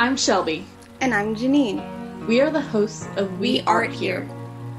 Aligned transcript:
I'm 0.00 0.16
Shelby. 0.16 0.64
And 1.02 1.12
I'm 1.12 1.36
Janine. 1.36 2.26
We 2.26 2.40
are 2.40 2.48
the 2.48 2.58
hosts 2.58 3.06
of 3.18 3.38
We, 3.38 3.58
we 3.58 3.60
Art 3.64 3.92
Here. 3.92 4.26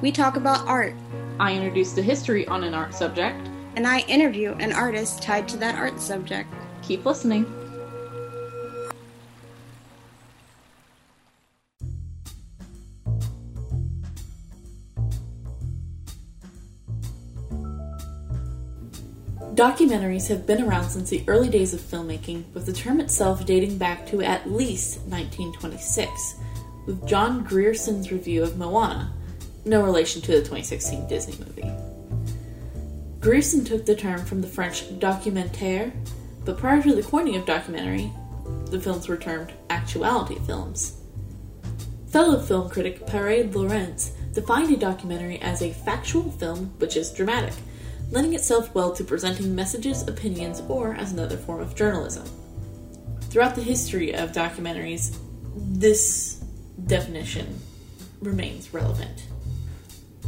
We 0.01 0.11
talk 0.11 0.35
about 0.35 0.65
art. 0.65 0.95
I 1.39 1.53
introduce 1.53 1.91
the 1.91 2.01
history 2.01 2.47
on 2.47 2.63
an 2.63 2.73
art 2.73 2.95
subject. 2.95 3.47
And 3.75 3.85
I 3.85 3.99
interview 4.07 4.53
an 4.53 4.73
artist 4.73 5.21
tied 5.21 5.47
to 5.49 5.57
that 5.57 5.75
art 5.75 5.99
subject. 6.01 6.51
Keep 6.81 7.05
listening. 7.05 7.45
Documentaries 19.61 20.27
have 20.29 20.47
been 20.47 20.63
around 20.63 20.89
since 20.89 21.11
the 21.11 21.23
early 21.27 21.47
days 21.47 21.71
of 21.71 21.81
filmmaking, 21.81 22.51
with 22.55 22.65
the 22.65 22.73
term 22.73 22.99
itself 22.99 23.45
dating 23.45 23.77
back 23.77 24.07
to 24.07 24.23
at 24.23 24.51
least 24.51 25.01
1926, 25.01 26.33
with 26.87 27.07
John 27.07 27.43
Grierson's 27.43 28.11
review 28.11 28.41
of 28.41 28.57
Moana, 28.57 29.13
no 29.63 29.83
relation 29.83 30.19
to 30.23 30.31
the 30.31 30.39
2016 30.39 31.07
Disney 31.07 31.37
movie. 31.45 31.71
Grierson 33.19 33.63
took 33.63 33.85
the 33.85 33.95
term 33.95 34.25
from 34.25 34.41
the 34.41 34.47
French 34.47 34.89
documentaire, 34.97 35.91
but 36.43 36.57
prior 36.57 36.81
to 36.81 36.95
the 36.95 37.03
coining 37.03 37.35
of 37.35 37.45
documentary, 37.45 38.11
the 38.71 38.81
films 38.81 39.07
were 39.07 39.15
termed 39.15 39.53
actuality 39.69 40.39
films. 40.47 40.97
Fellow 42.07 42.39
film 42.41 42.67
critic 42.67 43.05
Pare 43.05 43.43
Lorentz 43.43 44.09
defined 44.33 44.73
a 44.73 44.77
documentary 44.77 45.39
as 45.39 45.61
a 45.61 45.71
factual 45.71 46.31
film 46.31 46.73
which 46.79 46.97
is 46.97 47.11
dramatic 47.11 47.53
lending 48.11 48.33
itself 48.33 48.73
well 48.75 48.91
to 48.91 49.03
presenting 49.03 49.55
messages, 49.55 50.07
opinions, 50.07 50.61
or 50.67 50.93
as 50.93 51.13
another 51.13 51.37
form 51.37 51.61
of 51.61 51.75
journalism. 51.75 52.25
Throughout 53.29 53.55
the 53.55 53.63
history 53.63 54.13
of 54.13 54.33
documentaries, 54.33 55.17
this 55.55 56.43
definition 56.85 57.59
remains 58.21 58.73
relevant. 58.73 59.23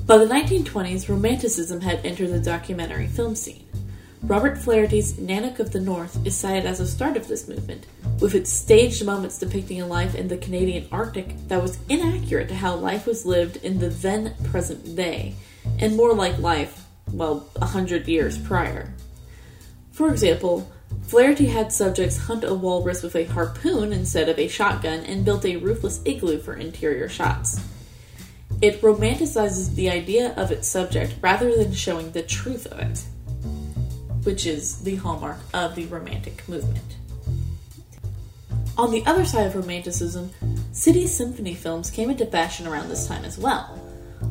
By 0.06 0.18
the 0.18 0.26
1920s, 0.26 1.08
Romanticism 1.08 1.82
had 1.82 2.06
entered 2.06 2.30
the 2.30 2.40
documentary 2.40 3.08
film 3.08 3.36
scene. 3.36 3.68
Robert 4.24 4.58
Flaherty's 4.58 5.16
Nanook 5.16 5.60
of 5.60 5.74
the 5.74 5.82
North 5.82 6.26
is 6.26 6.36
cited 6.36 6.66
as 6.66 6.80
a 6.80 6.88
start 6.88 7.18
of 7.18 7.28
this 7.28 7.50
movement, 7.50 7.86
with 8.22 8.36
its 8.36 8.52
staged 8.52 9.06
moments 9.06 9.38
depicting 9.38 9.82
a 9.82 9.86
life 9.86 10.16
in 10.16 10.30
the 10.30 10.38
Canadian 10.38 10.88
Arctic 10.94 11.36
that 11.50 11.62
was 11.62 11.78
inaccurate 11.90 12.48
to 12.48 12.56
how 12.56 12.76
life 12.76 13.06
was 13.06 13.26
lived 13.26 13.58
in 13.58 13.80
the 13.80 13.90
then 13.90 14.34
present 14.46 14.96
day, 14.96 15.36
and 15.80 15.98
more 15.98 16.14
like 16.14 16.38
life 16.40 16.83
well, 17.12 17.50
a 17.56 17.66
hundred 17.66 18.08
years 18.08 18.38
prior. 18.38 18.94
For 19.92 20.10
example, 20.10 20.72
Flaherty 21.04 21.48
had 21.48 21.72
subjects 21.72 22.18
hunt 22.18 22.44
a 22.44 22.54
walrus 22.54 23.04
with 23.04 23.16
a 23.16 23.26
harpoon 23.26 23.92
instead 23.94 24.30
of 24.30 24.40
a 24.40 24.48
shotgun 24.48 25.02
and 25.02 25.26
built 25.26 25.46
a 25.46 25.58
roofless 25.58 26.02
igloo 26.06 26.40
for 26.40 26.56
interior 26.56 27.10
shots. 27.10 27.60
It 28.62 28.82
romanticizes 28.82 29.76
the 29.76 29.90
idea 29.90 30.34
of 30.36 30.52
its 30.52 30.68
subject 30.68 31.16
rather 31.22 31.56
than 31.56 31.74
showing 31.74 32.12
the 32.12 32.24
truth 32.24 32.66
of 32.68 32.80
it, 32.80 33.04
which 34.24 34.46
is 34.46 34.80
the 34.84 34.96
hallmark 34.96 35.40
of 35.54 35.76
the 35.76 35.86
Romantic 35.86 36.48
movement. 36.48 36.96
On 38.78 38.90
the 38.90 39.06
other 39.06 39.26
side 39.26 39.48
of 39.48 39.56
Romanticism, 39.56 40.32
city 40.72 41.06
symphony 41.06 41.54
films 41.54 41.92
came 41.92 42.10
into 42.10 42.26
fashion 42.26 42.66
around 42.66 42.90
this 42.90 43.06
time 43.06 43.26
as 43.26 43.38
well. 43.38 43.80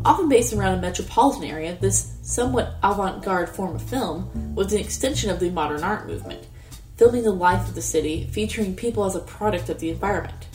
Often 0.04 0.28
based 0.28 0.52
around 0.52 0.78
a 0.78 0.80
metropolitan 0.80 1.44
area, 1.44 1.76
this 1.80 2.11
somewhat 2.22 2.76
avant 2.82 3.22
garde 3.22 3.48
form 3.48 3.74
of 3.74 3.82
film 3.82 4.54
was 4.54 4.72
an 4.72 4.80
extension 4.80 5.30
of 5.30 5.40
the 5.40 5.50
modern 5.50 5.82
art 5.82 6.06
movement, 6.06 6.46
filming 6.96 7.24
the 7.24 7.32
life 7.32 7.68
of 7.68 7.74
the 7.74 7.82
city, 7.82 8.24
featuring 8.32 8.74
people 8.74 9.04
as 9.04 9.14
a 9.14 9.20
product 9.20 9.68
of 9.68 9.80
the 9.80 9.90
environment. 9.90 10.46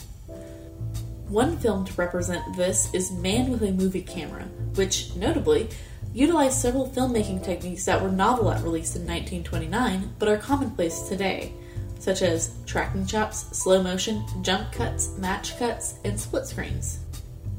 One 1.28 1.58
film 1.58 1.84
to 1.84 1.92
represent 1.92 2.56
this 2.56 2.92
is 2.94 3.12
Man 3.12 3.50
with 3.50 3.62
a 3.62 3.70
Movie 3.70 4.02
Camera, 4.02 4.44
which, 4.74 5.14
notably, 5.14 5.68
utilized 6.14 6.58
several 6.58 6.88
filmmaking 6.88 7.44
techniques 7.44 7.84
that 7.84 8.00
were 8.00 8.10
novel 8.10 8.50
at 8.50 8.62
release 8.62 8.96
in 8.96 9.02
1929 9.02 10.14
but 10.18 10.28
are 10.28 10.38
commonplace 10.38 11.02
today, 11.02 11.52
such 11.98 12.22
as 12.22 12.54
tracking 12.64 13.06
shots, 13.06 13.56
slow 13.56 13.82
motion, 13.82 14.24
jump 14.42 14.72
cuts, 14.72 15.16
match 15.18 15.58
cuts, 15.58 15.96
and 16.04 16.18
split 16.18 16.46
screens. 16.46 17.00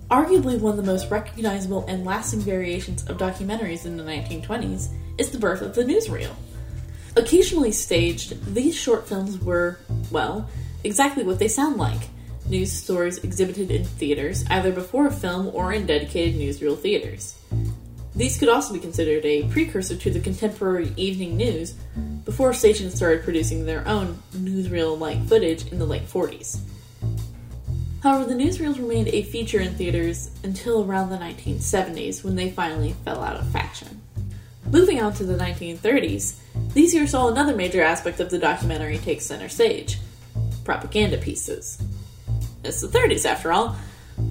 Arguably 0.10 0.60
one 0.60 0.72
of 0.72 0.78
the 0.78 0.92
most 0.92 1.12
recognizable 1.12 1.86
and 1.88 2.04
lasting 2.04 2.40
variations 2.40 3.08
of 3.08 3.18
documentaries 3.18 3.86
in 3.86 3.96
the 3.96 4.04
1920s 4.04 4.90
is 5.20 5.30
the 5.30 5.38
birth 5.38 5.62
of 5.62 5.76
the 5.76 5.84
newsreel. 5.84 6.34
Occasionally 7.16 7.72
staged, 7.72 8.56
these 8.56 8.76
short 8.76 9.08
films 9.08 9.38
were, 9.40 9.78
well, 10.10 10.50
exactly 10.84 11.24
what 11.24 11.38
they 11.38 11.48
sound 11.48 11.78
like 11.78 12.10
news 12.48 12.72
stories 12.72 13.20
exhibited 13.20 13.70
in 13.70 13.86
theaters, 13.86 14.44
either 14.50 14.72
before 14.72 15.06
a 15.06 15.12
film 15.12 15.52
or 15.54 15.72
in 15.74 15.86
dedicated 15.86 16.42
newsreel 16.42 16.78
theaters. 16.78 17.38
These 18.16 18.40
could 18.40 18.50
also 18.50 18.74
be 18.74 18.80
considered 18.80 19.24
a 19.26 19.44
precursor 19.50 19.96
to 19.96 20.10
the 20.10 20.20
contemporary 20.20 20.92
evening 20.98 21.38
news 21.38 21.76
before 22.26 22.54
stations 22.54 22.96
started 22.96 23.24
producing 23.24 23.66
their 23.66 23.88
own 23.88 24.18
newsreel 24.34 24.98
like 24.98 25.28
footage 25.28 25.68
in 25.68 25.78
the 25.78 25.86
late 25.86 26.08
40s. 26.08 26.60
However, 28.02 28.26
the 28.26 28.36
newsreels 28.36 28.78
remained 28.78 29.10
a 29.10 29.24
feature 29.24 29.60
in 29.60 29.76
theaters 29.76 30.32
until 30.44 30.84
around 30.84 31.10
the 31.10 31.18
1970s 31.18 32.24
when 32.24 32.36
they 32.36 32.50
finally 32.50 32.94
fell 33.04 33.22
out 33.22 33.36
of 33.36 33.50
fashion. 33.52 34.02
Moving 34.72 35.02
on 35.02 35.14
to 35.16 35.24
the 35.24 35.36
1930s, 35.36 36.36
these 36.74 36.94
years 36.94 37.12
saw 37.12 37.28
another 37.28 37.56
major 37.56 37.82
aspect 37.82 38.20
of 38.20 38.30
the 38.30 38.40
documentary 38.40 39.00
take 39.00 39.22
center 39.22 39.50
stage 39.50 40.00
propaganda 40.64 41.18
pieces. 41.18 41.82
It's 42.64 42.82
the 42.82 42.88
30s, 42.88 43.26
after 43.26 43.52
all. 43.52 43.76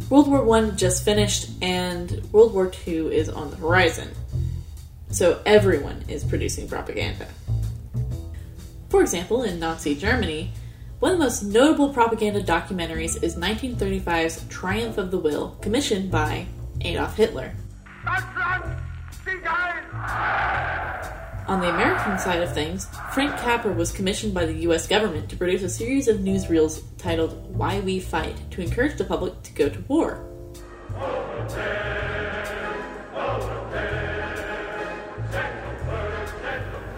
World 0.09 0.29
War 0.29 0.57
I 0.57 0.71
just 0.71 1.05
finished, 1.05 1.51
and 1.61 2.23
World 2.33 2.55
War 2.55 2.71
II 2.87 3.15
is 3.15 3.29
on 3.29 3.51
the 3.51 3.57
horizon. 3.57 4.11
So 5.11 5.43
everyone 5.45 6.05
is 6.07 6.23
producing 6.23 6.69
propaganda. 6.69 7.27
For 8.89 9.01
example, 9.01 9.43
in 9.43 9.59
Nazi 9.59 9.95
Germany, 9.95 10.53
one 10.99 11.13
of 11.13 11.19
the 11.19 11.25
most 11.25 11.43
notable 11.45 11.93
propaganda 11.93 12.43
documentaries 12.43 13.23
is 13.23 13.37
1935's 13.37 14.45
Triumph 14.49 14.99
of 14.99 15.13
the 15.13 15.19
Will, 15.19 15.57
commissioned 15.61 16.11
by 16.11 16.47
Adolf 16.81 17.17
Hitler. 17.17 17.53
On 21.47 21.61
the 21.61 21.71
American 21.73 22.19
side 22.19 22.43
of 22.43 22.53
things, 22.53 22.89
Frank 23.13 23.37
Capra 23.39 23.73
was 23.73 23.93
commissioned 23.93 24.35
by 24.35 24.45
the 24.45 24.55
US 24.69 24.89
government 24.89 25.31
to 25.31 25.37
produce 25.37 25.63
a 25.63 25.69
series 25.69 26.09
of 26.09 26.19
newsreels 26.19 26.83
titled 26.99 27.57
Why 27.57 27.79
We 27.81 28.01
Fight 28.01 28.51
to 28.51 28.61
encourage 28.61 28.99
the 28.99 29.05
public 29.05 29.41
to 29.45 29.53
go 29.53 29.69
to 29.69 29.81
war. 29.83 30.25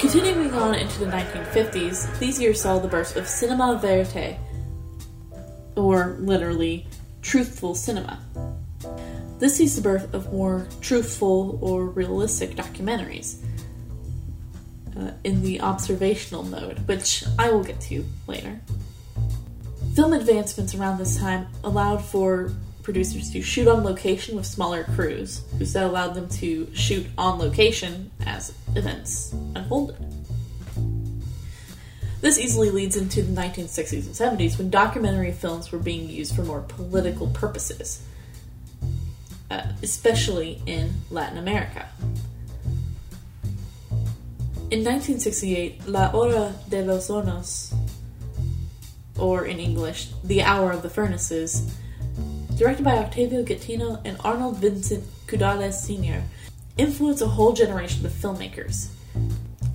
Continuing 0.00 0.50
on 0.55 0.75
into 0.75 0.99
the 0.99 1.05
1950s, 1.05 2.19
these 2.19 2.41
years 2.41 2.62
saw 2.62 2.78
the 2.78 2.88
birth 2.88 3.16
of 3.16 3.28
cinema 3.28 3.77
verite, 3.77 4.38
or 5.77 6.16
literally, 6.21 6.87
truthful 7.21 7.75
cinema. 7.75 8.19
This 9.39 9.56
sees 9.56 9.77
the 9.77 9.83
birth 9.83 10.15
of 10.15 10.33
more 10.33 10.66
truthful 10.81 11.59
or 11.60 11.84
realistic 11.84 12.53
documentaries 12.53 13.44
uh, 14.97 15.10
in 15.22 15.43
the 15.43 15.60
observational 15.60 16.44
mode, 16.44 16.78
which 16.89 17.22
I 17.39 17.50
will 17.50 17.62
get 17.62 17.78
to 17.83 18.03
later. 18.27 18.59
Film 19.94 20.15
advancements 20.15 20.75
around 20.75 20.97
this 20.97 21.19
time 21.19 21.47
allowed 21.62 22.03
for 22.03 22.50
producers 22.82 23.30
to 23.30 23.42
shoot 23.42 23.68
on 23.68 23.84
location 23.84 24.36
with 24.36 24.46
smaller 24.46 24.84
crews, 24.84 25.42
that 25.58 25.84
allowed 25.84 26.14
them 26.14 26.28
to 26.28 26.72
shoot 26.74 27.06
on 27.16 27.38
location 27.38 28.10
as 28.26 28.52
events 28.74 29.34
unfolded. 29.54 29.97
This 32.21 32.38
easily 32.38 32.71
leads 32.71 32.97
into 32.97 33.22
the 33.22 33.32
1960s 33.32 34.06
and 34.06 34.38
70s 34.38 34.59
when 34.59 34.68
documentary 34.68 35.32
films 35.32 35.72
were 35.72 35.78
being 35.78 36.09
used 36.09 36.36
for 36.36 36.42
more 36.42 36.60
political 36.60 37.28
purposes, 37.28 38.03
uh, 39.50 39.72
especially 39.83 40.60
in 40.66 40.92
Latin 41.10 41.38
America. 41.38 41.88
In 44.71 44.84
1968, 44.84 45.88
La 45.88 46.10
Hora 46.10 46.54
de 46.68 46.83
los 46.83 47.09
Hornos, 47.09 47.74
or 49.18 49.47
in 49.47 49.59
English, 49.59 50.10
The 50.22 50.42
Hour 50.42 50.72
of 50.72 50.83
the 50.83 50.91
Furnaces, 50.91 51.74
directed 52.60 52.84
by 52.84 52.98
Octavio 52.98 53.42
Getino 53.42 54.03
and 54.04 54.18
Arnold 54.22 54.59
Vincent 54.59 55.03
Cudales 55.27 55.72
Sr., 55.72 56.22
influenced 56.77 57.22
a 57.22 57.27
whole 57.27 57.54
generation 57.54 58.04
of 58.04 58.12
filmmakers. 58.12 58.91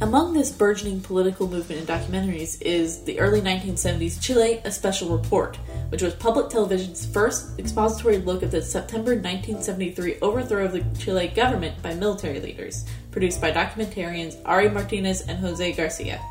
Among 0.01 0.33
this 0.33 0.51
burgeoning 0.51 1.01
political 1.01 1.47
movement 1.47 1.81
in 1.81 1.87
documentaries 1.87 2.61
is 2.61 3.03
the 3.05 3.19
early 3.19 3.41
1970s 3.41 4.21
Chile 4.21 4.61
A 4.65 4.71
Special 4.71 5.17
Report, 5.17 5.55
which 5.89 6.03
was 6.03 6.13
public 6.13 6.49
television's 6.49 7.07
first 7.07 7.57
expository 7.57 8.19
look 8.19 8.43
at 8.43 8.51
the 8.51 8.61
September 8.61 9.13
1973 9.13 10.19
overthrow 10.21 10.65
of 10.65 10.73
the 10.73 10.85
Chile 10.99 11.29
government 11.29 11.81
by 11.81 11.95
military 11.95 12.39
leaders, 12.39 12.85
produced 13.09 13.41
by 13.41 13.51
documentarians 13.51 14.39
Ari 14.45 14.69
Martinez 14.69 15.21
and 15.21 15.39
Jose 15.39 15.71
Garcia. 15.73 16.21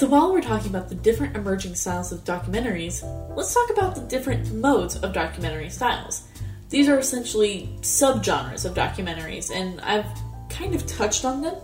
So 0.00 0.08
while 0.08 0.32
we're 0.32 0.40
talking 0.40 0.70
about 0.70 0.88
the 0.88 0.94
different 0.94 1.36
emerging 1.36 1.74
styles 1.74 2.10
of 2.10 2.24
documentaries, 2.24 3.02
let's 3.36 3.52
talk 3.52 3.68
about 3.68 3.94
the 3.94 4.00
different 4.00 4.50
modes 4.50 4.96
of 4.96 5.12
documentary 5.12 5.68
styles. 5.68 6.26
These 6.70 6.88
are 6.88 6.98
essentially 6.98 7.68
subgenres 7.82 8.64
of 8.64 8.72
documentaries, 8.72 9.54
and 9.54 9.78
I've 9.82 10.06
kind 10.48 10.74
of 10.74 10.86
touched 10.86 11.26
on 11.26 11.42
them. 11.42 11.54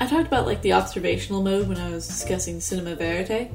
I 0.00 0.08
talked 0.08 0.26
about 0.26 0.44
like 0.44 0.60
the 0.60 0.72
observational 0.72 1.40
mode 1.40 1.68
when 1.68 1.78
I 1.78 1.90
was 1.90 2.08
discussing 2.08 2.60
cinema 2.60 2.96
verite. 2.96 3.48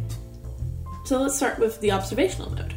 So 1.03 1.21
let's 1.21 1.35
start 1.35 1.59
with 1.59 1.81
the 1.81 1.91
observational 1.91 2.49
mode. 2.49 2.75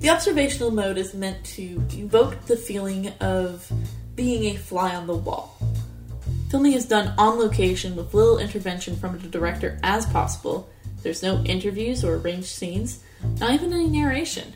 The 0.00 0.10
observational 0.10 0.72
mode 0.72 0.98
is 0.98 1.14
meant 1.14 1.44
to 1.44 1.80
evoke 1.92 2.44
the 2.46 2.56
feeling 2.56 3.10
of 3.20 3.70
being 4.16 4.52
a 4.52 4.58
fly 4.58 4.96
on 4.96 5.06
the 5.06 5.14
wall. 5.14 5.56
Filming 6.54 6.74
is 6.74 6.86
done 6.86 7.12
on 7.18 7.36
location 7.36 7.96
with 7.96 8.14
little 8.14 8.38
intervention 8.38 8.94
from 8.94 9.18
the 9.18 9.26
director 9.26 9.76
as 9.82 10.06
possible. 10.06 10.70
There's 11.02 11.20
no 11.20 11.42
interviews 11.42 12.04
or 12.04 12.14
arranged 12.14 12.46
scenes, 12.46 13.02
not 13.40 13.54
even 13.54 13.72
any 13.72 13.88
narration. 13.88 14.54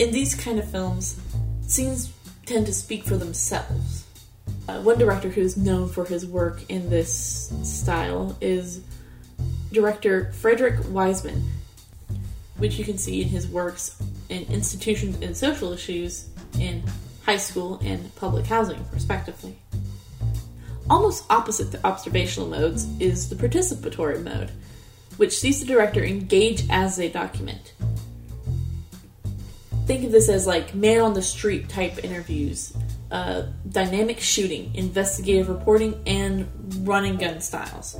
In 0.00 0.10
these 0.10 0.34
kind 0.34 0.58
of 0.58 0.68
films, 0.68 1.20
scenes 1.68 2.12
tend 2.46 2.66
to 2.66 2.72
speak 2.72 3.04
for 3.04 3.16
themselves. 3.16 4.06
Uh, 4.66 4.80
one 4.80 4.98
director 4.98 5.28
who 5.28 5.40
is 5.40 5.56
known 5.56 5.88
for 5.88 6.04
his 6.04 6.26
work 6.26 6.68
in 6.68 6.90
this 6.90 7.52
style 7.62 8.36
is 8.40 8.80
director 9.70 10.32
Frederick 10.32 10.80
Wiseman, 10.88 11.44
which 12.56 12.76
you 12.76 12.84
can 12.84 12.98
see 12.98 13.22
in 13.22 13.28
his 13.28 13.46
works 13.46 14.02
in 14.30 14.42
institutions 14.46 15.16
and 15.22 15.36
social 15.36 15.72
issues 15.72 16.28
in 16.58 16.82
high 17.24 17.36
school 17.36 17.78
and 17.84 18.12
public 18.16 18.46
housing, 18.46 18.84
respectively. 18.92 19.56
Almost 20.88 21.24
opposite 21.30 21.72
the 21.72 21.84
observational 21.84 22.48
modes 22.48 22.86
is 23.00 23.28
the 23.28 23.34
participatory 23.34 24.22
mode, 24.22 24.52
which 25.16 25.36
sees 25.38 25.60
the 25.60 25.66
director 25.66 26.04
engage 26.04 26.64
as 26.70 26.96
they 26.96 27.08
document. 27.08 27.74
Think 29.86 30.04
of 30.04 30.12
this 30.12 30.28
as 30.28 30.46
like 30.46 30.74
man 30.74 31.00
on 31.00 31.14
the 31.14 31.22
street 31.22 31.68
type 31.68 32.04
interviews, 32.04 32.76
uh, 33.10 33.42
dynamic 33.68 34.20
shooting, 34.20 34.74
investigative 34.74 35.48
reporting, 35.48 36.00
and 36.06 36.48
running 36.86 37.16
gun 37.16 37.40
styles. 37.40 37.96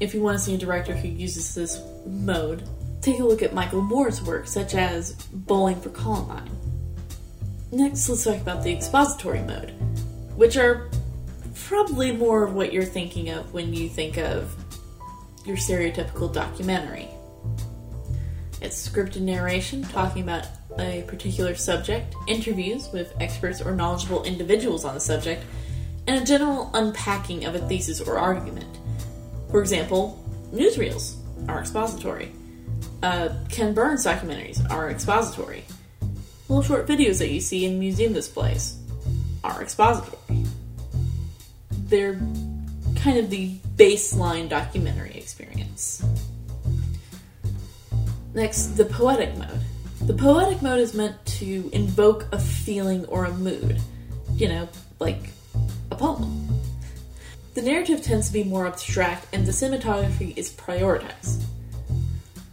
If 0.00 0.14
you 0.14 0.22
want 0.22 0.38
to 0.38 0.44
see 0.44 0.54
a 0.54 0.58
director 0.58 0.94
who 0.94 1.08
uses 1.08 1.54
this 1.54 1.80
mode, 2.06 2.68
take 3.00 3.18
a 3.18 3.24
look 3.24 3.42
at 3.42 3.52
Michael 3.52 3.82
Moore's 3.82 4.22
work, 4.22 4.46
such 4.46 4.74
as 4.74 5.12
Bowling 5.32 5.80
for 5.80 5.90
Columbine. 5.90 6.50
Next, 7.70 8.08
let's 8.08 8.24
talk 8.24 8.36
about 8.36 8.62
the 8.62 8.72
expository 8.72 9.40
mode, 9.42 9.74
which 10.38 10.56
are 10.56 10.88
probably 11.66 12.12
more 12.12 12.44
of 12.44 12.54
what 12.54 12.72
you're 12.72 12.84
thinking 12.84 13.28
of 13.30 13.52
when 13.52 13.74
you 13.74 13.88
think 13.88 14.16
of 14.18 14.54
your 15.44 15.56
stereotypical 15.56 16.32
documentary. 16.32 17.08
It's 18.62 18.88
scripted 18.88 19.22
narration 19.22 19.82
talking 19.82 20.22
about 20.22 20.46
a 20.78 21.02
particular 21.08 21.56
subject, 21.56 22.14
interviews 22.28 22.88
with 22.92 23.12
experts 23.20 23.60
or 23.60 23.74
knowledgeable 23.74 24.22
individuals 24.22 24.84
on 24.84 24.94
the 24.94 25.00
subject, 25.00 25.42
and 26.06 26.22
a 26.22 26.24
general 26.24 26.70
unpacking 26.72 27.44
of 27.44 27.56
a 27.56 27.58
thesis 27.66 28.00
or 28.00 28.16
argument. 28.16 28.78
For 29.50 29.60
example, 29.60 30.24
newsreels 30.52 31.16
are 31.48 31.58
expository. 31.58 32.30
Uh, 33.02 33.30
Ken 33.48 33.74
Burns 33.74 34.06
documentaries 34.06 34.64
are 34.70 34.88
expository. 34.88 35.64
Little 36.48 36.62
short 36.62 36.86
videos 36.86 37.18
that 37.18 37.30
you 37.30 37.40
see 37.40 37.64
in 37.64 37.80
museum 37.80 38.12
displays 38.12 38.78
are 39.44 39.62
expository. 39.62 40.44
They're 41.70 42.20
kind 42.96 43.18
of 43.18 43.30
the 43.30 43.56
baseline 43.76 44.48
documentary 44.48 45.14
experience. 45.14 46.04
Next, 48.34 48.76
the 48.76 48.84
poetic 48.84 49.36
mode. 49.36 49.60
The 50.02 50.14
poetic 50.14 50.62
mode 50.62 50.80
is 50.80 50.94
meant 50.94 51.24
to 51.26 51.70
invoke 51.72 52.26
a 52.32 52.38
feeling 52.38 53.04
or 53.06 53.24
a 53.24 53.32
mood, 53.32 53.80
you 54.34 54.48
know, 54.48 54.68
like 55.00 55.30
a 55.90 55.96
poem. 55.96 56.48
The 57.54 57.62
narrative 57.62 58.02
tends 58.02 58.28
to 58.28 58.32
be 58.32 58.44
more 58.44 58.66
abstract 58.66 59.26
and 59.32 59.44
the 59.44 59.52
cinematography 59.52 60.36
is 60.36 60.50
prioritized. 60.50 61.42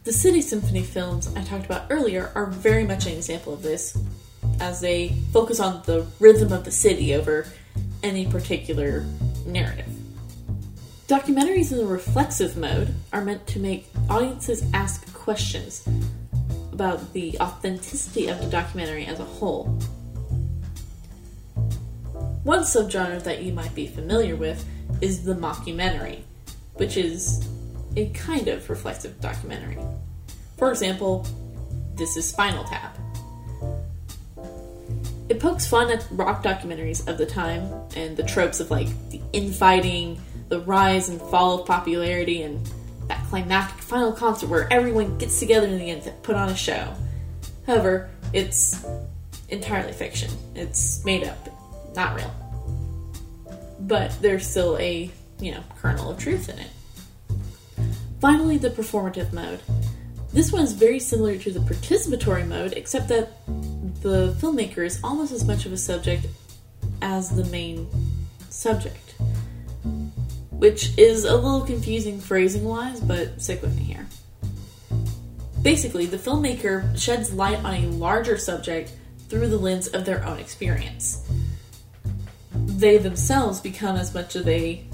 The 0.03 0.13
City 0.13 0.41
Symphony 0.41 0.83
films 0.83 1.33
I 1.35 1.43
talked 1.43 1.65
about 1.65 1.87
earlier 1.89 2.31
are 2.35 2.47
very 2.47 2.83
much 2.83 3.05
an 3.05 3.13
example 3.13 3.53
of 3.53 3.61
this, 3.61 3.97
as 4.59 4.81
they 4.81 5.09
focus 5.31 5.59
on 5.59 5.81
the 5.85 6.05
rhythm 6.19 6.51
of 6.51 6.65
the 6.65 6.71
city 6.71 7.13
over 7.13 7.47
any 8.03 8.25
particular 8.25 9.05
narrative. 9.45 9.87
Documentaries 11.07 11.71
in 11.71 11.77
the 11.77 11.85
reflexive 11.85 12.57
mode 12.57 12.93
are 13.13 13.23
meant 13.23 13.45
to 13.47 13.59
make 13.59 13.87
audiences 14.09 14.65
ask 14.73 15.13
questions 15.13 15.87
about 16.71 17.13
the 17.13 17.37
authenticity 17.39 18.27
of 18.27 18.39
the 18.39 18.47
documentary 18.47 19.05
as 19.05 19.19
a 19.19 19.23
whole. 19.23 19.65
One 22.43 22.61
subgenre 22.61 23.23
that 23.23 23.43
you 23.43 23.53
might 23.53 23.73
be 23.73 23.87
familiar 23.87 24.35
with 24.35 24.65
is 25.01 25.23
the 25.23 25.33
mockumentary, 25.33 26.21
which 26.73 26.97
is 26.97 27.47
a 27.95 28.09
kind 28.09 28.47
of 28.47 28.69
reflexive 28.69 29.19
documentary. 29.21 29.77
For 30.57 30.69
example, 30.69 31.25
this 31.95 32.17
is 32.17 32.27
Spinal 32.27 32.63
Tap. 32.65 32.97
It 35.27 35.39
pokes 35.39 35.65
fun 35.67 35.89
at 35.91 36.05
rock 36.11 36.43
documentaries 36.43 37.07
of 37.07 37.17
the 37.17 37.25
time 37.25 37.67
and 37.95 38.15
the 38.15 38.23
tropes 38.23 38.59
of 38.59 38.69
like 38.69 38.87
the 39.09 39.21
infighting, 39.33 40.21
the 40.49 40.59
rise 40.61 41.09
and 41.09 41.19
fall 41.19 41.61
of 41.61 41.67
popularity, 41.67 42.43
and 42.43 42.63
that 43.07 43.23
climactic 43.25 43.81
final 43.81 44.11
concert 44.11 44.49
where 44.49 44.71
everyone 44.71 45.17
gets 45.17 45.39
together 45.39 45.67
in 45.67 45.79
the 45.79 45.89
end 45.89 46.03
to 46.03 46.11
put 46.11 46.35
on 46.35 46.49
a 46.49 46.55
show. 46.55 46.93
However, 47.65 48.09
it's 48.33 48.85
entirely 49.49 49.93
fiction. 49.93 50.29
It's 50.53 51.03
made 51.05 51.23
up, 51.23 51.49
not 51.95 52.15
real. 52.15 52.33
But 53.79 54.15
there's 54.21 54.47
still 54.47 54.77
a, 54.77 55.09
you 55.39 55.51
know, 55.51 55.63
kernel 55.79 56.11
of 56.11 56.19
truth 56.19 56.49
in 56.49 56.59
it. 56.59 56.69
Finally, 58.21 58.57
the 58.57 58.69
performative 58.69 59.33
mode. 59.33 59.59
This 60.33 60.51
one 60.51 60.63
is 60.63 60.73
very 60.73 60.99
similar 60.99 61.37
to 61.37 61.51
the 61.51 61.59
participatory 61.59 62.47
mode, 62.47 62.73
except 62.73 63.07
that 63.09 63.31
the 64.01 64.35
filmmaker 64.39 64.85
is 64.85 64.99
almost 65.03 65.31
as 65.31 65.43
much 65.45 65.65
of 65.65 65.73
a 65.73 65.77
subject 65.77 66.27
as 67.01 67.29
the 67.29 67.45
main 67.45 67.87
subject. 68.49 69.15
Which 70.51 70.97
is 70.97 71.25
a 71.25 71.35
little 71.35 71.61
confusing 71.61 72.19
phrasing 72.19 72.63
wise, 72.63 72.99
but 72.99 73.41
stick 73.41 73.61
with 73.61 73.75
me 73.75 73.83
here. 73.83 74.07
Basically, 75.61 76.05
the 76.05 76.17
filmmaker 76.17 76.97
sheds 76.97 77.33
light 77.33 77.57
on 77.63 77.73
a 77.73 77.87
larger 77.87 78.37
subject 78.37 78.91
through 79.29 79.47
the 79.47 79.57
lens 79.57 79.87
of 79.87 80.05
their 80.05 80.23
own 80.25 80.39
experience. 80.39 81.27
They 82.53 82.97
themselves 82.97 83.59
become 83.59 83.95
as 83.95 84.13
much 84.13 84.35
of 84.35 84.47
a 84.47 84.85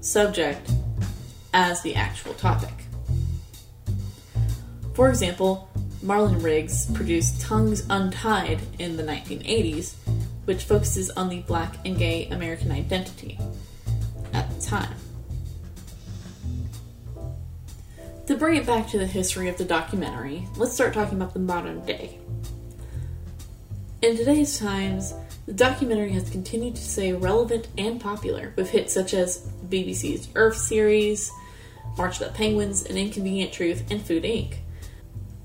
subject 0.00 0.70
as 1.52 1.82
the 1.82 1.94
actual 1.94 2.34
topic. 2.34 2.72
For 4.94 5.08
example, 5.08 5.68
Marlon 6.04 6.42
Riggs 6.42 6.84
produced 6.92 7.40
Tongues 7.40 7.86
Untied 7.88 8.60
in 8.78 8.98
the 8.98 9.02
1980s, 9.02 9.94
which 10.44 10.64
focuses 10.64 11.08
on 11.10 11.30
the 11.30 11.40
black 11.40 11.76
and 11.86 11.96
gay 11.96 12.26
American 12.26 12.70
identity 12.70 13.38
at 14.34 14.50
the 14.50 14.60
time. 14.60 14.94
To 18.26 18.36
bring 18.36 18.56
it 18.56 18.66
back 18.66 18.86
to 18.88 18.98
the 18.98 19.06
history 19.06 19.48
of 19.48 19.56
the 19.56 19.64
documentary, 19.64 20.46
let's 20.56 20.74
start 20.74 20.92
talking 20.92 21.16
about 21.16 21.32
the 21.32 21.40
modern 21.40 21.82
day. 21.86 22.18
In 24.02 24.14
today's 24.14 24.58
times, 24.58 25.14
the 25.46 25.54
documentary 25.54 26.10
has 26.10 26.28
continued 26.28 26.76
to 26.76 26.82
stay 26.82 27.14
relevant 27.14 27.68
and 27.78 27.98
popular 27.98 28.52
with 28.56 28.68
hits 28.68 28.92
such 28.92 29.14
as 29.14 29.46
BBC's 29.70 30.28
Earth 30.34 30.58
series, 30.58 31.30
March 31.96 32.20
of 32.20 32.28
the 32.28 32.34
Penguins, 32.34 32.84
An 32.84 32.98
Inconvenient 32.98 33.54
Truth, 33.54 33.90
and 33.90 34.02
Food 34.02 34.24
Inc. 34.24 34.56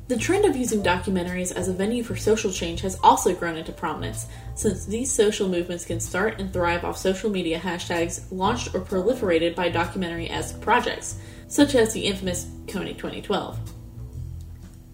The 0.10 0.18
trend 0.18 0.46
of 0.46 0.56
using 0.56 0.82
documentaries 0.82 1.52
as 1.52 1.68
a 1.68 1.74
venue 1.74 2.02
for 2.02 2.16
social 2.16 2.52
change 2.52 2.82
has 2.82 2.98
also 3.04 3.36
grown 3.36 3.58
into 3.58 3.72
prominence, 3.72 4.26
since 4.56 4.84
these 4.88 5.12
social 5.12 5.48
movements 5.48 5.86
can 5.86 6.00
start 6.00 6.40
and 6.40 6.52
thrive 6.52 6.84
off 6.84 6.98
social 6.98 7.30
media 7.30 7.60
hashtags 7.60 8.26
launched 8.32 8.74
or 8.74 8.80
proliferated 8.80 9.54
by 9.54 9.70
documentary 9.70 10.28
esque 10.28 10.60
projects, 10.62 11.20
such 11.48 11.76
as 11.76 11.94
the 11.94 12.08
infamous 12.08 12.46
Kony 12.66 12.98
2012. 12.98 13.60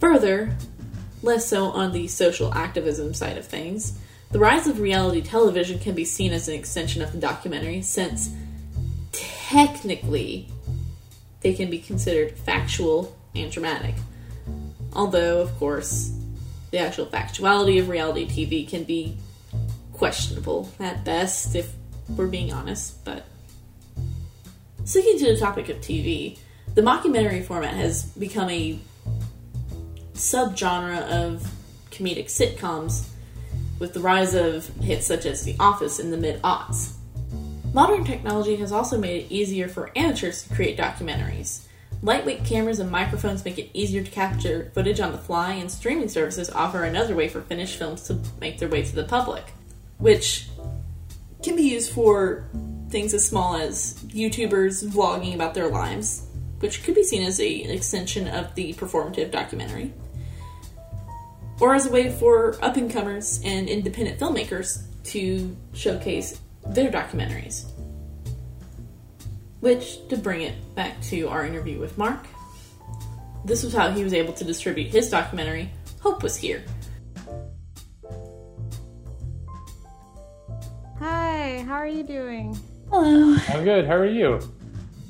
Further, 0.01 0.53
less 1.23 1.47
so 1.47 1.67
on 1.67 1.93
the 1.93 2.09
social 2.09 2.53
activism 2.53 3.13
side 3.13 3.37
of 3.37 3.45
things, 3.45 3.97
the 4.31 4.39
rise 4.39 4.67
of 4.67 4.81
reality 4.81 5.21
television 5.21 5.79
can 5.79 5.95
be 5.95 6.03
seen 6.03 6.33
as 6.33 6.49
an 6.49 6.55
extension 6.55 7.01
of 7.01 7.13
the 7.13 7.19
documentary, 7.19 7.81
since 7.81 8.31
technically 9.13 10.49
they 11.39 11.53
can 11.53 11.69
be 11.69 11.79
considered 11.79 12.37
factual 12.37 13.15
and 13.33 13.49
dramatic. 13.49 13.95
Although, 14.95 15.41
of 15.41 15.55
course, 15.57 16.11
the 16.71 16.79
actual 16.79 17.05
factuality 17.05 17.79
of 17.79 17.89
reality 17.89 18.27
TV 18.27 18.67
can 18.67 18.83
be 18.83 19.17
questionable 19.93 20.71
at 20.79 21.03
best, 21.03 21.55
if 21.55 21.73
we're 22.09 22.27
being 22.27 22.53
honest, 22.53 23.03
but 23.03 23.25
Sticking 24.85 25.17
to 25.17 25.33
the 25.33 25.39
topic 25.39 25.67
of 25.69 25.77
TV, 25.77 26.37
the 26.75 26.81
mockumentary 26.83 27.43
format 27.43 27.73
has 27.73 28.05
become 28.05 28.51
a 28.51 28.77
subgenre 30.13 31.01
of 31.09 31.51
comedic 31.89 32.25
sitcoms 32.25 33.07
with 33.79 33.95
the 33.95 33.99
rise 33.99 34.35
of 34.35 34.67
hits 34.83 35.07
such 35.07 35.25
as 35.25 35.43
The 35.43 35.55
Office 35.59 35.99
in 35.99 36.11
the 36.11 36.17
mid 36.17 36.39
aughts. 36.43 36.93
Modern 37.73 38.05
technology 38.05 38.57
has 38.57 38.71
also 38.71 38.95
made 38.99 39.25
it 39.25 39.31
easier 39.31 39.67
for 39.67 39.89
amateurs 39.95 40.43
to 40.43 40.53
create 40.53 40.77
documentaries. 40.77 41.65
Lightweight 42.05 42.45
cameras 42.45 42.77
and 42.77 42.91
microphones 42.91 43.43
make 43.43 43.57
it 43.57 43.71
easier 43.73 44.03
to 44.03 44.11
capture 44.11 44.69
footage 44.75 44.99
on 44.99 45.11
the 45.11 45.17
fly, 45.17 45.53
and 45.53 45.71
streaming 45.71 46.07
services 46.07 46.51
offer 46.51 46.83
another 46.83 47.15
way 47.15 47.27
for 47.27 47.41
finished 47.41 47.79
films 47.79 48.03
to 48.03 48.19
make 48.39 48.59
their 48.59 48.69
way 48.69 48.83
to 48.83 48.95
the 48.95 49.05
public, 49.05 49.43
which 49.97 50.47
can 51.41 51.55
be 51.55 51.63
used 51.63 51.91
for 51.91 52.47
things 52.89 53.15
as 53.15 53.25
small 53.25 53.55
as 53.55 53.95
YouTubers 54.03 54.87
vlogging 54.87 55.33
about 55.33 55.55
their 55.55 55.67
lives, 55.67 56.27
which 56.59 56.83
could 56.83 56.93
be 56.93 57.01
seen 57.01 57.23
as 57.23 57.39
a, 57.39 57.63
an 57.63 57.71
extension 57.71 58.27
of 58.27 58.53
the 58.53 58.75
performative 58.75 59.31
documentary, 59.31 59.91
or 61.59 61.73
as 61.73 61.87
a 61.87 61.91
way 61.91 62.11
for 62.11 62.63
up 62.63 62.77
and 62.77 62.91
comers 62.91 63.41
and 63.43 63.67
independent 63.67 64.19
filmmakers 64.19 64.83
to 65.05 65.57
showcase 65.73 66.39
their 66.67 66.91
documentaries. 66.91 67.65
Which, 69.65 70.07
to 70.09 70.15
bring 70.15 70.41
it 70.43 70.75
back 70.75 71.01
to 71.09 71.27
our 71.27 71.43
interview 71.43 71.79
with 71.79 71.97
Mark, 71.97 72.27
this 73.45 73.63
was 73.63 73.73
how 73.73 73.89
he 73.89 74.03
was 74.03 74.13
able 74.13 74.31
to 74.33 74.43
distribute 74.43 74.89
his 74.89 75.09
documentary, 75.09 75.71
Hope 76.01 76.21
Was 76.21 76.37
Here. 76.37 76.63
Hi, 80.99 81.63
how 81.67 81.73
are 81.73 81.87
you 81.87 82.03
doing? 82.03 82.55
Hello. 82.91 83.35
I'm 83.49 83.63
good. 83.63 83.87
How 83.87 83.95
are 83.95 84.05
you? 84.05 84.39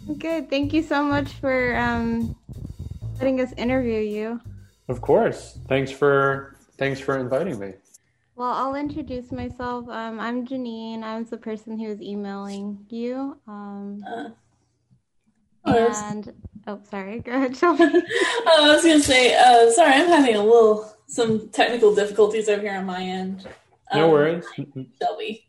I'm 0.07 0.17
good. 0.17 0.49
Thank 0.49 0.71
you 0.71 0.83
so 0.83 1.03
much 1.03 1.33
for 1.33 1.75
um, 1.75 2.33
letting 3.15 3.41
us 3.41 3.51
interview 3.57 3.99
you. 3.99 4.39
Of 4.87 5.01
course. 5.01 5.59
Thanks 5.67 5.91
for 5.91 6.55
thanks 6.77 7.01
for 7.01 7.17
inviting 7.17 7.59
me. 7.59 7.73
Well, 8.37 8.53
I'll 8.53 8.75
introduce 8.75 9.33
myself. 9.33 9.89
Um, 9.89 10.17
I'm 10.21 10.47
Janine. 10.47 11.03
I 11.03 11.19
was 11.19 11.29
the 11.29 11.35
person 11.37 11.77
who 11.77 11.89
was 11.89 12.01
emailing 12.01 12.85
you. 12.89 13.37
Um, 13.49 14.01
Uh, 14.07 14.15
that's- 14.15 14.31
and 15.65 16.33
oh, 16.67 16.79
sorry. 16.89 17.19
Go 17.19 17.31
ahead, 17.31 17.55
Shelby. 17.57 17.83
oh, 17.93 18.65
I 18.71 18.73
was 18.75 18.83
gonna 18.83 18.99
say, 18.99 19.35
uh, 19.35 19.69
sorry, 19.71 19.93
I'm 19.93 20.07
having 20.07 20.35
a 20.35 20.43
little 20.43 20.91
some 21.07 21.49
technical 21.49 21.93
difficulties 21.93 22.49
over 22.49 22.61
here 22.61 22.75
on 22.75 22.85
my 22.85 23.01
end. 23.01 23.47
No 23.93 24.05
Um, 24.05 24.11
worries. 24.11 24.45
Shelby. 25.01 25.47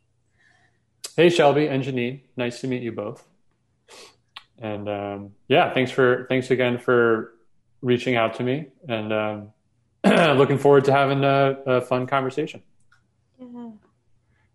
Hey 1.17 1.31
Shelby 1.31 1.67
and 1.67 1.83
Janine. 1.83 2.21
Nice 2.37 2.61
to 2.61 2.67
meet 2.69 2.83
you 2.83 2.93
both. 2.93 3.27
And 4.59 4.89
um, 4.89 5.31
yeah, 5.49 5.73
thanks 5.73 5.91
for 5.91 6.27
thanks 6.29 6.51
again 6.51 6.79
for 6.79 7.33
reaching 7.83 8.17
out 8.17 8.35
to 8.35 8.43
me 8.43 8.67
and 8.89 9.13
um, 9.13 9.53
looking 10.05 10.59
forward 10.59 10.85
to 10.87 10.93
having 10.93 11.25
a, 11.25 11.59
a 11.67 11.81
fun 11.81 12.07
conversation. 12.07 12.63
yeah. 13.39 13.71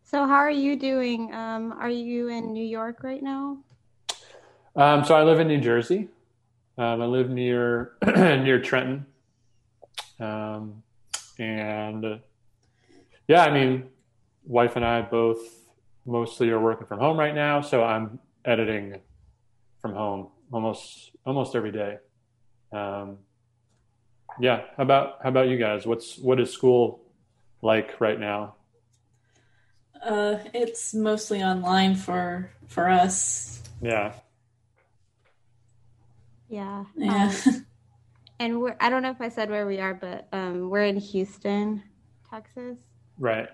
So, 0.04 0.28
how 0.28 0.36
are 0.36 0.52
you 0.52 0.76
doing? 0.76 1.34
Um, 1.34 1.72
are 1.72 1.90
you 1.90 2.28
in 2.28 2.52
New 2.52 2.66
York 2.66 3.02
right 3.04 3.24
now? 3.24 3.58
Um, 4.76 5.04
so 5.04 5.16
I 5.16 5.24
live 5.24 5.40
in 5.40 5.48
New 5.48 5.60
Jersey. 5.60 6.08
Um, 6.78 7.02
I 7.02 7.06
live 7.06 7.30
near 7.30 7.94
near 8.06 8.62
Trenton, 8.62 9.06
um, 10.20 10.82
and 11.38 12.06
uh, 12.06 12.18
yeah, 13.28 13.44
I 13.44 13.52
mean, 13.52 13.90
wife 14.46 14.76
and 14.78 14.86
I 14.86 15.02
both 15.02 15.40
mostly 16.06 16.50
are 16.50 16.60
working 16.60 16.88
from 16.88 17.00
home 17.00 17.20
right 17.20 17.36
now. 17.36 17.62
So 17.62 17.84
I'm 17.84 18.20
editing 18.46 18.96
from 19.82 19.94
home 19.94 20.30
almost 20.52 21.12
almost 21.26 21.56
every 21.56 21.72
day. 21.72 21.98
Um, 22.72 23.18
yeah, 24.40 24.62
how 24.78 24.84
about 24.84 25.20
how 25.22 25.30
about 25.30 25.50
you 25.50 25.58
guys? 25.58 25.86
What's 25.86 26.18
what 26.18 26.40
is 26.40 26.52
school 26.52 27.02
like 27.62 28.00
right 28.00 28.20
now? 28.20 28.56
Uh, 30.02 30.38
it's 30.54 30.94
mostly 30.94 31.44
online 31.44 31.96
for 31.96 32.50
for 32.68 32.90
us. 32.90 33.62
Yeah, 33.82 34.14
Yeah. 36.52 36.84
Yeah. 36.96 37.34
Um, 37.46 37.66
and 38.40 38.62
we're, 38.62 38.76
I 38.80 38.90
don't 38.90 39.02
know 39.02 39.10
if 39.10 39.22
I 39.22 39.30
said 39.30 39.50
where 39.50 39.66
we 39.66 39.80
are, 39.80 39.94
but 39.94 40.28
um, 40.34 40.70
we're 40.70 40.84
in 40.84 40.98
Houston, 40.98 41.82
Texas. 42.30 42.78
right. 43.18 43.50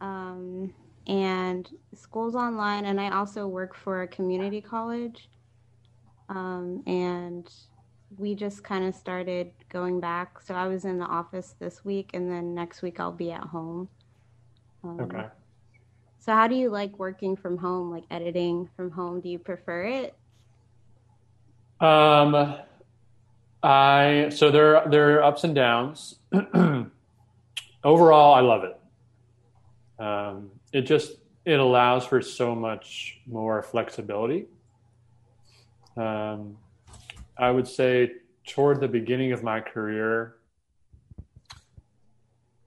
Um, 0.00 0.72
and 1.06 1.68
school's 1.94 2.34
online, 2.34 2.84
and 2.84 3.00
I 3.00 3.10
also 3.10 3.46
work 3.46 3.74
for 3.74 4.02
a 4.02 4.08
community 4.08 4.60
college. 4.60 5.28
Um, 6.28 6.82
and 6.86 7.50
we 8.16 8.34
just 8.34 8.62
kind 8.62 8.84
of 8.84 8.94
started 8.94 9.52
going 9.70 10.00
back. 10.00 10.40
So 10.40 10.54
I 10.54 10.66
was 10.66 10.84
in 10.84 10.98
the 10.98 11.06
office 11.06 11.54
this 11.58 11.84
week, 11.84 12.10
and 12.12 12.30
then 12.30 12.54
next 12.54 12.82
week 12.82 13.00
I'll 13.00 13.12
be 13.12 13.32
at 13.32 13.42
home. 13.44 13.88
Um, 14.82 15.00
Okay. 15.00 15.24
So, 16.18 16.32
how 16.32 16.48
do 16.48 16.54
you 16.54 16.70
like 16.70 16.98
working 16.98 17.36
from 17.36 17.58
home, 17.58 17.90
like 17.90 18.04
editing 18.10 18.70
from 18.76 18.90
home? 18.90 19.20
Do 19.20 19.28
you 19.28 19.38
prefer 19.38 19.84
it? 19.84 20.14
Um, 21.80 22.56
I 23.62 24.28
so 24.28 24.50
there 24.50 24.82
there 24.88 25.18
are 25.18 25.22
ups 25.24 25.44
and 25.44 25.54
downs. 25.54 26.16
Overall, 27.84 28.34
I 28.34 28.40
love 28.40 28.64
it. 28.64 30.02
Um, 30.02 30.50
it 30.72 30.82
just 30.82 31.12
it 31.44 31.58
allows 31.58 32.04
for 32.06 32.20
so 32.20 32.54
much 32.54 33.20
more 33.26 33.62
flexibility. 33.62 34.46
Um, 35.96 36.58
I 37.38 37.50
would 37.50 37.66
say 37.66 38.12
toward 38.46 38.80
the 38.80 38.88
beginning 38.88 39.32
of 39.32 39.42
my 39.42 39.60
career, 39.60 40.36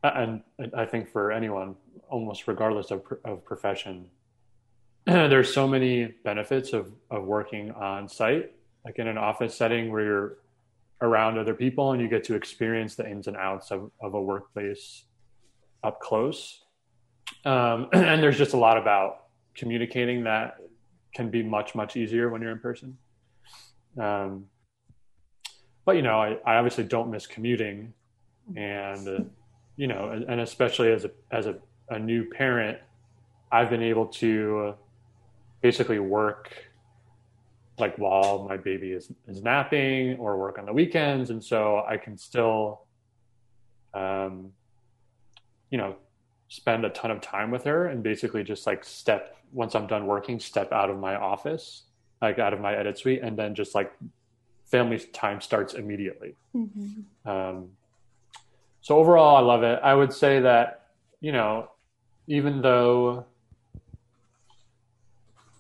and 0.03 0.41
I 0.75 0.85
think 0.85 1.09
for 1.11 1.31
anyone, 1.31 1.75
almost 2.09 2.47
regardless 2.47 2.91
of 2.91 3.03
of 3.23 3.45
profession, 3.45 4.07
there's 5.05 5.53
so 5.53 5.67
many 5.67 6.05
benefits 6.23 6.73
of 6.73 6.91
of 7.11 7.23
working 7.25 7.71
on 7.71 8.09
site 8.09 8.51
like 8.87 8.99
in 8.99 9.07
an 9.07 9.17
office 9.17 9.53
setting 9.53 9.91
where 9.91 10.03
you're 10.03 10.37
around 11.01 11.37
other 11.37 11.53
people 11.53 11.91
and 11.91 12.01
you 12.01 12.07
get 12.07 12.23
to 12.23 12.35
experience 12.35 12.95
the 12.95 13.07
ins 13.07 13.27
and 13.27 13.35
outs 13.35 13.69
of, 13.69 13.91
of 14.01 14.13
a 14.13 14.21
workplace 14.21 15.03
up 15.83 15.99
close. 15.99 16.63
Um, 17.43 17.89
and 17.93 18.23
there's 18.23 18.37
just 18.37 18.53
a 18.53 18.57
lot 18.57 18.77
about 18.77 19.25
communicating 19.55 20.23
that 20.23 20.55
can 21.13 21.29
be 21.29 21.43
much, 21.43 21.75
much 21.75 21.97
easier 21.97 22.29
when 22.29 22.41
you're 22.41 22.51
in 22.51 22.59
person. 22.59 22.97
Um, 23.99 24.45
but, 25.83 25.97
you 25.97 26.01
know, 26.01 26.21
I, 26.21 26.37
I 26.45 26.55
obviously 26.55 26.85
don't 26.85 27.11
miss 27.11 27.27
commuting 27.27 27.93
and, 28.55 29.07
uh, 29.07 29.23
you 29.75 29.87
know, 29.87 30.11
and, 30.11 30.23
and 30.29 30.39
especially 30.39 30.93
as 30.93 31.03
a, 31.03 31.11
as 31.31 31.45
a, 31.45 31.57
a 31.89 31.99
new 31.99 32.29
parent, 32.29 32.77
I've 33.51 33.69
been 33.69 33.83
able 33.83 34.05
to 34.05 34.75
basically 35.61 35.99
work 35.99 36.53
like 37.79 37.97
while 37.97 38.45
my 38.47 38.57
baby 38.57 38.91
is, 38.91 39.11
is 39.27 39.43
napping 39.43 40.17
or 40.17 40.37
work 40.37 40.57
on 40.57 40.65
the 40.65 40.73
weekends. 40.73 41.29
And 41.29 41.43
so 41.43 41.83
i 41.87 41.97
can 41.97 42.17
still 42.17 42.81
um, 43.93 44.51
you 45.69 45.77
know 45.77 45.95
spend 46.49 46.85
a 46.85 46.89
ton 46.89 47.11
of 47.11 47.19
time 47.21 47.51
with 47.51 47.63
her 47.63 47.87
and 47.87 48.01
basically 48.01 48.43
just 48.43 48.65
like 48.65 48.85
step 48.85 49.35
once 49.51 49.75
i'm 49.75 49.85
done 49.85 50.05
working 50.07 50.39
step 50.39 50.71
out 50.71 50.89
of 50.89 50.97
my 50.97 51.15
office 51.15 51.83
like 52.21 52.39
out 52.39 52.53
of 52.53 52.59
my 52.59 52.75
edit 52.75 52.97
suite. 52.97 53.21
And 53.21 53.37
then 53.37 53.55
just 53.55 53.75
like 53.75 53.93
family 54.65 54.99
time 54.99 55.41
starts 55.41 55.73
immediately. 55.73 56.35
Mm-hmm. 56.55 57.29
um, 57.29 57.69
so 58.81 58.97
overall 58.97 59.35
i 59.35 59.41
love 59.41 59.63
it. 59.63 59.79
I 59.83 59.93
would 59.93 60.13
say 60.13 60.39
that 60.41 60.87
you 61.19 61.31
know 61.31 61.69
even 62.27 62.61
though 62.61 63.25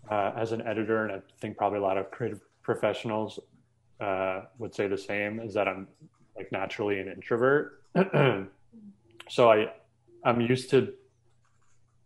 uh, 0.09 0.31
as 0.35 0.51
an 0.51 0.61
editor, 0.61 1.03
and 1.05 1.11
I 1.11 1.21
think 1.39 1.57
probably 1.57 1.79
a 1.79 1.81
lot 1.81 1.97
of 1.97 2.11
creative 2.11 2.41
professionals 2.63 3.39
uh, 3.99 4.41
would 4.57 4.73
say 4.73 4.87
the 4.87 4.97
same, 4.97 5.39
is 5.39 5.53
that 5.53 5.67
I'm 5.67 5.87
like 6.35 6.51
naturally 6.51 6.99
an 6.99 7.07
introvert. 7.07 7.83
so 9.29 9.51
I 9.51 9.71
I'm 10.23 10.41
used 10.41 10.69
to 10.71 10.93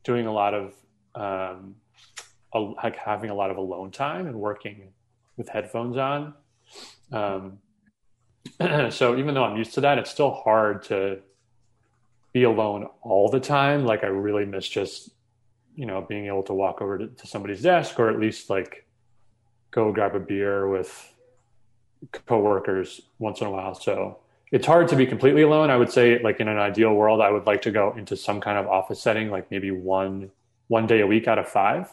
doing 0.03 0.27
a 0.27 0.31
lot 0.31 0.53
of 0.53 0.73
um, 1.15 1.75
a, 2.53 2.59
like 2.59 2.95
having 2.95 3.29
a 3.29 3.35
lot 3.35 3.51
of 3.51 3.57
alone 3.57 3.91
time 3.91 4.27
and 4.27 4.39
working 4.39 4.93
with 5.37 5.49
headphones 5.49 5.97
on. 5.97 6.33
Um, 7.11 7.59
so 8.91 9.17
even 9.17 9.33
though 9.33 9.43
I'm 9.43 9.57
used 9.57 9.73
to 9.75 9.81
that, 9.81 9.97
it's 9.97 10.09
still 10.09 10.31
hard 10.31 10.83
to 10.83 11.19
be 12.33 12.43
alone 12.43 12.87
all 13.01 13.29
the 13.29 13.39
time. 13.39 13.85
Like 13.85 14.03
I 14.03 14.07
really 14.07 14.45
miss 14.45 14.67
just 14.67 15.09
you 15.75 15.85
know 15.85 16.01
being 16.01 16.27
able 16.27 16.43
to 16.43 16.53
walk 16.53 16.81
over 16.81 16.97
to, 16.97 17.07
to 17.07 17.27
somebody's 17.27 17.61
desk 17.61 17.99
or 17.99 18.09
at 18.09 18.19
least 18.19 18.49
like 18.49 18.85
go 19.71 19.91
grab 19.91 20.15
a 20.15 20.19
beer 20.19 20.67
with 20.67 21.13
coworkers 22.25 23.01
once 23.19 23.41
in 23.41 23.47
a 23.47 23.51
while 23.51 23.75
so 23.75 24.19
it's 24.51 24.65
hard 24.65 24.87
to 24.87 24.95
be 24.95 25.05
completely 25.05 25.43
alone 25.43 25.69
i 25.69 25.77
would 25.77 25.91
say 25.91 26.21
like 26.23 26.39
in 26.39 26.47
an 26.47 26.57
ideal 26.57 26.93
world 26.93 27.21
i 27.21 27.29
would 27.29 27.45
like 27.45 27.61
to 27.61 27.71
go 27.71 27.93
into 27.97 28.17
some 28.17 28.41
kind 28.41 28.57
of 28.57 28.67
office 28.67 29.01
setting 29.01 29.29
like 29.29 29.49
maybe 29.51 29.71
one 29.71 30.31
one 30.67 30.87
day 30.87 31.01
a 31.01 31.07
week 31.07 31.27
out 31.27 31.37
of 31.37 31.47
five 31.47 31.89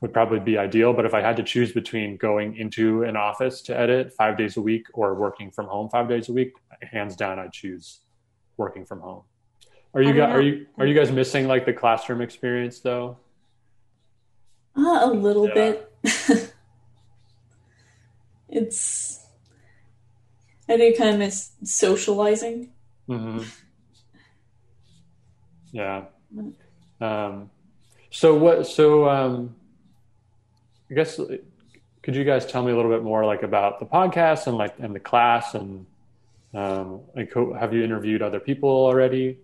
would 0.00 0.12
probably 0.12 0.40
be 0.40 0.56
ideal. 0.58 0.92
But 0.92 1.04
if 1.04 1.14
I 1.14 1.20
had 1.20 1.36
to 1.36 1.42
choose 1.42 1.72
between 1.72 2.16
going 2.16 2.56
into 2.56 3.02
an 3.02 3.16
office 3.16 3.60
to 3.62 3.78
edit 3.78 4.12
five 4.12 4.36
days 4.36 4.56
a 4.56 4.60
week 4.60 4.86
or 4.94 5.14
working 5.14 5.50
from 5.50 5.66
home 5.66 5.88
five 5.90 6.08
days 6.08 6.28
a 6.28 6.32
week, 6.32 6.52
hands 6.82 7.16
down, 7.16 7.38
I'd 7.38 7.52
choose 7.52 8.00
working 8.56 8.84
from 8.84 9.00
home. 9.00 9.22
Are 9.92 10.02
you 10.02 10.12
guys, 10.12 10.34
are 10.34 10.40
you 10.40 10.66
are 10.78 10.86
you 10.86 10.94
guys 10.94 11.10
missing 11.10 11.48
like 11.48 11.66
the 11.66 11.72
classroom 11.72 12.20
experience 12.20 12.78
though? 12.80 13.16
Uh, 14.76 15.00
a 15.02 15.10
little 15.12 15.48
yeah. 15.48 15.54
bit. 15.54 15.92
it's 18.48 19.26
I 20.68 20.76
do 20.76 20.94
kind 20.96 21.10
of 21.10 21.18
miss 21.18 21.50
socializing. 21.64 22.72
Mm-hmm. 23.08 23.42
Yeah. 25.72 26.06
Um, 27.00 27.48
so 28.10 28.34
what? 28.34 28.66
So 28.66 29.08
um, 29.08 29.54
I 30.90 30.94
guess 30.94 31.20
could 32.02 32.16
you 32.16 32.24
guys 32.24 32.44
tell 32.44 32.64
me 32.64 32.72
a 32.72 32.76
little 32.76 32.90
bit 32.90 33.04
more 33.04 33.24
like 33.24 33.44
about 33.44 33.78
the 33.78 33.86
podcast 33.86 34.48
and 34.48 34.56
like 34.58 34.74
and 34.80 34.92
the 34.92 34.98
class 34.98 35.54
and 35.54 35.86
um, 36.54 37.02
like 37.14 37.32
have 37.56 37.72
you 37.72 37.84
interviewed 37.84 38.20
other 38.20 38.40
people 38.40 38.68
already? 38.68 39.38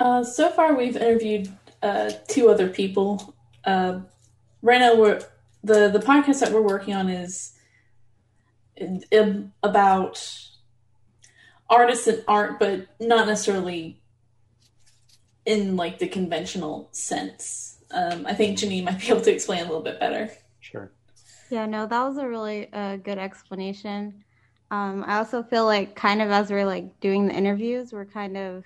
Uh, 0.00 0.24
so 0.24 0.48
far, 0.48 0.74
we've 0.74 0.96
interviewed 0.96 1.54
uh, 1.82 2.10
two 2.26 2.48
other 2.48 2.68
people. 2.68 3.34
Uh, 3.64 4.00
right 4.62 4.80
now, 4.80 4.96
we're 4.96 5.20
the 5.62 5.90
the 5.90 5.98
podcast 5.98 6.40
that 6.40 6.52
we're 6.52 6.62
working 6.62 6.94
on 6.94 7.10
is 7.10 7.52
in, 8.76 9.04
in, 9.10 9.52
about 9.62 10.26
artists 11.68 12.06
and 12.06 12.24
art, 12.26 12.58
but 12.58 12.86
not 12.98 13.26
necessarily 13.26 14.00
in 15.44 15.76
like 15.76 15.98
the 15.98 16.08
conventional 16.08 16.88
sense. 16.92 17.78
Um, 17.90 18.24
I 18.26 18.32
think 18.32 18.58
Janine 18.58 18.84
might 18.84 19.00
be 19.00 19.08
able 19.08 19.20
to 19.20 19.32
explain 19.32 19.60
a 19.60 19.66
little 19.66 19.82
bit 19.82 20.00
better. 20.00 20.30
Sure. 20.60 20.90
Yeah, 21.50 21.66
no, 21.66 21.86
that 21.86 22.02
was 22.04 22.16
a 22.16 22.26
really 22.26 22.72
uh, 22.72 22.96
good 22.96 23.18
explanation. 23.18 24.24
Um, 24.70 25.04
I 25.06 25.18
also 25.18 25.42
feel 25.42 25.66
like 25.66 25.94
kind 25.94 26.22
of 26.22 26.30
as 26.30 26.50
we're 26.50 26.64
like 26.64 27.00
doing 27.00 27.26
the 27.26 27.34
interviews, 27.34 27.92
we're 27.92 28.06
kind 28.06 28.36
of 28.36 28.64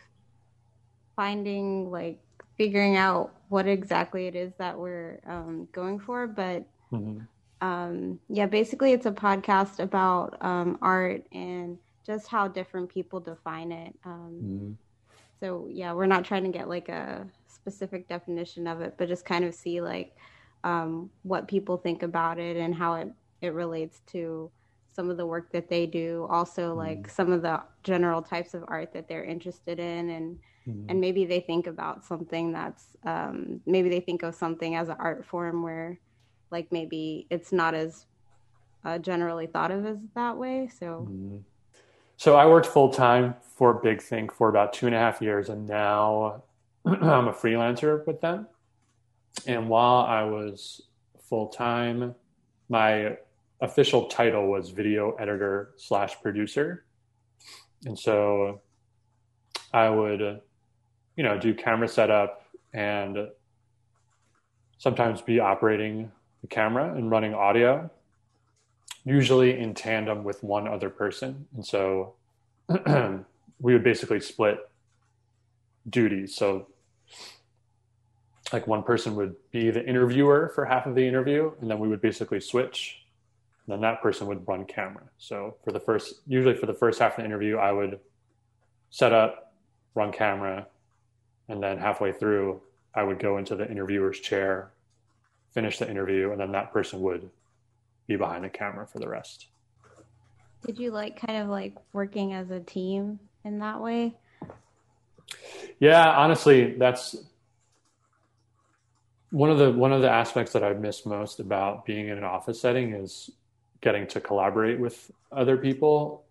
finding 1.17 1.91
like 1.91 2.19
figuring 2.57 2.97
out 2.97 3.35
what 3.49 3.67
exactly 3.67 4.27
it 4.27 4.35
is 4.35 4.53
that 4.59 4.79
we're 4.79 5.21
um, 5.27 5.69
going 5.73 5.99
for. 5.99 6.27
But 6.27 6.65
mm-hmm. 6.93 7.21
um, 7.67 8.19
yeah, 8.29 8.47
basically, 8.47 8.93
it's 8.93 9.07
a 9.07 9.13
podcast 9.13 9.81
about 9.81 10.37
um, 10.41 10.79
art 10.83 11.25
and 11.33 11.79
just 12.07 12.29
how 12.29 12.49
different 12.49 12.89
people 12.89 13.21
define 13.21 13.73
it. 13.73 13.95
Um, 14.05 14.41
mm-hmm. 14.43 14.73
So 15.41 15.69
yeah, 15.71 15.93
we're 15.93 16.07
not 16.07 16.25
trying 16.25 16.45
to 16.45 16.51
get 16.51 16.69
like 16.69 16.89
a 16.89 17.27
specific 17.49 18.09
definition 18.09 18.67
of 18.67 18.81
it, 18.81 18.95
but 18.97 19.09
just 19.09 19.25
kind 19.25 19.45
of 19.45 19.55
see 19.55 19.81
like 19.81 20.17
um, 20.63 21.11
what 21.23 21.49
people 21.49 21.77
think 21.77 22.03
about 22.03 22.39
it 22.39 22.57
and 22.57 22.75
how 22.75 22.95
it 22.95 23.09
it 23.41 23.53
relates 23.53 24.01
to 24.07 24.51
some 24.95 25.11
of 25.11 25.17
the 25.17 25.27
work 25.27 25.51
that 25.53 25.69
they 25.69 25.87
do 25.87 26.27
also 26.31 26.75
like 26.75 27.03
mm. 27.03 27.11
some 27.11 27.33
of 27.33 27.43
the 27.43 27.61
general 27.83 28.23
types 28.23 28.55
of 28.55 28.65
art 28.69 28.93
that 28.93 29.09
they're 29.09 29.25
interested 29.25 29.79
in 29.79 30.11
and 30.11 30.39
mm. 30.67 30.85
and 30.89 31.01
maybe 31.01 31.25
they 31.25 31.41
think 31.41 31.67
about 31.67 32.05
something 32.05 32.53
that's 32.53 32.97
um, 33.05 33.61
maybe 33.67 33.89
they 33.89 34.01
think 34.01 34.23
of 34.23 34.35
something 34.35 34.77
as 34.77 34.89
an 34.89 34.97
art 34.99 35.25
form 35.25 35.63
where 35.63 35.99
like 36.51 36.71
maybe 36.71 37.27
it's 37.31 37.53
not 37.53 37.75
as 37.75 38.07
uh, 38.85 38.99
generally 38.99 39.47
thought 39.47 39.71
of 39.71 39.85
as 39.85 39.99
that 40.15 40.37
way 40.37 40.69
so 40.79 41.09
mm. 41.11 41.41
so 42.17 42.37
i 42.37 42.47
worked 42.47 42.67
full-time 42.67 43.35
for 43.43 43.75
big 43.75 44.01
think 44.01 44.33
for 44.33 44.49
about 44.49 44.73
two 44.73 44.87
and 44.87 44.95
a 44.95 44.99
half 44.99 45.21
years 45.21 45.49
and 45.49 45.67
now 45.67 46.43
i'm 46.87 47.29
a 47.29 47.33
freelancer 47.33 48.07
with 48.07 48.21
them 48.21 48.47
and 49.47 49.69
while 49.69 50.05
i 50.05 50.23
was 50.23 50.83
full-time 51.29 52.15
my 52.69 53.17
official 53.65 54.07
title 54.07 54.47
was 54.47 54.71
video 54.71 55.13
editor 55.13 55.71
slash 55.77 56.21
producer. 56.23 56.85
And 57.87 57.99
so 57.99 58.61
I 59.73 59.89
would, 59.89 60.21
you 61.17 61.25
know, 61.25 61.39
do 61.39 61.55
camera 61.55 61.89
setup 61.89 62.47
and 62.73 63.29
sometimes 64.79 65.23
be 65.23 65.41
operating 65.41 66.13
the 66.43 66.47
camera 66.47 66.95
and 66.95 67.11
running 67.11 67.35
audio, 67.35 67.91
usually 69.05 69.59
in 69.59 69.75
tandem 69.75 70.25
with 70.25 70.45
one 70.45 70.69
other 70.69 70.91
person. 70.91 71.47
And 71.55 71.65
so 71.65 72.15
we 72.69 73.73
would 73.73 73.85
basically 73.85 74.21
split 74.21 74.59
duties. 75.89 76.35
So 76.37 76.67
like 78.53 78.67
one 78.67 78.83
person 78.83 79.15
would 79.17 79.37
be 79.53 79.71
the 79.71 79.85
interviewer 79.85 80.53
for 80.55 80.67
half 80.67 80.87
of 80.87 80.95
the 80.95 81.07
interview, 81.07 81.53
and 81.61 81.71
then 81.71 81.79
we 81.79 81.89
would 81.89 82.03
basically 82.03 82.41
switch 82.41 83.04
then 83.67 83.81
that 83.81 84.03
person 84.03 84.27
would 84.27 84.47
run 84.47 84.65
camera. 84.65 85.05
So 85.19 85.57
for 85.65 85.73
the 85.73 85.81
first, 85.81 86.21
usually 86.27 86.55
for 86.55 86.67
the 86.67 86.75
first 86.75 86.99
half 86.99 87.13
of 87.13 87.17
the 87.19 87.25
interview, 87.25 87.57
I 87.57 87.73
would 87.73 87.99
set 88.91 89.13
up, 89.13 89.55
run 89.95 90.13
camera, 90.13 90.67
and 91.49 91.63
then 91.63 91.79
halfway 91.79 92.13
through, 92.13 92.61
I 92.95 93.03
would 93.03 93.19
go 93.19 93.39
into 93.39 93.57
the 93.57 93.69
interviewer's 93.71 94.21
chair, 94.21 94.71
finish 95.53 95.79
the 95.79 95.89
interview, 95.91 96.33
and 96.33 96.41
then 96.41 96.53
that 96.53 96.73
person 96.73 97.01
would 97.01 97.31
be 98.07 98.17
behind 98.17 98.45
the 98.45 98.49
camera 98.49 98.87
for 98.87 98.99
the 98.99 99.09
rest. 99.09 99.47
Did 100.67 100.79
you 100.79 100.91
like 100.91 101.21
kind 101.21 101.43
of 101.43 101.49
like 101.49 101.75
working 101.93 102.35
as 102.35 102.51
a 102.51 102.61
team 102.61 103.19
in 103.45 103.59
that 103.59 103.81
way? 103.81 104.15
Yeah, 105.79 106.11
honestly, 106.11 106.75
that's 106.79 107.17
one 109.31 109.51
of 109.51 109.59
the 109.59 109.73
one 109.73 109.93
of 109.93 110.01
the 110.01 110.11
aspects 110.11 110.53
that 110.53 110.63
I 110.63 110.73
miss 110.75 111.05
most 111.05 111.41
about 111.41 111.85
being 111.85 112.09
in 112.09 112.17
an 112.17 112.25
office 112.25 112.61
setting 112.61 112.93
is 112.93 113.31
getting 113.85 114.07
to 114.09 114.21
collaborate 114.21 114.81
with 114.81 115.11
other 115.31 115.57
people, 115.57 116.25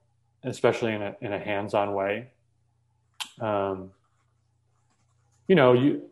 especially 0.43 0.91
in 0.93 1.01
a 1.01 1.15
in 1.21 1.31
a 1.31 1.39
hands-on 1.39 1.93
way. 1.93 2.27
Um, 3.39 3.91
you 5.47 5.55
know, 5.55 5.73
you 5.73 6.09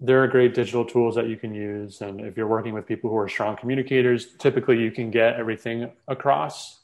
there 0.00 0.24
are 0.24 0.26
great 0.26 0.54
digital 0.54 0.84
tools 0.84 1.14
that 1.14 1.28
you 1.28 1.36
can 1.36 1.54
use, 1.54 2.00
and 2.00 2.22
if 2.22 2.36
you're 2.36 2.48
working 2.48 2.72
with 2.72 2.86
people 2.86 3.10
who 3.10 3.16
are 3.18 3.28
strong 3.28 3.56
communicators, 3.56 4.34
typically 4.38 4.78
you 4.80 4.90
can 4.90 5.10
get 5.10 5.36
everything 5.36 5.92
across 6.08 6.80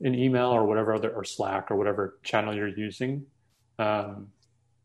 in 0.00 0.14
email 0.14 0.46
or 0.48 0.64
whatever 0.64 0.94
other 0.94 1.10
or 1.10 1.22
Slack 1.22 1.70
or 1.70 1.76
whatever 1.76 2.18
channel 2.22 2.54
you're 2.56 2.68
using. 2.68 3.26
Um, 3.78 4.28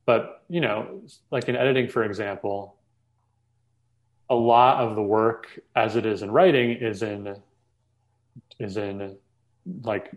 but 0.06 0.44
you 0.50 0.60
know, 0.60 1.02
like 1.32 1.48
in 1.48 1.56
editing, 1.56 1.88
for 1.88 2.04
example, 2.04 2.76
a 4.30 4.36
lot 4.36 4.84
of 4.84 4.96
the 4.96 5.02
work 5.02 5.58
as 5.76 5.96
it 5.96 6.06
is 6.06 6.22
in 6.22 6.32
writing 6.32 6.72
is 6.72 7.02
in 7.02 7.38
is 8.60 8.78
in 8.78 9.18
like 9.84 10.12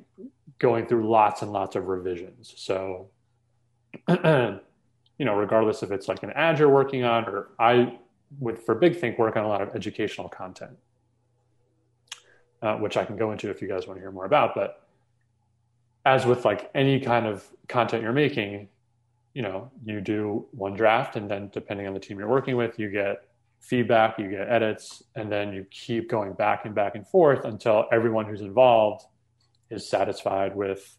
going 0.59 0.87
through 0.87 1.09
lots 1.09 1.43
and 1.43 1.53
lots 1.53 1.77
of 1.77 1.87
revisions. 1.87 2.53
So, 2.57 3.09
you 4.09 5.25
know, 5.25 5.35
regardless 5.35 5.83
if 5.83 5.91
it's 5.91 6.09
like 6.09 6.23
an 6.23 6.31
ad 6.33 6.59
you're 6.59 6.69
working 6.69 7.05
on, 7.05 7.25
or 7.25 7.49
I 7.59 7.99
would 8.39 8.59
for 8.59 8.75
Big 8.75 8.97
Think 8.97 9.19
work 9.19 9.37
on 9.37 9.45
a 9.45 9.49
lot 9.49 9.63
of 9.63 9.75
educational 9.75 10.29
content, 10.29 10.77
uh, 12.63 12.77
which 12.77 12.97
I 12.97 13.05
can 13.05 13.17
go 13.17 13.33
into 13.33 13.51
if 13.51 13.63
you 13.63 13.69
guys 13.69 13.87
want 13.87 13.99
to 13.99 14.03
hear 14.03 14.11
more 14.11 14.27
about. 14.27 14.55
But 14.55 14.87
as 16.05 16.27
with 16.27 16.45
like 16.45 16.71
any 16.75 17.01
kind 17.01 17.27
of 17.27 17.47
content 17.69 18.03
you're 18.03 18.13
making, 18.13 18.69
you 19.35 19.43
know, 19.43 19.71
you 19.85 20.01
do 20.01 20.47
one 20.53 20.75
draft, 20.75 21.17
and 21.17 21.31
then 21.31 21.51
depending 21.53 21.87
on 21.87 21.95
the 21.95 22.01
team 22.01 22.19
you're 22.19 22.29
working 22.29 22.57
with, 22.57 22.79
you 22.79 22.91
get 22.91 23.28
feedback, 23.61 24.19
you 24.19 24.31
get 24.31 24.49
edits, 24.49 25.03
and 25.15 25.31
then 25.31 25.53
you 25.53 25.67
keep 25.71 26.09
going 26.09 26.33
back 26.33 26.65
and 26.65 26.75
back 26.75 26.95
and 26.95 27.07
forth 27.07 27.45
until 27.45 27.87
everyone 27.93 28.27
who's 28.27 28.41
involved 28.41 29.05
is 29.71 29.89
satisfied 29.89 30.57
with 30.57 30.97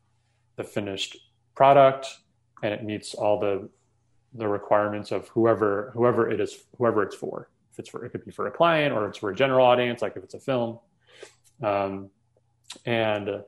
the 0.56 0.64
finished 0.64 1.18
product 1.56 2.08
and 2.62 2.74
it 2.74 2.84
meets 2.84 3.14
all 3.14 3.40
the 3.40 3.70
the 4.36 4.48
requirements 4.48 5.12
of 5.12 5.28
whoever 5.30 5.92
whoever 5.96 6.30
it 6.30 6.40
is 6.40 6.66
whoever 6.78 7.02
it's 7.02 7.16
for. 7.16 7.50
If 7.72 7.80
it's 7.80 7.90
for 7.90 8.06
it 8.06 8.10
could 8.12 8.26
be 8.26 8.32
for 8.32 8.48
a 8.48 8.52
client 8.52 8.94
or 8.94 9.08
it's 9.08 9.18
for 9.18 9.32
a 9.32 9.36
general 9.36 9.66
audience, 9.66 10.02
like 10.02 10.16
if 10.16 10.24
it's 10.24 10.36
a 10.36 10.40
film. 10.40 10.80
Um, 11.64 12.10
and 12.86 13.44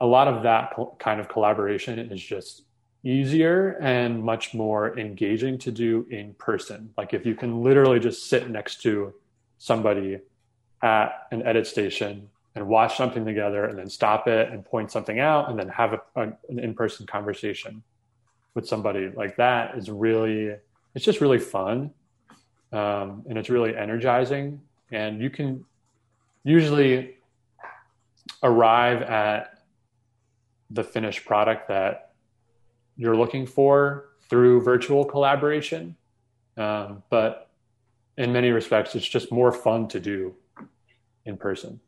a 0.00 0.06
lot 0.06 0.28
of 0.28 0.42
that 0.42 0.74
kind 0.98 1.20
of 1.20 1.28
collaboration 1.28 1.98
is 1.98 2.22
just 2.22 2.62
easier 3.04 3.76
and 3.80 4.22
much 4.22 4.54
more 4.54 4.98
engaging 4.98 5.58
to 5.58 5.70
do 5.70 6.06
in 6.10 6.34
person. 6.34 6.92
Like 6.96 7.14
if 7.14 7.24
you 7.24 7.34
can 7.34 7.62
literally 7.62 8.00
just 8.00 8.28
sit 8.28 8.50
next 8.50 8.82
to 8.82 9.14
somebody 9.58 10.18
at 10.82 11.26
an 11.30 11.42
edit 11.42 11.66
station 11.66 12.28
and 12.54 12.66
watch 12.66 12.96
something 12.96 13.24
together 13.24 13.66
and 13.66 13.78
then 13.78 13.88
stop 13.88 14.26
it 14.26 14.50
and 14.50 14.64
point 14.64 14.90
something 14.90 15.20
out 15.20 15.50
and 15.50 15.58
then 15.58 15.68
have 15.68 15.92
a, 15.92 16.00
a, 16.16 16.22
an 16.48 16.58
in-person 16.58 17.06
conversation 17.06 17.82
with 18.54 18.66
somebody 18.66 19.10
like 19.14 19.36
that 19.36 19.76
is 19.76 19.90
really 19.90 20.54
it's 20.94 21.04
just 21.04 21.20
really 21.20 21.38
fun 21.38 21.90
um, 22.72 23.22
and 23.28 23.36
it's 23.36 23.50
really 23.50 23.76
energizing 23.76 24.60
and 24.90 25.20
you 25.20 25.28
can 25.28 25.64
usually 26.44 27.16
arrive 28.42 29.02
at 29.02 29.62
the 30.70 30.82
finished 30.82 31.26
product 31.26 31.68
that 31.68 32.05
you're 32.96 33.16
looking 33.16 33.46
for 33.46 34.10
through 34.28 34.62
virtual 34.62 35.04
collaboration. 35.04 35.96
Um, 36.56 37.02
but 37.10 37.50
in 38.16 38.32
many 38.32 38.50
respects, 38.50 38.94
it's 38.94 39.06
just 39.06 39.30
more 39.30 39.52
fun 39.52 39.88
to 39.88 40.00
do 40.00 40.34
in 41.24 41.36
person. 41.36 41.80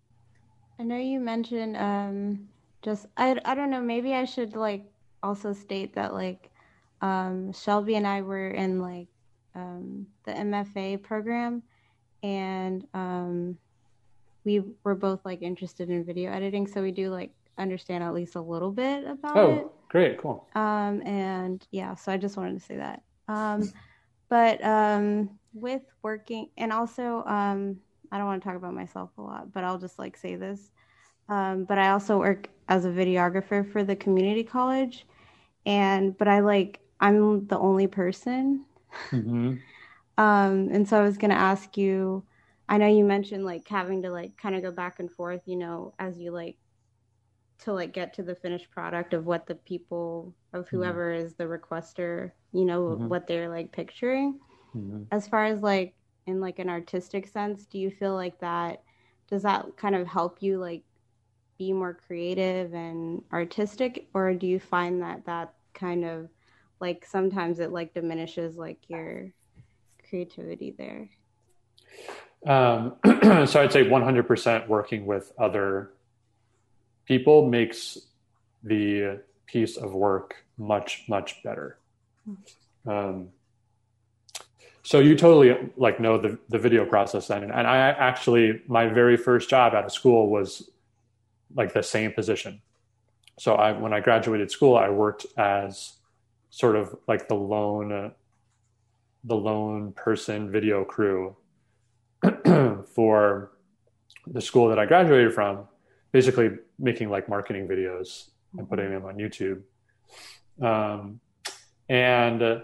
I 0.78 0.84
know 0.84 0.96
you 0.96 1.20
mentioned 1.20 1.76
um, 1.76 2.48
just 2.82 3.06
I 3.16 3.38
I 3.44 3.54
don't 3.54 3.70
know. 3.70 3.80
Maybe 3.80 4.14
I 4.14 4.24
should 4.24 4.54
like 4.54 4.84
also 5.22 5.52
state 5.52 5.94
that 5.94 6.12
like 6.12 6.50
um, 7.00 7.52
Shelby 7.52 7.96
and 7.96 8.06
I 8.06 8.22
were 8.22 8.50
in 8.50 8.80
like 8.80 9.08
um, 9.54 10.06
the 10.24 10.32
MFA 10.32 11.02
program, 11.02 11.62
and 12.22 12.86
um, 12.94 13.58
we 14.44 14.62
were 14.84 14.94
both 14.94 15.24
like 15.24 15.42
interested 15.42 15.90
in 15.90 16.04
video 16.04 16.30
editing, 16.30 16.66
so 16.66 16.82
we 16.82 16.92
do 16.92 17.10
like 17.10 17.30
understand 17.56 18.04
at 18.04 18.14
least 18.14 18.36
a 18.36 18.40
little 18.40 18.70
bit 18.70 19.04
about 19.04 19.36
oh, 19.36 19.54
it. 19.54 19.66
Great, 19.88 20.18
cool. 20.18 20.46
Um, 20.54 21.02
and 21.06 21.66
yeah, 21.70 21.94
so 21.94 22.12
I 22.12 22.16
just 22.16 22.36
wanted 22.36 22.54
to 22.54 22.64
say 22.64 22.76
that. 22.76 23.02
Um, 23.28 23.72
but 24.28 24.64
um, 24.64 25.38
with 25.52 25.82
working, 26.02 26.50
and 26.56 26.72
also, 26.72 27.24
um, 27.26 27.78
I 28.12 28.18
don't 28.18 28.26
want 28.26 28.42
to 28.42 28.48
talk 28.48 28.56
about 28.56 28.74
myself 28.74 29.10
a 29.18 29.22
lot, 29.22 29.52
but 29.52 29.64
I'll 29.64 29.78
just 29.78 29.98
like 29.98 30.16
say 30.16 30.36
this. 30.36 30.70
Um, 31.28 31.64
but 31.64 31.78
I 31.78 31.90
also 31.90 32.18
work 32.18 32.48
as 32.68 32.84
a 32.84 32.90
videographer 32.90 33.70
for 33.70 33.84
the 33.84 33.96
community 33.96 34.44
college, 34.44 35.06
and 35.66 36.16
but 36.18 36.28
I 36.28 36.40
like 36.40 36.80
I'm 37.00 37.46
the 37.48 37.58
only 37.58 37.86
person. 37.86 38.66
hmm 39.12 39.62
Um, 40.16 40.68
and 40.72 40.88
so 40.88 40.98
I 40.98 41.02
was 41.02 41.18
going 41.18 41.30
to 41.30 41.36
ask 41.36 41.76
you, 41.76 42.24
I 42.68 42.78
know 42.78 42.86
you 42.88 43.04
mentioned 43.04 43.44
like 43.44 43.66
having 43.68 44.02
to 44.02 44.10
like 44.10 44.36
kind 44.36 44.54
of 44.54 44.62
go 44.62 44.72
back 44.72 44.98
and 45.00 45.10
forth, 45.10 45.42
you 45.46 45.56
know, 45.56 45.94
as 45.98 46.18
you 46.18 46.32
like 46.32 46.56
to 47.60 47.72
like 47.72 47.92
get 47.92 48.14
to 48.14 48.22
the 48.22 48.34
finished 48.36 48.70
product 48.70 49.14
of 49.14 49.26
what 49.26 49.46
the 49.46 49.54
people 49.56 50.34
of 50.52 50.68
whoever 50.68 51.12
is 51.12 51.34
the 51.34 51.44
requester, 51.44 52.32
you 52.52 52.64
know, 52.64 53.00
Mhm. 53.00 53.08
what 53.08 53.26
they're 53.26 53.48
like 53.48 53.72
picturing. 53.72 54.40
hmm 54.72 55.02
As 55.10 55.28
far 55.28 55.44
as 55.46 55.62
like 55.62 55.94
in 56.26 56.40
like 56.40 56.58
an 56.58 56.68
artistic 56.70 57.26
sense, 57.28 57.66
do 57.66 57.78
you 57.78 57.90
feel 57.90 58.14
like 58.14 58.40
that 58.40 58.82
does 59.28 59.42
that 59.42 59.76
kind 59.76 59.94
of 59.94 60.06
help 60.06 60.42
you 60.42 60.58
like 60.58 60.84
be 61.58 61.72
more 61.72 61.94
creative 61.94 62.74
and 62.74 63.22
artistic 63.32 64.08
or 64.14 64.34
do 64.34 64.46
you 64.46 64.60
find 64.60 65.02
that 65.02 65.24
that 65.26 65.54
kind 65.74 66.04
of 66.04 66.28
like 66.80 67.04
sometimes 67.06 67.60
it 67.60 67.72
like 67.72 67.94
diminishes 67.94 68.56
like 68.56 68.78
your 68.88 69.32
creativity 70.08 70.74
there? 70.76 71.10
Um, 72.46 72.94
so 73.46 73.60
I'd 73.62 73.72
say 73.72 73.88
100% 73.88 74.68
working 74.68 75.06
with 75.06 75.32
other 75.38 75.90
people 77.08 77.48
makes 77.48 77.98
the 78.62 79.20
piece 79.46 79.78
of 79.78 79.94
work 79.94 80.44
much, 80.58 81.04
much 81.08 81.42
better. 81.42 81.78
Um, 82.86 83.30
so 84.82 85.00
you 85.00 85.16
totally 85.16 85.56
like 85.76 86.00
know 86.00 86.18
the, 86.18 86.38
the 86.50 86.58
video 86.58 86.84
process 86.84 87.28
then. 87.28 87.44
And 87.44 87.66
I 87.66 87.78
actually, 87.78 88.60
my 88.68 88.88
very 88.88 89.16
first 89.16 89.48
job 89.48 89.74
out 89.74 89.86
of 89.86 89.92
school 89.92 90.28
was 90.28 90.68
like 91.54 91.72
the 91.72 91.82
same 91.82 92.12
position. 92.12 92.60
So 93.38 93.54
I, 93.54 93.72
when 93.72 93.94
I 93.94 94.00
graduated 94.00 94.50
school, 94.50 94.76
I 94.76 94.90
worked 94.90 95.24
as 95.36 95.94
sort 96.50 96.76
of 96.76 96.94
like 97.06 97.28
the 97.28 97.34
lone, 97.34 97.92
uh, 97.92 98.10
the 99.24 99.36
lone 99.36 99.92
person 99.92 100.50
video 100.50 100.84
crew 100.84 101.36
for 102.94 103.52
the 104.26 104.40
school 104.40 104.68
that 104.68 104.78
I 104.78 104.86
graduated 104.86 105.32
from, 105.32 105.68
basically 106.12 106.50
making 106.78 107.10
like 107.10 107.28
marketing 107.28 107.68
videos 107.68 108.28
and 108.56 108.68
putting 108.68 108.90
them 108.90 109.04
on 109.04 109.16
YouTube. 109.16 109.62
Um, 110.60 111.20
and 111.88 112.42
uh, 112.42 112.60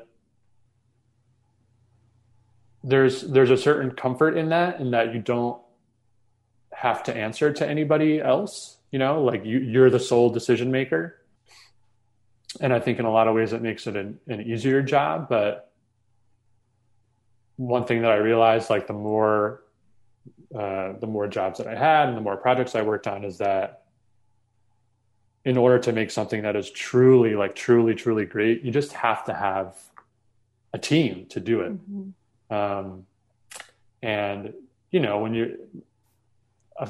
there's 2.82 3.22
there's 3.22 3.50
a 3.50 3.56
certain 3.56 3.92
comfort 3.92 4.36
in 4.36 4.50
that, 4.50 4.80
in 4.80 4.90
that 4.92 5.14
you 5.14 5.20
don't 5.20 5.60
have 6.72 7.02
to 7.04 7.16
answer 7.16 7.52
to 7.52 7.66
anybody 7.66 8.20
else. 8.20 8.78
You 8.90 8.98
know, 8.98 9.22
like 9.22 9.44
you 9.44 9.58
you're 9.58 9.90
the 9.90 10.00
sole 10.00 10.30
decision 10.30 10.70
maker. 10.70 11.20
And 12.60 12.72
I 12.72 12.78
think 12.78 13.00
in 13.00 13.04
a 13.04 13.10
lot 13.10 13.26
of 13.26 13.34
ways 13.34 13.52
it 13.52 13.62
makes 13.62 13.88
it 13.88 13.96
an, 13.96 14.20
an 14.28 14.40
easier 14.40 14.80
job, 14.80 15.28
but 15.28 15.72
one 17.56 17.84
thing 17.84 18.02
that 18.02 18.12
I 18.12 18.16
realized, 18.16 18.70
like 18.70 18.86
the 18.86 18.92
more 18.92 19.63
uh, 20.54 20.92
the 21.00 21.06
more 21.06 21.26
jobs 21.26 21.58
that 21.58 21.66
I 21.66 21.74
had 21.74 22.08
and 22.08 22.16
the 22.16 22.20
more 22.20 22.36
projects 22.36 22.74
I 22.74 22.82
worked 22.82 23.06
on, 23.06 23.24
is 23.24 23.38
that 23.38 23.82
in 25.44 25.56
order 25.56 25.78
to 25.78 25.92
make 25.92 26.10
something 26.10 26.42
that 26.42 26.56
is 26.56 26.70
truly, 26.70 27.34
like 27.34 27.54
truly, 27.54 27.94
truly 27.94 28.24
great, 28.24 28.62
you 28.62 28.70
just 28.70 28.92
have 28.92 29.24
to 29.24 29.34
have 29.34 29.76
a 30.72 30.78
team 30.78 31.26
to 31.30 31.40
do 31.40 31.60
it. 31.60 31.72
Mm-hmm. 31.72 32.54
Um, 32.54 33.06
and 34.02 34.54
you 34.90 35.00
know, 35.00 35.18
when 35.18 35.34
you 35.34 35.58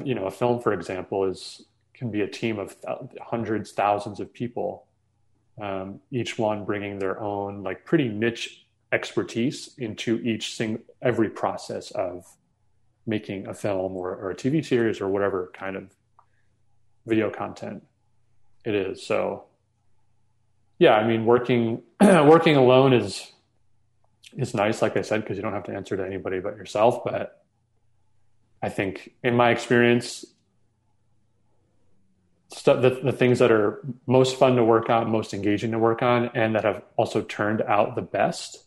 you 0.03 0.15
know 0.15 0.25
a 0.25 0.31
film, 0.31 0.61
for 0.61 0.73
example, 0.73 1.25
is 1.25 1.63
can 1.93 2.11
be 2.11 2.21
a 2.21 2.27
team 2.27 2.59
of 2.59 2.75
hundreds, 3.21 3.71
thousands 3.71 4.19
of 4.19 4.31
people, 4.33 4.85
um, 5.61 6.01
each 6.11 6.37
one 6.37 6.65
bringing 6.65 6.99
their 6.99 7.19
own 7.19 7.63
like 7.63 7.85
pretty 7.85 8.09
niche 8.09 8.65
expertise 8.91 9.73
into 9.77 10.19
each 10.19 10.55
sing 10.55 10.79
every 11.01 11.29
process 11.29 11.91
of 11.91 12.25
making 13.05 13.47
a 13.47 13.53
film 13.53 13.93
or, 13.93 14.15
or 14.15 14.31
a 14.31 14.35
TV 14.35 14.65
series 14.65 15.01
or 15.01 15.07
whatever 15.07 15.51
kind 15.53 15.75
of 15.75 15.95
video 17.05 17.29
content 17.29 17.83
it 18.63 18.73
is. 18.73 19.05
So 19.05 19.45
yeah, 20.79 20.95
I 20.95 21.07
mean 21.07 21.25
working 21.25 21.81
working 22.01 22.55
alone 22.55 22.93
is 22.93 23.31
is 24.37 24.53
nice, 24.53 24.81
like 24.81 24.97
I 24.97 25.01
said, 25.01 25.21
because 25.21 25.37
you 25.37 25.43
don't 25.43 25.53
have 25.53 25.63
to 25.65 25.73
answer 25.73 25.95
to 25.95 26.05
anybody 26.05 26.39
but 26.39 26.57
yourself. 26.57 27.03
But 27.03 27.45
I 28.61 28.69
think 28.69 29.13
in 29.23 29.35
my 29.35 29.51
experience, 29.51 30.25
stuff 32.51 32.81
the, 32.81 32.89
the 32.89 33.11
things 33.11 33.39
that 33.39 33.51
are 33.51 33.81
most 34.07 34.37
fun 34.37 34.55
to 34.55 34.63
work 34.63 34.89
on, 34.89 35.09
most 35.09 35.33
engaging 35.33 35.71
to 35.71 35.79
work 35.79 36.01
on, 36.01 36.31
and 36.33 36.55
that 36.55 36.63
have 36.63 36.83
also 36.97 37.21
turned 37.21 37.61
out 37.61 37.95
the 37.95 38.01
best 38.01 38.65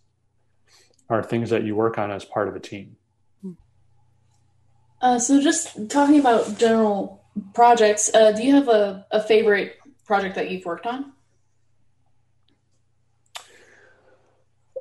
are 1.11 1.23
things 1.23 1.51
that 1.51 1.65
you 1.65 1.75
work 1.75 1.99
on 1.99 2.11
as 2.11 2.25
part 2.25 2.49
of 2.49 2.57
a 2.57 2.61
team. 2.61 2.97
Uh, 5.01 5.19
so 5.19 5.41
just 5.41 5.89
talking 5.89 6.19
about 6.19 6.59
general 6.59 7.23
projects, 7.55 8.13
uh, 8.15 8.33
do 8.33 8.43
you 8.43 8.55
have 8.55 8.69
a, 8.69 9.07
a 9.11 9.23
favorite 9.23 9.77
project 10.05 10.35
that 10.35 10.51
you've 10.51 10.65
worked 10.65 10.87
on? 10.87 11.13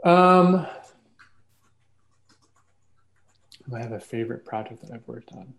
Um, 0.04 0.66
I 3.76 3.80
have 3.80 3.92
a 3.92 4.00
favorite 4.00 4.46
project 4.46 4.82
that 4.82 4.92
I've 4.94 5.08
worked 5.08 5.32
on? 5.34 5.54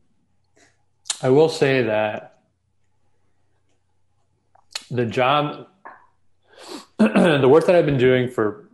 I 1.22 1.30
will 1.30 1.48
say 1.48 1.82
that 1.82 2.40
the 4.90 5.04
job, 5.04 5.68
the 6.98 7.48
work 7.48 7.66
that 7.66 7.76
I've 7.76 7.86
been 7.86 7.98
doing 7.98 8.28
for 8.28 8.70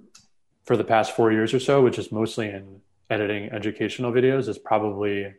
for 0.65 0.77
the 0.79 0.85
past 0.85 1.15
four 1.15 1.31
years 1.31 1.53
or 1.53 1.61
so, 1.61 1.83
which 1.83 1.99
is 1.99 2.11
mostly 2.11 2.49
in 2.49 2.81
editing 3.11 3.51
educational 3.51 4.13
videos, 4.13 4.49
is 4.49 4.57
probably 4.57 5.35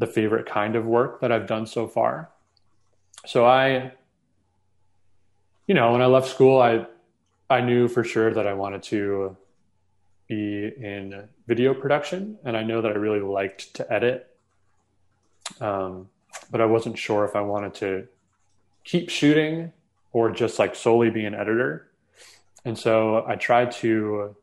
the 0.00 0.06
favorite 0.06 0.46
kind 0.46 0.76
of 0.76 0.86
work 0.86 1.20
that 1.20 1.30
I've 1.30 1.46
done 1.46 1.66
so 1.66 1.86
far. 1.86 2.30
So 3.26 3.44
I, 3.44 3.92
you 5.66 5.74
know, 5.74 5.92
when 5.92 6.00
I 6.00 6.06
left 6.06 6.28
school, 6.28 6.60
I 6.60 6.86
I 7.50 7.60
knew 7.60 7.86
for 7.86 8.02
sure 8.02 8.32
that 8.32 8.46
I 8.46 8.54
wanted 8.54 8.82
to 8.84 9.36
be 10.26 10.64
in 10.64 11.28
video 11.46 11.74
production, 11.74 12.38
and 12.44 12.56
I 12.56 12.62
know 12.62 12.80
that 12.80 12.92
I 12.92 12.94
really 12.94 13.20
liked 13.20 13.74
to 13.74 13.92
edit, 13.92 14.26
um, 15.60 16.08
but 16.50 16.60
I 16.60 16.64
wasn't 16.64 16.96
sure 16.96 17.24
if 17.24 17.36
I 17.36 17.42
wanted 17.42 17.74
to 17.74 18.08
keep 18.84 19.10
shooting 19.10 19.72
or 20.12 20.30
just 20.30 20.58
like 20.58 20.74
solely 20.74 21.10
be 21.10 21.26
an 21.26 21.34
editor. 21.34 21.90
And 22.64 22.78
so 22.78 23.24
I 23.26 23.36
tried 23.36 23.72
to 23.82 24.34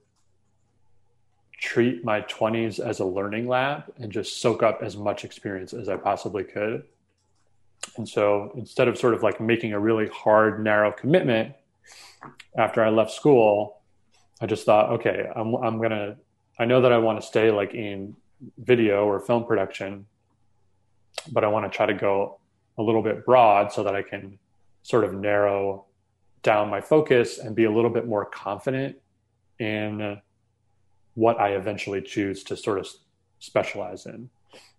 treat 1.59 2.05
my 2.05 2.21
20s 2.21 2.79
as 2.79 2.99
a 2.99 3.05
learning 3.05 3.47
lab 3.47 3.83
and 3.97 4.11
just 4.11 4.41
soak 4.41 4.61
up 4.61 4.79
as 4.81 4.95
much 4.95 5.25
experience 5.25 5.73
as 5.73 5.89
I 5.89 5.97
possibly 5.97 6.43
could. 6.43 6.83
And 7.97 8.07
so 8.07 8.51
instead 8.55 8.87
of 8.87 8.97
sort 8.97 9.13
of 9.13 9.23
like 9.23 9.39
making 9.41 9.73
a 9.73 9.79
really 9.79 10.07
hard, 10.07 10.63
narrow 10.63 10.91
commitment 10.91 11.53
after 12.57 12.83
I 12.83 12.89
left 12.89 13.11
school, 13.11 13.81
I 14.39 14.45
just 14.45 14.65
thought, 14.65 14.91
okay, 14.93 15.27
I'm, 15.35 15.55
I'm 15.55 15.77
going 15.77 15.91
to, 15.91 16.17
I 16.59 16.65
know 16.65 16.81
that 16.81 16.91
I 16.91 16.97
want 16.97 17.19
to 17.19 17.25
stay 17.25 17.49
like 17.49 17.73
in 17.73 18.15
video 18.59 19.05
or 19.05 19.19
film 19.19 19.45
production, 19.45 20.05
but 21.31 21.43
I 21.43 21.47
want 21.47 21.71
to 21.71 21.75
try 21.75 21.87
to 21.87 21.93
go 21.93 22.39
a 22.77 22.83
little 22.83 23.01
bit 23.01 23.25
broad 23.25 23.71
so 23.71 23.83
that 23.83 23.95
I 23.95 24.03
can 24.03 24.37
sort 24.83 25.03
of 25.03 25.13
narrow 25.13 25.85
down 26.43 26.69
my 26.69 26.81
focus 26.81 27.39
and 27.39 27.55
be 27.55 27.63
a 27.63 27.71
little 27.71 27.89
bit 27.89 28.07
more 28.07 28.25
confident 28.25 28.95
in 29.59 30.19
what 31.17 31.39
I 31.39 31.49
eventually 31.56 31.99
choose 31.99 32.43
to 32.43 32.56
sort 32.56 32.77
of 32.77 32.88
specialize 33.39 34.06
in. 34.06 34.30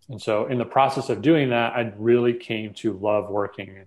And 0.09 0.23
so, 0.23 0.47
in 0.47 0.57
the 0.57 0.65
process 0.65 1.11
of 1.11 1.21
doing 1.21 1.51
that, 1.51 1.73
I 1.75 1.93
really 1.97 2.33
came 2.33 2.73
to 2.75 2.93
love 2.93 3.29
working 3.29 3.87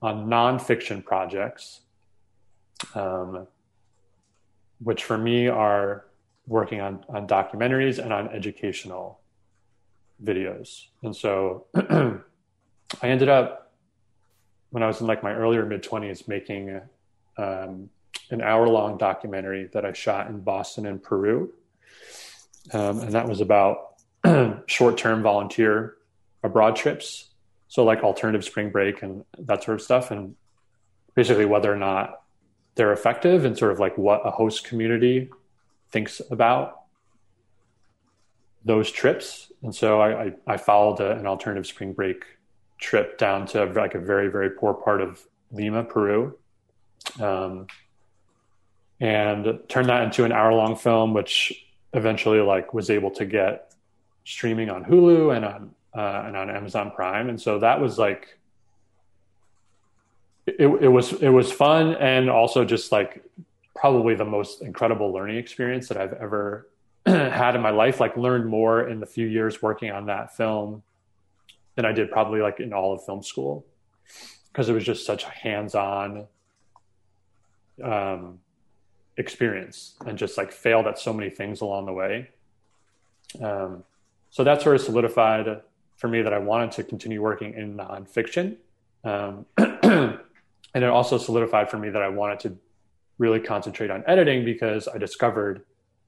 on 0.00 0.26
nonfiction 0.26 1.04
projects, 1.04 1.80
um, 2.94 3.46
which 4.80 5.04
for 5.04 5.18
me 5.18 5.48
are 5.48 6.06
working 6.46 6.80
on 6.80 7.04
on 7.10 7.28
documentaries 7.28 8.02
and 8.02 8.10
on 8.10 8.28
educational 8.28 9.20
videos. 10.24 10.86
And 11.02 11.14
so 11.14 11.66
I 11.74 12.22
ended 13.02 13.28
up 13.28 13.72
when 14.70 14.82
I 14.82 14.86
was 14.86 15.02
in 15.02 15.06
like 15.06 15.22
my 15.22 15.34
earlier 15.34 15.66
mid 15.66 15.82
twenties 15.82 16.26
making 16.26 16.80
um, 17.36 17.90
an 18.30 18.42
hour 18.42 18.68
long 18.68 18.98
documentary 18.98 19.68
that 19.72 19.84
I 19.84 19.92
shot 19.92 20.28
in 20.28 20.40
Boston 20.40 20.86
and 20.86 21.02
Peru, 21.02 21.52
um, 22.72 23.00
and 23.00 23.12
that 23.12 23.28
was 23.28 23.40
about 23.40 23.94
short 24.66 24.98
term 24.98 25.22
volunteer 25.22 25.96
abroad 26.42 26.76
trips. 26.76 27.30
So 27.68 27.84
like 27.84 28.02
alternative 28.02 28.44
spring 28.44 28.70
break 28.70 29.02
and 29.02 29.24
that 29.38 29.62
sort 29.62 29.76
of 29.76 29.82
stuff, 29.82 30.10
and 30.10 30.34
basically 31.14 31.44
whether 31.44 31.72
or 31.72 31.76
not 31.76 32.22
they're 32.74 32.92
effective 32.92 33.44
and 33.44 33.58
sort 33.58 33.72
of 33.72 33.80
like 33.80 33.98
what 33.98 34.26
a 34.26 34.30
host 34.30 34.64
community 34.64 35.28
thinks 35.90 36.22
about 36.30 36.82
those 38.64 38.90
trips. 38.90 39.50
And 39.62 39.74
so 39.74 40.00
I, 40.00 40.24
I, 40.24 40.32
I 40.46 40.56
followed 40.56 41.00
a, 41.00 41.12
an 41.12 41.26
alternative 41.26 41.66
spring 41.66 41.92
break 41.92 42.24
trip 42.78 43.18
down 43.18 43.46
to 43.46 43.64
like 43.64 43.94
a 43.94 43.98
very, 43.98 44.28
very 44.28 44.50
poor 44.50 44.74
part 44.74 45.00
of 45.00 45.26
Lima, 45.50 45.84
Peru. 45.84 46.38
Um, 47.20 47.66
and 49.00 49.58
turned 49.68 49.88
that 49.88 50.02
into 50.02 50.24
an 50.24 50.32
hour 50.32 50.52
long 50.52 50.76
film, 50.76 51.14
which 51.14 51.66
eventually 51.92 52.40
like 52.40 52.74
was 52.74 52.90
able 52.90 53.10
to 53.12 53.24
get 53.24 53.74
streaming 54.24 54.70
on 54.70 54.84
Hulu 54.84 55.34
and 55.36 55.44
on, 55.44 55.74
uh, 55.94 56.26
and 56.26 56.36
on 56.36 56.50
Amazon 56.50 56.90
Prime. 56.90 57.28
And 57.28 57.40
so 57.40 57.58
that 57.60 57.80
was 57.80 57.98
like, 57.98 58.38
it, 60.46 60.66
it 60.66 60.88
was, 60.88 61.12
it 61.12 61.28
was 61.28 61.52
fun. 61.52 61.94
And 61.94 62.28
also 62.28 62.64
just 62.64 62.92
like 62.92 63.22
probably 63.74 64.14
the 64.14 64.24
most 64.24 64.62
incredible 64.62 65.12
learning 65.12 65.36
experience 65.36 65.88
that 65.88 65.96
I've 65.96 66.14
ever 66.14 66.68
had 67.06 67.54
in 67.54 67.62
my 67.62 67.70
life. 67.70 68.00
Like 68.00 68.16
learned 68.16 68.46
more 68.46 68.88
in 68.88 69.00
the 69.00 69.06
few 69.06 69.26
years 69.26 69.62
working 69.62 69.90
on 69.92 70.06
that 70.06 70.36
film 70.36 70.82
than 71.76 71.84
I 71.84 71.92
did 71.92 72.10
probably 72.10 72.40
like 72.40 72.58
in 72.58 72.72
all 72.72 72.92
of 72.92 73.04
film 73.04 73.22
school 73.22 73.64
because 74.50 74.68
it 74.68 74.72
was 74.72 74.82
just 74.82 75.06
such 75.06 75.22
a 75.22 75.28
hands-on 75.28 76.26
um, 77.82 78.40
experience 79.18 79.94
and 80.06 80.16
just 80.16 80.38
like 80.38 80.52
failed 80.52 80.86
at 80.86 80.98
so 80.98 81.12
many 81.12 81.28
things 81.28 81.60
along 81.60 81.86
the 81.86 81.92
way. 81.92 82.30
Um, 83.42 83.84
so 84.30 84.44
that 84.44 84.62
sort 84.62 84.76
of 84.76 84.82
solidified 84.82 85.62
for 85.96 86.08
me 86.08 86.22
that 86.22 86.32
I 86.32 86.38
wanted 86.38 86.72
to 86.72 86.84
continue 86.84 87.20
working 87.20 87.54
in 87.54 87.76
nonfiction. 87.76 88.56
Um, 89.04 89.44
and 89.58 90.20
it 90.74 90.84
also 90.84 91.18
solidified 91.18 91.70
for 91.70 91.78
me 91.78 91.90
that 91.90 92.02
I 92.02 92.08
wanted 92.08 92.40
to 92.40 92.56
really 93.18 93.40
concentrate 93.40 93.90
on 93.90 94.04
editing 94.06 94.44
because 94.44 94.86
I 94.86 94.98
discovered 94.98 95.64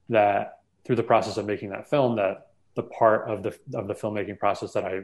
that 0.08 0.60
through 0.84 0.96
the 0.96 1.02
process 1.02 1.36
of 1.36 1.46
making 1.46 1.70
that 1.70 1.90
film 1.90 2.16
that 2.16 2.48
the 2.76 2.84
part 2.84 3.28
of 3.28 3.42
the 3.42 3.58
of 3.74 3.88
the 3.88 3.94
filmmaking 3.94 4.38
process 4.38 4.72
that 4.72 4.84
I 4.84 5.00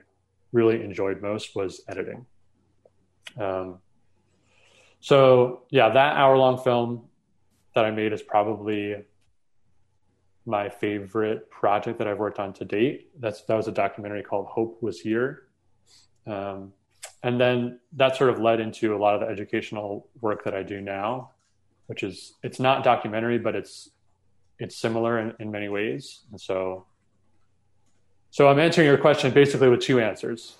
really 0.53 0.83
enjoyed 0.83 1.21
most 1.21 1.57
was 1.57 1.83
editing. 1.89 2.25
Um, 3.39 3.79
so 5.01 5.63
yeah, 5.71 5.89
that 5.89 6.17
hour 6.17 6.37
long 6.37 6.63
film 6.63 7.09
that 7.77 7.85
I 7.85 7.93
made 7.93 8.13
is 8.13 8.23
probably 8.23 8.97
my 10.45 10.69
favorite 10.69 11.49
project 11.51 11.99
that 11.99 12.09
I've 12.09 12.19
worked 12.19 12.39
on 12.39 12.53
to 12.55 12.65
date. 12.65 13.09
That's 13.21 13.43
that 13.43 13.55
was 13.55 13.69
a 13.69 13.73
documentary 13.73 14.23
called 14.23 14.47
Hope 14.47 14.83
Was 14.83 15.01
Here. 15.01 15.45
Um, 16.27 16.73
and 17.23 17.41
then 17.41 17.79
that 17.93 18.17
sort 18.17 18.31
of 18.31 18.41
led 18.41 18.61
into 18.61 18.95
a 18.95 18.99
lot 18.99 19.15
of 19.15 19.21
the 19.21 19.27
educational 19.29 20.09
work 20.21 20.45
that 20.45 20.55
I 20.55 20.63
do 20.63 20.81
now 20.81 21.31
which 21.87 22.03
is 22.03 22.35
it's 22.43 22.61
not 22.61 22.85
documentary, 22.85 23.39
but 23.39 23.55
it's 23.55 23.91
it's 24.59 24.77
similar 24.77 25.19
in, 25.19 25.35
in 25.39 25.51
many 25.51 25.69
ways. 25.69 26.23
And 26.31 26.41
so, 26.41 26.87
so 28.31 28.49
I'm 28.49 28.59
answering 28.59 28.87
your 28.87 28.99
question 28.99 29.33
basically 29.33 29.69
with 29.69 29.81
two 29.81 30.01
answers: 30.01 30.57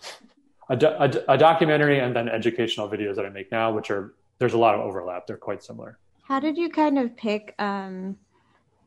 a, 0.69 0.77
do, 0.77 0.87
a, 0.87 1.11
a 1.29 1.39
documentary 1.39 1.99
and 2.01 2.15
then 2.15 2.29
educational 2.29 2.89
videos 2.89 3.17
that 3.17 3.27
I 3.27 3.31
make 3.31 3.51
now, 3.51 3.73
which 3.73 3.91
are 3.91 4.15
there's 4.39 4.55
a 4.55 4.59
lot 4.59 4.75
of 4.75 4.81
overlap. 4.81 5.27
They're 5.27 5.37
quite 5.37 5.63
similar. 5.63 5.99
How 6.27 6.41
did 6.41 6.59
you 6.59 6.69
kind 6.69 6.99
of 6.99 7.17
pick 7.17 7.55
um, 7.61 8.17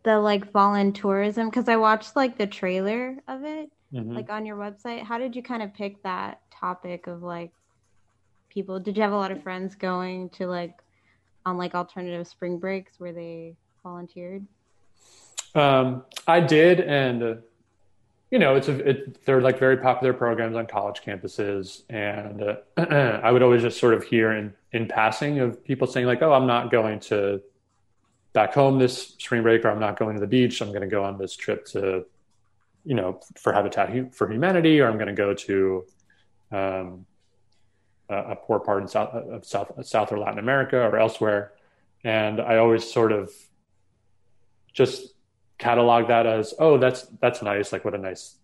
the 0.04 0.19
like 0.19 0.52
voluntourism? 0.52 1.45
Because 1.45 1.69
I 1.69 1.78
watched 1.78 2.17
like 2.17 2.38
the 2.38 2.45
trailer 2.45 3.17
of 3.30 3.45
it, 3.45 3.71
mm-hmm. 3.93 4.13
like 4.13 4.30
on 4.30 4.45
your 4.45 4.58
website. 4.58 5.04
How 5.04 5.17
did 5.17 5.36
you 5.38 5.41
kind 5.41 5.63
of 5.63 5.73
pick 5.73 6.04
that 6.04 6.41
topic 6.52 7.08
of 7.08 7.23
like 7.23 7.52
people? 8.49 8.78
Did 8.78 8.97
you 8.97 9.04
have 9.04 9.13
a 9.13 9.17
lot 9.17 9.32
of 9.32 9.41
friends 9.41 9.73
going 9.73 10.30
to 10.32 10.47
like 10.47 10.80
on 11.45 11.58
like 11.58 11.75
alternative 11.75 12.28
spring 12.28 12.60
breaks 12.60 12.99
where 12.99 13.13
they 13.13 13.56
volunteered? 13.84 14.45
Um, 15.56 16.04
I 16.28 16.41
did, 16.41 16.82
and 16.82 17.23
uh, 17.23 17.36
you 18.31 18.37
know, 18.37 18.55
it's 18.55 18.67
a 18.67 18.89
it, 18.89 19.25
they're 19.25 19.41
like 19.41 19.57
very 19.57 19.77
popular 19.77 20.13
programs 20.13 20.55
on 20.55 20.67
college 20.67 21.01
campuses, 21.01 21.81
and 21.89 22.43
uh, 22.43 22.57
I 23.23 23.31
would 23.31 23.41
always 23.41 23.63
just 23.63 23.79
sort 23.79 23.93
of 23.93 24.03
hear 24.03 24.31
in 24.31 24.53
in 24.71 24.87
passing 24.87 25.39
of 25.39 25.63
people 25.63 25.87
saying 25.87 26.05
like, 26.05 26.21
"Oh, 26.21 26.33
I'm 26.33 26.45
not 26.45 26.71
going 26.71 26.99
to 27.01 27.41
back 28.33 28.53
home 28.53 28.77
this 28.77 29.15
spring 29.17 29.41
break, 29.41 29.65
or 29.65 29.69
I'm 29.69 29.79
not 29.79 29.97
going 29.97 30.15
to 30.15 30.21
the 30.21 30.27
beach. 30.27 30.61
I'm 30.61 30.69
going 30.69 30.81
to 30.81 30.87
go 30.87 31.03
on 31.03 31.17
this 31.17 31.35
trip 31.35 31.65
to, 31.67 32.05
you 32.85 32.93
know, 32.93 33.19
for 33.35 33.51
Habitat 33.51 34.13
for 34.13 34.31
Humanity, 34.31 34.79
or 34.79 34.87
I'm 34.87 34.97
going 34.97 35.07
to 35.07 35.13
go 35.13 35.33
to." 35.33 35.85
Um, 36.51 37.05
a 38.11 38.35
poor 38.35 38.59
part 38.59 38.81
in 38.81 38.87
South 38.87 39.13
of 39.13 39.45
South 39.45 39.85
South 39.85 40.11
or 40.11 40.17
Latin 40.17 40.39
America 40.39 40.81
or 40.81 40.97
elsewhere, 40.97 41.51
and 42.03 42.41
I 42.41 42.57
always 42.57 42.91
sort 42.91 43.11
of 43.11 43.31
just 44.73 45.13
catalog 45.59 46.07
that 46.07 46.25
as 46.25 46.53
oh 46.57 46.77
that's 46.77 47.03
that's 47.21 47.41
nice 47.41 47.71
like 47.71 47.85
what 47.85 47.93
a 47.93 47.97
nice 47.97 48.37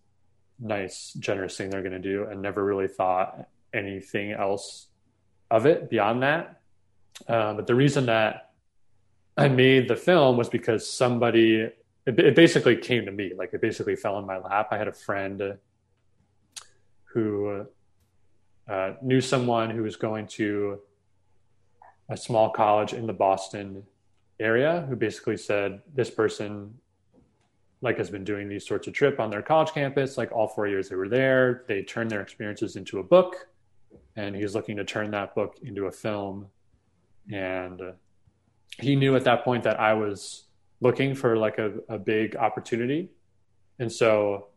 nice 0.60 1.14
generous 1.18 1.56
thing 1.56 1.70
they're 1.70 1.82
going 1.82 1.92
to 1.92 1.98
do 1.98 2.24
and 2.24 2.40
never 2.40 2.64
really 2.64 2.88
thought 2.88 3.48
anything 3.74 4.32
else 4.32 4.86
of 5.50 5.66
it 5.66 5.90
beyond 5.90 6.22
that. 6.22 6.60
Uh, 7.28 7.54
but 7.54 7.66
the 7.66 7.74
reason 7.74 8.06
that 8.06 8.50
i 9.38 9.48
made 9.48 9.88
the 9.88 9.96
film 9.96 10.36
was 10.36 10.48
because 10.48 10.88
somebody 10.88 11.60
it, 12.06 12.18
it 12.18 12.34
basically 12.34 12.76
came 12.76 13.04
to 13.04 13.12
me 13.12 13.32
like 13.36 13.52
it 13.52 13.60
basically 13.60 13.96
fell 13.96 14.18
in 14.18 14.26
my 14.26 14.38
lap. 14.38 14.68
I 14.70 14.78
had 14.78 14.88
a 14.88 14.92
friend 14.92 15.58
who 17.04 17.66
uh, 18.68 18.92
knew 19.02 19.20
someone 19.20 19.70
who 19.70 19.82
was 19.82 19.96
going 19.96 20.26
to 20.26 20.80
a 22.08 22.16
small 22.16 22.50
college 22.50 22.92
in 22.92 23.06
the 23.06 23.12
Boston 23.12 23.82
area 24.38 24.84
who 24.88 24.96
basically 24.96 25.36
said 25.36 25.80
this 25.94 26.10
person 26.10 26.74
like 27.82 27.98
has 27.98 28.10
been 28.10 28.24
doing 28.24 28.48
these 28.48 28.66
sorts 28.66 28.86
of 28.86 28.94
trip 28.94 29.20
on 29.20 29.30
their 29.30 29.42
college 29.42 29.70
campus 29.72 30.16
like 30.16 30.32
all 30.32 30.48
four 30.48 30.66
years 30.66 30.88
they 30.88 30.96
were 30.96 31.08
there 31.08 31.64
they 31.68 31.82
turned 31.82 32.10
their 32.10 32.22
experiences 32.22 32.76
into 32.76 32.98
a 32.98 33.02
book 33.02 33.46
and 34.16 34.34
he's 34.34 34.54
looking 34.54 34.76
to 34.76 34.84
turn 34.84 35.10
that 35.10 35.34
book 35.34 35.56
into 35.62 35.86
a 35.86 35.92
film. 35.92 36.46
And 37.30 37.80
he 38.78 38.96
knew 38.96 39.14
at 39.16 39.24
that 39.24 39.44
point 39.44 39.64
that 39.64 39.80
i 39.80 39.94
was 39.94 40.44
looking 40.80 41.14
for 41.14 41.36
like 41.36 41.58
a, 41.58 41.72
a 41.88 41.98
big 41.98 42.36
opportunity. 42.36 43.10
And 43.78 43.92
so 43.92 44.48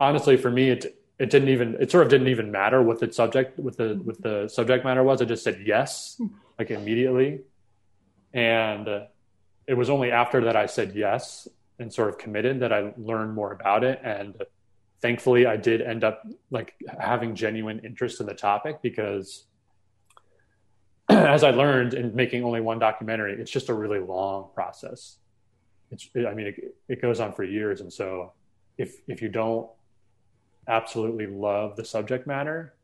honestly 0.00 0.36
for 0.36 0.50
me 0.50 0.70
it 0.70 0.98
it 1.18 1.30
didn't 1.30 1.48
even 1.48 1.76
it 1.78 1.90
sort 1.90 2.02
of 2.04 2.10
didn't 2.10 2.28
even 2.28 2.50
matter 2.50 2.82
what 2.82 2.98
the 2.98 3.12
subject 3.12 3.58
with 3.58 3.76
the 3.76 4.00
with 4.04 4.20
the 4.20 4.48
subject 4.48 4.84
matter 4.84 5.02
was. 5.02 5.22
I 5.22 5.26
just 5.26 5.44
said 5.44 5.62
yes, 5.64 6.20
like 6.58 6.72
immediately, 6.72 7.42
and 8.32 8.88
it 9.68 9.74
was 9.74 9.88
only 9.90 10.10
after 10.10 10.44
that 10.46 10.56
I 10.56 10.66
said 10.66 10.96
yes 10.96 11.46
and 11.78 11.92
sort 11.92 12.08
of 12.08 12.18
committed 12.18 12.60
that 12.60 12.72
I 12.72 12.92
learned 12.96 13.34
more 13.34 13.52
about 13.52 13.84
it. 13.84 14.00
And 14.04 14.36
thankfully, 15.00 15.46
I 15.46 15.56
did 15.56 15.82
end 15.82 16.04
up 16.04 16.22
like 16.50 16.74
having 16.98 17.34
genuine 17.34 17.80
interest 17.80 18.20
in 18.20 18.26
the 18.26 18.34
topic 18.34 18.82
because. 18.82 19.46
As 21.10 21.44
I 21.44 21.50
learned 21.50 21.92
in 21.92 22.16
making 22.16 22.44
only 22.44 22.62
one 22.62 22.78
documentary, 22.78 23.34
it's 23.38 23.50
just 23.50 23.68
a 23.68 23.74
really 23.74 23.98
long 23.98 24.48
process. 24.54 25.18
It's, 25.90 26.08
I 26.16 26.32
mean, 26.32 26.46
it, 26.46 26.74
it 26.88 27.02
goes 27.02 27.20
on 27.20 27.34
for 27.34 27.44
years, 27.44 27.82
and 27.82 27.92
so 27.92 28.32
if 28.78 28.96
if 29.06 29.20
you 29.20 29.28
don't 29.28 29.68
absolutely 30.66 31.26
love 31.26 31.76
the 31.76 31.84
subject 31.84 32.26
matter, 32.26 32.74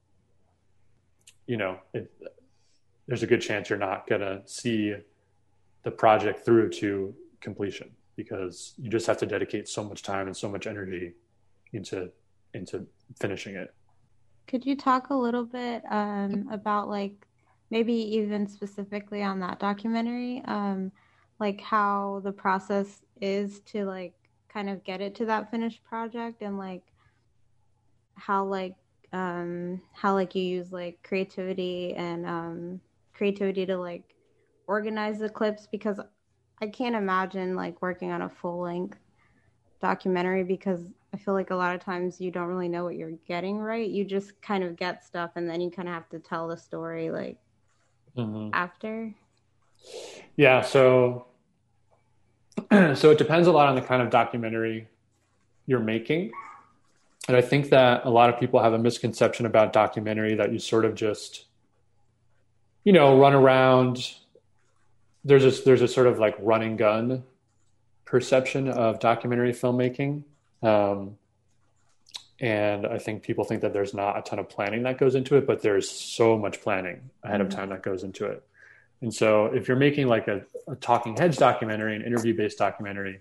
you 1.46 1.56
know, 1.56 1.78
it, 1.94 2.12
there's 3.06 3.22
a 3.22 3.26
good 3.26 3.40
chance 3.40 3.70
you're 3.70 3.78
not 3.78 4.06
going 4.06 4.20
to 4.20 4.42
see 4.44 4.94
the 5.82 5.90
project 5.90 6.44
through 6.44 6.68
to 6.70 7.14
completion 7.40 7.90
because 8.22 8.74
you 8.76 8.90
just 8.90 9.06
have 9.06 9.16
to 9.16 9.26
dedicate 9.26 9.66
so 9.66 9.82
much 9.82 10.02
time 10.02 10.26
and 10.26 10.36
so 10.36 10.48
much 10.48 10.66
energy 10.66 11.14
into 11.72 12.10
into 12.52 12.86
finishing 13.18 13.54
it. 13.54 13.72
Could 14.46 14.66
you 14.66 14.76
talk 14.76 15.10
a 15.10 15.14
little 15.14 15.44
bit 15.44 15.82
um, 15.90 16.48
about 16.52 16.88
like 16.88 17.14
maybe 17.70 17.94
even 17.94 18.46
specifically 18.46 19.22
on 19.22 19.40
that 19.40 19.58
documentary, 19.58 20.42
um, 20.46 20.92
like 21.38 21.60
how 21.60 22.20
the 22.24 22.32
process 22.32 23.00
is 23.20 23.60
to 23.60 23.84
like 23.84 24.12
kind 24.52 24.68
of 24.68 24.84
get 24.84 25.00
it 25.00 25.14
to 25.14 25.24
that 25.24 25.50
finished 25.50 25.82
project 25.84 26.42
and 26.42 26.58
like 26.58 26.82
how 28.16 28.44
like 28.44 28.74
um 29.12 29.80
how 29.92 30.12
like 30.12 30.34
you 30.34 30.42
use 30.42 30.72
like 30.72 30.98
creativity 31.02 31.94
and 31.94 32.26
um 32.26 32.80
creativity 33.14 33.64
to 33.64 33.76
like 33.76 34.14
organize 34.66 35.18
the 35.18 35.28
clips 35.28 35.66
because 35.70 36.00
I 36.60 36.68
can't 36.68 36.94
imagine 36.94 37.56
like 37.56 37.80
working 37.80 38.10
on 38.12 38.22
a 38.22 38.28
full 38.28 38.60
length 38.60 38.98
documentary 39.80 40.44
because 40.44 40.80
I 41.12 41.16
feel 41.16 41.34
like 41.34 41.50
a 41.50 41.56
lot 41.56 41.74
of 41.74 41.82
times 41.82 42.20
you 42.20 42.30
don't 42.30 42.48
really 42.48 42.68
know 42.68 42.84
what 42.84 42.96
you're 42.96 43.18
getting 43.26 43.58
right. 43.58 43.88
You 43.88 44.04
just 44.04 44.40
kind 44.42 44.62
of 44.62 44.76
get 44.76 45.04
stuff 45.04 45.32
and 45.36 45.48
then 45.48 45.60
you 45.60 45.70
kind 45.70 45.88
of 45.88 45.94
have 45.94 46.08
to 46.10 46.18
tell 46.18 46.48
the 46.48 46.56
story 46.56 47.10
like 47.10 47.38
mm-hmm. 48.16 48.50
after. 48.52 49.14
Yeah, 50.36 50.62
so 50.62 51.26
so 52.70 53.10
it 53.10 53.18
depends 53.18 53.48
a 53.48 53.52
lot 53.52 53.68
on 53.68 53.74
the 53.74 53.82
kind 53.82 54.02
of 54.02 54.10
documentary 54.10 54.88
you're 55.66 55.80
making. 55.80 56.30
And 57.28 57.36
I 57.36 57.40
think 57.40 57.70
that 57.70 58.04
a 58.04 58.10
lot 58.10 58.28
of 58.28 58.40
people 58.40 58.62
have 58.62 58.72
a 58.72 58.78
misconception 58.78 59.46
about 59.46 59.72
documentary 59.72 60.34
that 60.34 60.52
you 60.52 60.58
sort 60.58 60.84
of 60.84 60.94
just 60.94 61.46
you 62.84 62.92
know, 62.92 63.18
run 63.18 63.34
around 63.34 64.14
there's 65.24 65.44
a 65.44 65.62
there's 65.64 65.82
a 65.82 65.88
sort 65.88 66.06
of 66.06 66.18
like 66.18 66.36
running 66.40 66.76
gun 66.76 67.24
perception 68.04 68.68
of 68.68 68.98
documentary 68.98 69.52
filmmaking. 69.52 70.24
Um, 70.62 71.16
and 72.40 72.86
I 72.86 72.98
think 72.98 73.22
people 73.22 73.44
think 73.44 73.60
that 73.60 73.72
there's 73.72 73.92
not 73.94 74.18
a 74.18 74.22
ton 74.22 74.38
of 74.38 74.48
planning 74.48 74.82
that 74.84 74.98
goes 74.98 75.14
into 75.14 75.36
it, 75.36 75.46
but 75.46 75.62
there's 75.62 75.88
so 75.88 76.38
much 76.38 76.60
planning 76.62 77.10
ahead 77.22 77.40
mm-hmm. 77.40 77.46
of 77.46 77.54
time 77.54 77.68
that 77.68 77.82
goes 77.82 78.02
into 78.02 78.26
it. 78.26 78.42
And 79.02 79.14
so 79.14 79.46
if 79.46 79.68
you're 79.68 79.76
making 79.76 80.08
like 80.08 80.26
a, 80.26 80.42
a 80.66 80.74
talking 80.76 81.16
heads 81.16 81.36
documentary, 81.36 81.96
an 81.96 82.02
interview 82.02 82.34
based 82.36 82.58
documentary, 82.58 83.20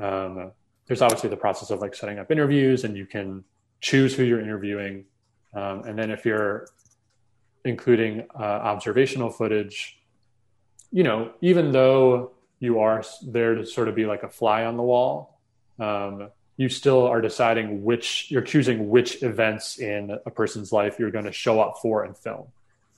um, 0.00 0.50
there's 0.86 1.02
obviously 1.02 1.30
the 1.30 1.36
process 1.36 1.70
of 1.70 1.80
like 1.80 1.94
setting 1.94 2.18
up 2.18 2.30
interviews 2.30 2.84
and 2.84 2.96
you 2.96 3.06
can 3.06 3.44
choose 3.80 4.14
who 4.14 4.24
you're 4.24 4.40
interviewing. 4.40 5.04
Um, 5.54 5.84
and 5.84 5.98
then 5.98 6.10
if 6.10 6.24
you're 6.24 6.68
including 7.64 8.26
uh, 8.38 8.42
observational 8.42 9.30
footage, 9.30 9.98
you 10.96 11.02
know, 11.02 11.30
even 11.42 11.72
though 11.72 12.32
you 12.58 12.80
are 12.80 13.04
there 13.22 13.54
to 13.54 13.66
sort 13.66 13.88
of 13.88 13.94
be 13.94 14.06
like 14.06 14.22
a 14.22 14.30
fly 14.30 14.64
on 14.64 14.78
the 14.78 14.82
wall, 14.82 15.38
um, 15.78 16.30
you 16.56 16.70
still 16.70 17.06
are 17.06 17.20
deciding 17.20 17.84
which 17.84 18.30
you're 18.30 18.40
choosing 18.40 18.88
which 18.88 19.22
events 19.22 19.78
in 19.78 20.18
a 20.24 20.30
person's 20.30 20.72
life 20.72 20.98
you're 20.98 21.10
going 21.10 21.26
to 21.26 21.32
show 21.32 21.60
up 21.60 21.80
for 21.82 22.04
and 22.04 22.16
film 22.16 22.46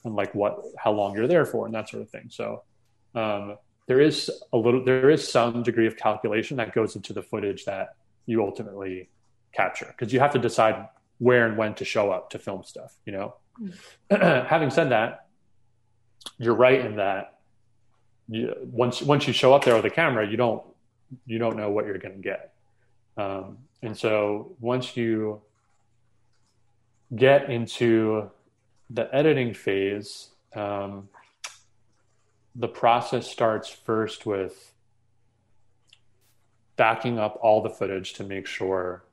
and 0.05 0.15
like 0.15 0.33
what 0.33 0.63
how 0.77 0.93
long 0.93 1.13
you're 1.13 1.27
there 1.27 1.45
for 1.45 1.65
and 1.65 1.75
that 1.75 1.89
sort 1.89 2.01
of 2.01 2.09
thing 2.09 2.27
so 2.29 2.63
um, 3.15 3.57
there 3.87 3.99
is 3.99 4.31
a 4.53 4.57
little 4.57 4.81
there 4.85 5.09
is 5.09 5.29
some 5.29 5.61
degree 5.61 5.85
of 5.85 5.97
calculation 5.97 6.55
that 6.55 6.73
goes 6.73 6.95
into 6.95 7.11
the 7.11 7.21
footage 7.21 7.65
that 7.65 7.95
you 8.25 8.41
ultimately 8.41 9.09
capture 9.51 9.87
because 9.87 10.13
you 10.13 10.21
have 10.21 10.31
to 10.31 10.39
decide 10.39 10.87
where 11.17 11.45
and 11.45 11.57
when 11.57 11.73
to 11.73 11.83
show 11.83 12.11
up 12.11 12.29
to 12.29 12.39
film 12.39 12.63
stuff 12.63 12.95
you 13.05 13.11
know 13.11 13.35
mm. 13.61 14.47
having 14.47 14.69
said 14.69 14.91
that 14.91 15.25
you're 16.37 16.55
right 16.55 16.79
in 16.79 16.95
that 16.95 17.38
you, 18.29 18.53
once 18.71 19.01
once 19.01 19.27
you 19.27 19.33
show 19.33 19.53
up 19.53 19.63
there 19.63 19.75
with 19.75 19.85
a 19.85 19.89
camera 19.89 20.29
you 20.29 20.37
don't 20.37 20.63
you 21.25 21.39
don't 21.39 21.57
know 21.57 21.69
what 21.69 21.85
you're 21.85 21.97
going 21.97 22.15
to 22.15 22.21
get 22.21 22.53
um, 23.17 23.57
and 23.81 23.97
so 23.97 24.55
once 24.59 24.95
you 24.95 25.41
get 27.15 27.49
into 27.49 28.29
the 28.89 29.13
editing 29.13 29.53
phase, 29.53 30.29
um, 30.55 31.09
the 32.55 32.67
process 32.67 33.29
starts 33.29 33.69
first 33.69 34.25
with 34.25 34.73
backing 36.75 37.19
up 37.19 37.37
all 37.41 37.61
the 37.61 37.69
footage 37.69 38.13
to 38.13 38.23
make 38.23 38.47
sure 38.47 39.03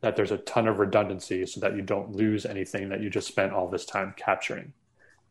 that 0.00 0.16
there's 0.16 0.30
a 0.30 0.38
ton 0.38 0.68
of 0.68 0.78
redundancy 0.78 1.44
so 1.46 1.60
that 1.60 1.74
you 1.74 1.82
don't 1.82 2.14
lose 2.14 2.44
anything 2.46 2.88
that 2.90 3.00
you 3.00 3.10
just 3.10 3.26
spent 3.26 3.52
all 3.52 3.68
this 3.68 3.84
time 3.84 4.14
capturing. 4.16 4.72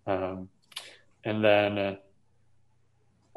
Um, 0.08 0.50
and 1.24 1.44
then, 1.44 1.98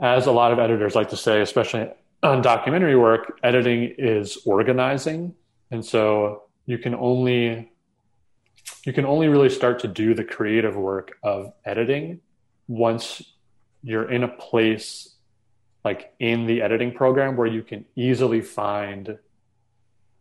as 0.00 0.26
a 0.26 0.32
lot 0.32 0.52
of 0.52 0.58
editors 0.58 0.94
like 0.94 1.10
to 1.10 1.16
say, 1.16 1.40
especially 1.40 1.90
on 2.22 2.42
documentary 2.42 2.96
work, 2.96 3.38
editing 3.42 3.94
is 3.98 4.38
organizing. 4.44 5.34
And 5.70 5.84
so 5.84 6.44
you 6.66 6.78
can 6.78 6.94
only 6.94 7.72
you 8.84 8.92
can 8.92 9.06
only 9.06 9.28
really 9.28 9.48
start 9.48 9.80
to 9.80 9.88
do 9.88 10.14
the 10.14 10.24
creative 10.24 10.76
work 10.76 11.16
of 11.22 11.52
editing 11.64 12.20
once 12.68 13.22
you're 13.82 14.10
in 14.10 14.24
a 14.24 14.28
place 14.28 15.14
like 15.84 16.12
in 16.18 16.46
the 16.46 16.60
editing 16.60 16.92
program 16.92 17.36
where 17.36 17.46
you 17.46 17.62
can 17.62 17.84
easily 17.96 18.40
find 18.40 19.18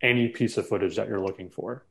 any 0.02 0.30
piece 0.30 0.58
of 0.58 0.68
footage 0.68 0.96
that 0.96 1.08
you're 1.08 1.20
looking 1.20 1.50
for. 1.50 1.86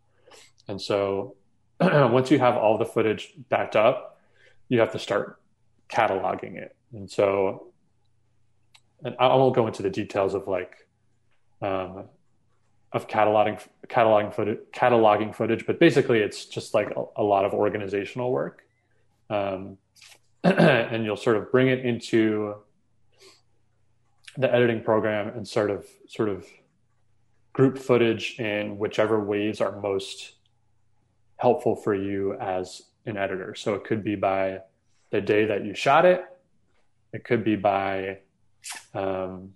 And 0.68 0.81
so 0.81 1.37
once 1.81 2.31
you 2.31 2.38
have 2.38 2.57
all 2.57 2.79
the 2.79 2.87
footage 2.87 3.35
backed 3.49 3.77
up, 3.77 4.20
you 4.68 4.81
have 4.81 4.92
to 4.92 4.99
start 4.99 5.40
cataloging 5.90 6.57
it. 6.57 6.75
And 6.92 7.11
so 7.11 7.68
and 9.05 9.15
I 9.19 9.35
won't 9.35 9.55
go 9.55 9.67
into 9.67 9.83
the 9.83 9.91
details 9.91 10.35
of 10.35 10.49
like 10.49 10.75
um, 11.63 12.05
of 12.93 13.09
cataloging 13.09 13.61
cataloging 13.89 14.35
footage 14.35 14.59
cataloging 14.75 15.35
footage, 15.35 15.67
but 15.67 15.79
basically 15.79 16.21
it's 16.21 16.47
just 16.47 16.75
like 16.75 16.91
a, 16.97 17.05
a 17.17 17.23
lot 17.23 17.45
of 17.45 17.53
organizational 17.53 18.31
work, 18.33 18.63
um, 19.31 19.79
and 20.45 21.05
you'll 21.05 21.17
sort 21.17 21.37
of 21.37 21.51
bring 21.51 21.69
it 21.69 21.85
into 21.85 22.55
the 24.39 24.53
editing 24.53 24.83
program 24.83 25.29
and 25.29 25.47
sort 25.47 25.71
of 25.71 25.87
sort 26.09 26.29
of 26.29 26.47
group 27.53 27.79
footage 27.79 28.39
in 28.39 28.77
whichever 28.77 29.19
ways 29.25 29.61
are 29.61 29.81
most 29.81 30.33
helpful 31.37 31.75
for 31.77 31.95
you 31.95 32.35
as 32.35 32.83
an 33.07 33.17
editor. 33.17 33.55
So 33.55 33.75
it 33.75 33.85
could 33.85 34.05
be 34.05 34.15
by 34.15 34.61
the 35.11 35.21
day 35.21 35.47
that 35.47 35.65
you 35.65 35.75
shot 35.75 36.05
it. 36.05 36.23
It 37.13 37.25
could 37.25 37.45
be 37.45 37.57
by 37.57 38.19
um, 38.94 39.55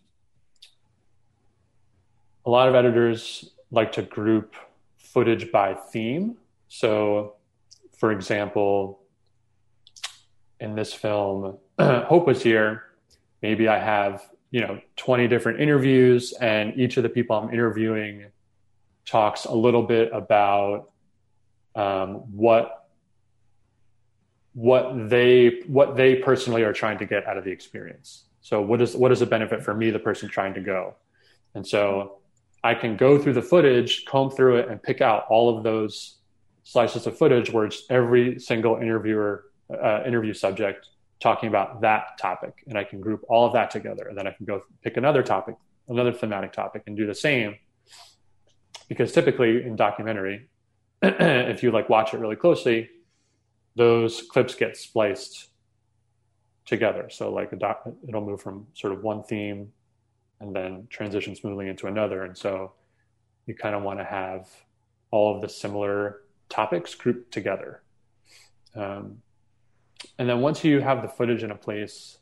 a 2.45 2.51
lot 2.51 2.69
of 2.69 2.75
editors 2.75 3.51
like 3.71 3.93
to 3.93 4.03
group 4.03 4.55
footage 4.97 5.51
by 5.53 5.75
theme. 5.75 6.37
So, 6.69 7.35
for 7.99 8.13
example, 8.13 9.01
in 10.59 10.75
this 10.75 10.93
film, 10.93 11.59
Hope 11.79 12.27
was 12.27 12.43
here. 12.43 12.85
Maybe 13.43 13.69
I 13.69 13.79
have, 13.79 14.29
you 14.51 14.61
know, 14.61 14.81
20 14.97 15.29
different 15.29 15.61
interviews, 15.61 16.33
and 16.35 16.79
each 16.79 16.97
of 16.97 17.03
the 17.03 17.09
people 17.09 17.37
I'm 17.37 17.53
interviewing 17.53 18.27
talks 19.07 19.47
a 19.47 19.55
little 19.55 19.83
bit 19.83 20.11
about 20.13 20.91
um, 21.75 22.15
what 22.37 22.89
what 24.53 25.09
they 25.09 25.63
what 25.67 25.97
they 25.97 26.17
personally 26.17 26.63
are 26.63 26.73
trying 26.73 26.99
to 26.99 27.07
get 27.07 27.27
out 27.27 27.39
of 27.39 27.45
the 27.45 27.51
experience. 27.51 28.25
So 28.41 28.61
what 28.63 28.81
is 28.81 28.97
what 28.97 29.13
is 29.13 29.21
the 29.21 29.27
benefit 29.27 29.63
for 29.63 29.75
me, 29.75 29.91
the 29.91 29.99
person 29.99 30.29
trying 30.29 30.55
to 30.55 30.61
go? 30.61 30.95
And 31.55 31.67
so 31.67 32.19
I 32.63 32.75
can 32.75 32.97
go 32.97 33.19
through 33.19 33.35
the 33.35 33.43
footage, 33.43 34.05
comb 34.05 34.31
through 34.31 34.59
it, 34.59 34.69
and 34.69 34.83
pick 34.83 35.01
out 35.01 35.27
all 35.29 35.57
of 35.57 35.65
those 35.65 36.19
slices 36.63 37.07
of 37.07 37.17
footage 37.17 37.51
where 37.51 37.65
it's 37.65 37.83
every 37.91 38.39
single 38.39 38.77
interviewer 38.77 39.45
uh, 39.71 40.03
interview 40.07 40.35
subject 40.35 40.89
talking 41.21 41.49
about 41.49 41.83
that 41.83 42.19
topic, 42.19 42.65
and 42.67 42.79
I 42.79 42.85
can 42.85 43.01
group 43.01 43.25
all 43.29 43.47
of 43.47 43.53
that 43.53 43.71
together, 43.71 44.09
and 44.09 44.17
then 44.17 44.27
I 44.27 44.31
can 44.31 44.47
go 44.47 44.63
pick 44.83 44.97
another 44.97 45.23
topic, 45.23 45.55
another 45.89 46.13
thematic 46.13 46.53
topic, 46.53 46.83
and 46.87 46.97
do 46.97 47.07
the 47.07 47.15
same. 47.15 47.57
Because 48.89 49.13
typically 49.13 49.63
in 49.63 49.77
documentary, 49.77 50.49
if 51.03 51.63
you 51.63 51.71
like 51.71 51.89
watch 51.89 52.15
it 52.15 52.19
really 52.19 52.37
closely, 52.37 52.89
those 53.77 54.23
clips 54.23 54.55
get 54.55 54.77
spliced 54.77 55.50
together. 56.67 57.09
So 57.11 57.33
like 57.33 57.53
a 57.53 57.57
doc, 57.57 57.89
it'll 58.07 58.25
move 58.25 58.41
from 58.41 58.67
sort 58.75 58.93
of 58.93 59.03
one 59.03 59.23
theme 59.23 59.73
and 60.41 60.55
then 60.55 60.87
transition 60.91 61.35
smoothly 61.35 61.69
into 61.69 61.87
another. 61.87 62.25
And 62.25 62.37
so 62.37 62.73
you 63.47 63.55
kind 63.55 63.75
of 63.75 63.83
want 63.83 63.99
to 63.99 64.05
have 64.05 64.49
all 65.11 65.35
of 65.35 65.43
the 65.43 65.49
similar 65.49 66.23
topics 66.49 66.95
grouped 66.95 67.33
together. 67.33 67.83
Um, 68.75 69.23
and 70.19 70.29
then 70.29 70.41
once 70.41 70.65
you 70.65 70.81
have 70.81 71.03
the 71.03 71.09
footage 71.09 71.43
in 71.43 71.51
a 71.51 71.57
place 71.57 72.19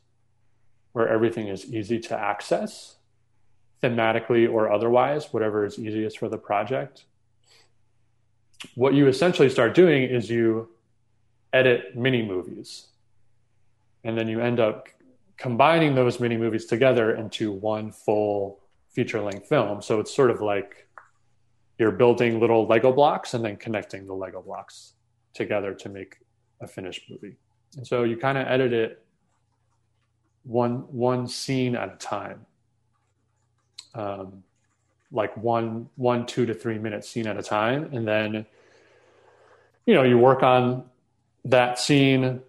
where 0.93 1.07
everything 1.07 1.47
is 1.47 1.65
easy 1.71 1.99
to 1.99 2.17
access, 2.17 2.97
thematically 3.81 4.51
or 4.51 4.71
otherwise, 4.71 5.31
whatever 5.31 5.65
is 5.65 5.79
easiest 5.79 6.17
for 6.17 6.27
the 6.27 6.37
project, 6.37 7.05
what 8.75 8.93
you 8.93 9.07
essentially 9.07 9.49
start 9.49 9.73
doing 9.73 10.03
is 10.03 10.29
you 10.29 10.69
edit 11.53 11.95
mini 11.95 12.21
movies 12.21 12.87
and 14.03 14.17
then 14.17 14.27
you 14.27 14.39
end 14.39 14.59
up 14.59 14.87
combining 15.37 15.95
those 15.95 16.19
mini 16.19 16.37
movies 16.37 16.65
together 16.65 17.15
into 17.15 17.51
one 17.51 17.91
full 17.91 18.59
feature 18.89 19.21
length 19.21 19.47
film. 19.47 19.81
So 19.81 19.99
it's 19.99 20.13
sort 20.13 20.31
of 20.31 20.41
like 20.41 20.87
you're 21.77 21.91
building 21.91 22.39
little 22.39 22.67
Lego 22.67 22.91
blocks 22.91 23.33
and 23.33 23.43
then 23.43 23.55
connecting 23.55 24.05
the 24.05 24.13
Lego 24.13 24.41
blocks 24.41 24.93
together 25.33 25.73
to 25.73 25.89
make 25.89 26.17
a 26.61 26.67
finished 26.67 27.09
movie. 27.09 27.37
And 27.77 27.87
so 27.87 28.03
you 28.03 28.17
kind 28.17 28.37
of 28.37 28.47
edit 28.47 28.73
it 28.73 29.05
one 30.43 30.79
one 30.91 31.27
scene 31.27 31.75
at 31.75 31.93
a 31.93 31.95
time. 31.97 32.45
Um, 33.93 34.43
like 35.11 35.35
one 35.37 35.89
one 35.95 36.25
two 36.25 36.45
to 36.45 36.53
three 36.53 36.77
minute 36.77 37.03
scene 37.03 37.27
at 37.27 37.37
a 37.37 37.43
time 37.43 37.89
and 37.93 38.07
then 38.07 38.45
you 39.85 39.93
know 39.93 40.03
you 40.03 40.17
work 40.17 40.43
on 40.43 40.83
that 41.45 41.79
scene 41.79 42.41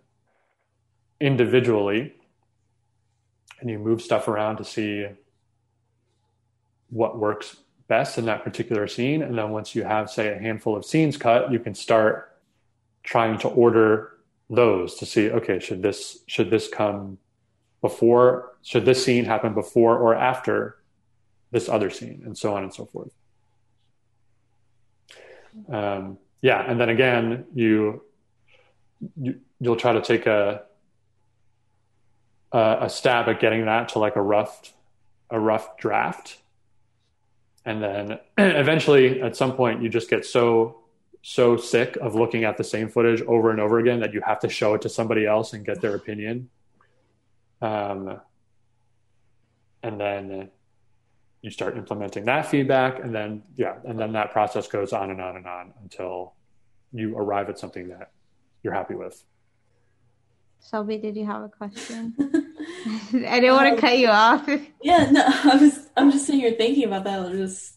individually 1.20 2.14
and 3.60 3.68
you 3.68 3.78
move 3.78 4.00
stuff 4.00 4.26
around 4.26 4.56
to 4.56 4.64
see 4.64 5.06
what 6.88 7.18
works 7.18 7.56
best 7.88 8.18
in 8.18 8.24
that 8.24 8.42
particular 8.42 8.86
scene. 8.88 9.22
And 9.22 9.36
then 9.36 9.50
once 9.50 9.74
you 9.74 9.84
have, 9.84 10.10
say, 10.10 10.32
a 10.32 10.38
handful 10.38 10.76
of 10.76 10.84
scenes 10.84 11.16
cut, 11.16 11.52
you 11.52 11.58
can 11.58 11.74
start 11.74 12.38
trying 13.02 13.38
to 13.38 13.48
order 13.48 14.12
those 14.48 14.94
to 14.96 15.06
see, 15.06 15.30
okay, 15.30 15.58
should 15.58 15.82
this 15.82 16.18
should 16.26 16.50
this 16.50 16.68
come 16.68 17.18
before, 17.80 18.52
should 18.62 18.84
this 18.84 19.04
scene 19.04 19.24
happen 19.24 19.54
before 19.54 19.98
or 19.98 20.14
after 20.14 20.78
this 21.50 21.68
other 21.68 21.90
scene, 21.90 22.22
and 22.24 22.36
so 22.36 22.54
on 22.54 22.62
and 22.62 22.72
so 22.72 22.84
forth. 22.86 23.12
Um, 25.68 26.18
yeah, 26.42 26.62
and 26.62 26.80
then 26.80 26.88
again, 26.88 27.46
you, 27.54 28.02
you 29.20 29.40
you'll 29.60 29.76
try 29.76 29.92
to 29.92 30.00
take 30.00 30.26
a 30.26 30.62
a 32.52 32.88
stab 32.88 33.28
at 33.28 33.40
getting 33.40 33.64
that 33.66 33.90
to 33.90 33.98
like 33.98 34.16
a 34.16 34.22
rough 34.22 34.72
a 35.30 35.38
rough 35.38 35.76
draft. 35.76 36.38
And 37.64 37.82
then 37.82 38.18
eventually 38.38 39.20
at 39.22 39.36
some 39.36 39.54
point 39.54 39.82
you 39.82 39.88
just 39.88 40.10
get 40.10 40.24
so 40.24 40.76
so 41.22 41.56
sick 41.56 41.96
of 42.00 42.14
looking 42.14 42.44
at 42.44 42.56
the 42.56 42.64
same 42.64 42.88
footage 42.88 43.20
over 43.22 43.50
and 43.50 43.60
over 43.60 43.78
again 43.78 44.00
that 44.00 44.14
you 44.14 44.22
have 44.22 44.40
to 44.40 44.48
show 44.48 44.74
it 44.74 44.82
to 44.82 44.88
somebody 44.88 45.26
else 45.26 45.52
and 45.52 45.66
get 45.66 45.80
their 45.80 45.94
opinion. 45.94 46.48
Um, 47.60 48.20
and 49.82 50.00
then 50.00 50.50
you 51.42 51.50
start 51.50 51.76
implementing 51.76 52.24
that 52.24 52.46
feedback 52.46 53.02
and 53.02 53.14
then 53.14 53.42
yeah 53.56 53.76
and 53.84 53.98
then 53.98 54.12
that 54.12 54.30
process 54.30 54.66
goes 54.66 54.92
on 54.92 55.10
and 55.10 55.20
on 55.20 55.36
and 55.36 55.46
on 55.46 55.72
until 55.82 56.34
you 56.92 57.16
arrive 57.16 57.48
at 57.48 57.58
something 57.58 57.88
that 57.88 58.10
you're 58.62 58.74
happy 58.74 58.94
with 58.94 59.24
Shelby, 60.68 60.98
did 60.98 61.16
you 61.16 61.26
have 61.26 61.42
a 61.42 61.48
question? 61.48 62.14
I 62.20 63.40
didn't 63.40 63.54
want 63.54 63.68
to 63.68 63.74
um, 63.74 63.78
cut 63.78 63.98
you 63.98 64.08
off. 64.08 64.48
yeah, 64.82 65.10
no, 65.10 65.24
I 65.26 65.56
was. 65.56 65.88
I'm 65.96 66.10
just 66.10 66.26
sitting 66.26 66.40
here 66.40 66.52
thinking 66.52 66.84
about 66.84 67.04
that. 67.04 67.26
I 67.26 67.32
just. 67.32 67.74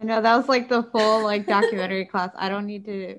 I 0.00 0.04
know 0.04 0.22
that 0.22 0.36
was 0.36 0.48
like 0.48 0.68
the 0.68 0.82
full 0.84 1.22
like 1.22 1.46
documentary 1.46 2.04
class. 2.06 2.30
I 2.36 2.48
don't 2.48 2.66
need 2.66 2.84
to. 2.86 3.18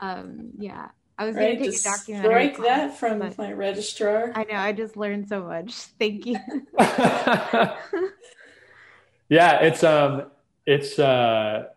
Um. 0.00 0.50
Yeah, 0.58 0.88
I 1.16 1.26
was 1.26 1.36
right, 1.36 1.58
going 1.58 1.70
to 1.70 1.70
take 1.70 1.80
a 1.80 1.84
documentary. 1.84 2.32
Break 2.32 2.56
class, 2.56 2.90
that 2.90 2.98
from 2.98 3.18
my 3.38 3.52
registrar. 3.52 4.32
I 4.34 4.44
know. 4.44 4.56
I 4.56 4.72
just 4.72 4.96
learned 4.96 5.28
so 5.28 5.44
much. 5.44 5.72
Thank 5.98 6.26
you. 6.26 6.36
yeah, 9.28 9.60
it's 9.60 9.84
um, 9.84 10.24
it's 10.66 10.98
uh, 10.98 11.68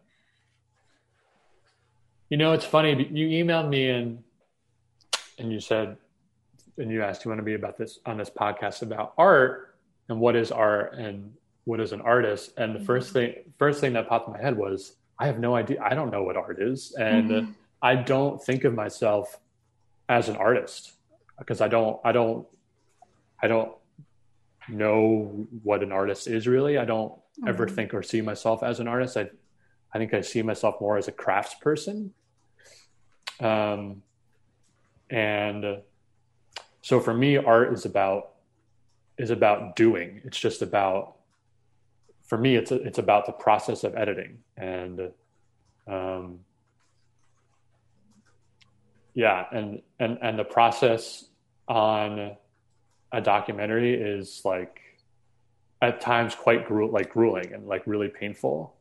you 2.30 2.38
know, 2.38 2.54
it's 2.54 2.66
funny. 2.66 3.08
You 3.12 3.46
emailed 3.46 3.70
me 3.70 3.90
and 3.90 4.24
and 5.38 5.52
you 5.52 5.60
said, 5.60 5.98
and 6.78 6.92
you 6.92 7.04
asked, 7.04 7.24
you 7.26 7.30
want 7.30 7.40
to 7.40 7.46
be 7.46 7.54
about 7.54 7.78
this 7.78 8.00
on 8.06 8.18
this 8.18 8.30
podcast 8.30 8.82
about 8.82 9.14
art 9.18 9.76
and 10.10 10.20
what 10.20 10.36
is 10.36 10.52
art 10.52 10.96
and 10.96 11.34
what 11.64 11.80
is 11.80 11.92
an 11.92 12.02
artist? 12.02 12.52
And 12.58 12.76
the 12.76 12.80
first 12.80 13.14
thing, 13.14 13.36
first 13.58 13.82
thing 13.82 13.94
that 13.94 14.08
popped 14.08 14.28
in 14.28 14.34
my 14.34 14.42
head 14.42 14.58
was, 14.58 14.96
I 15.18 15.28
have 15.28 15.40
no 15.40 15.56
idea. 15.56 15.82
I 15.82 15.96
don't 15.96 16.12
know 16.12 16.24
what 16.24 16.36
art 16.36 16.62
is, 16.62 16.94
and 16.94 17.30
mm-hmm. 17.30 17.52
I 17.82 17.96
don't 17.96 18.44
think 18.44 18.66
of 18.66 18.74
myself 18.74 19.40
as 20.10 20.28
an 20.28 20.36
artist 20.36 20.92
because 21.40 21.62
I 21.62 21.68
don't, 21.68 22.00
I 22.04 22.12
don't, 22.12 22.46
I 23.42 23.48
don't 23.48 23.72
know 24.68 25.48
what 25.64 25.84
an 25.84 25.92
artist 25.92 26.28
is 26.28 26.48
really. 26.48 26.78
I 26.78 26.86
don't 26.86 27.14
mm-hmm. 27.14 27.48
ever 27.48 27.68
think 27.68 27.94
or 27.94 28.04
see 28.04 28.22
myself 28.22 28.62
as 28.62 28.80
an 28.80 28.88
artist. 28.88 29.16
I, 29.16 29.30
I 29.94 29.98
think 29.98 30.14
I 30.14 30.22
see 30.22 30.42
myself 30.42 30.82
more 30.82 30.98
as 30.98 31.08
a 31.08 31.14
crafts 31.14 31.56
person. 31.56 32.14
Um, 33.40 34.04
and 35.10 35.82
so 36.82 37.00
for 37.00 37.14
me 37.14 37.38
art 37.38 37.74
is 37.74 37.86
about 37.86 38.32
is 39.18 39.30
about 39.30 39.76
doing. 39.76 40.22
It's 40.24 40.40
just 40.40 40.62
about 40.62 41.16
for 42.24 42.38
me 42.38 42.56
it's 42.56 42.72
it's 42.72 43.00
about 43.00 43.26
the 43.26 43.32
process 43.32 43.84
of 43.84 43.96
editing. 43.96 44.40
And 44.58 45.12
um, 45.88 46.40
yeah 49.14 49.46
and 49.52 49.82
and 50.00 50.18
and 50.22 50.38
the 50.38 50.44
process 50.44 51.26
on 51.68 52.36
a 53.12 53.22
documentary 53.22 53.94
is 53.96 54.42
like 54.44 54.82
at 55.82 56.02
times 56.02 56.36
quite 56.36 56.68
gru- 56.68 56.92
like 56.92 57.10
grueling 57.10 57.54
and 57.54 57.68
like 57.68 57.88
really 57.88 58.10
painful 58.10 58.76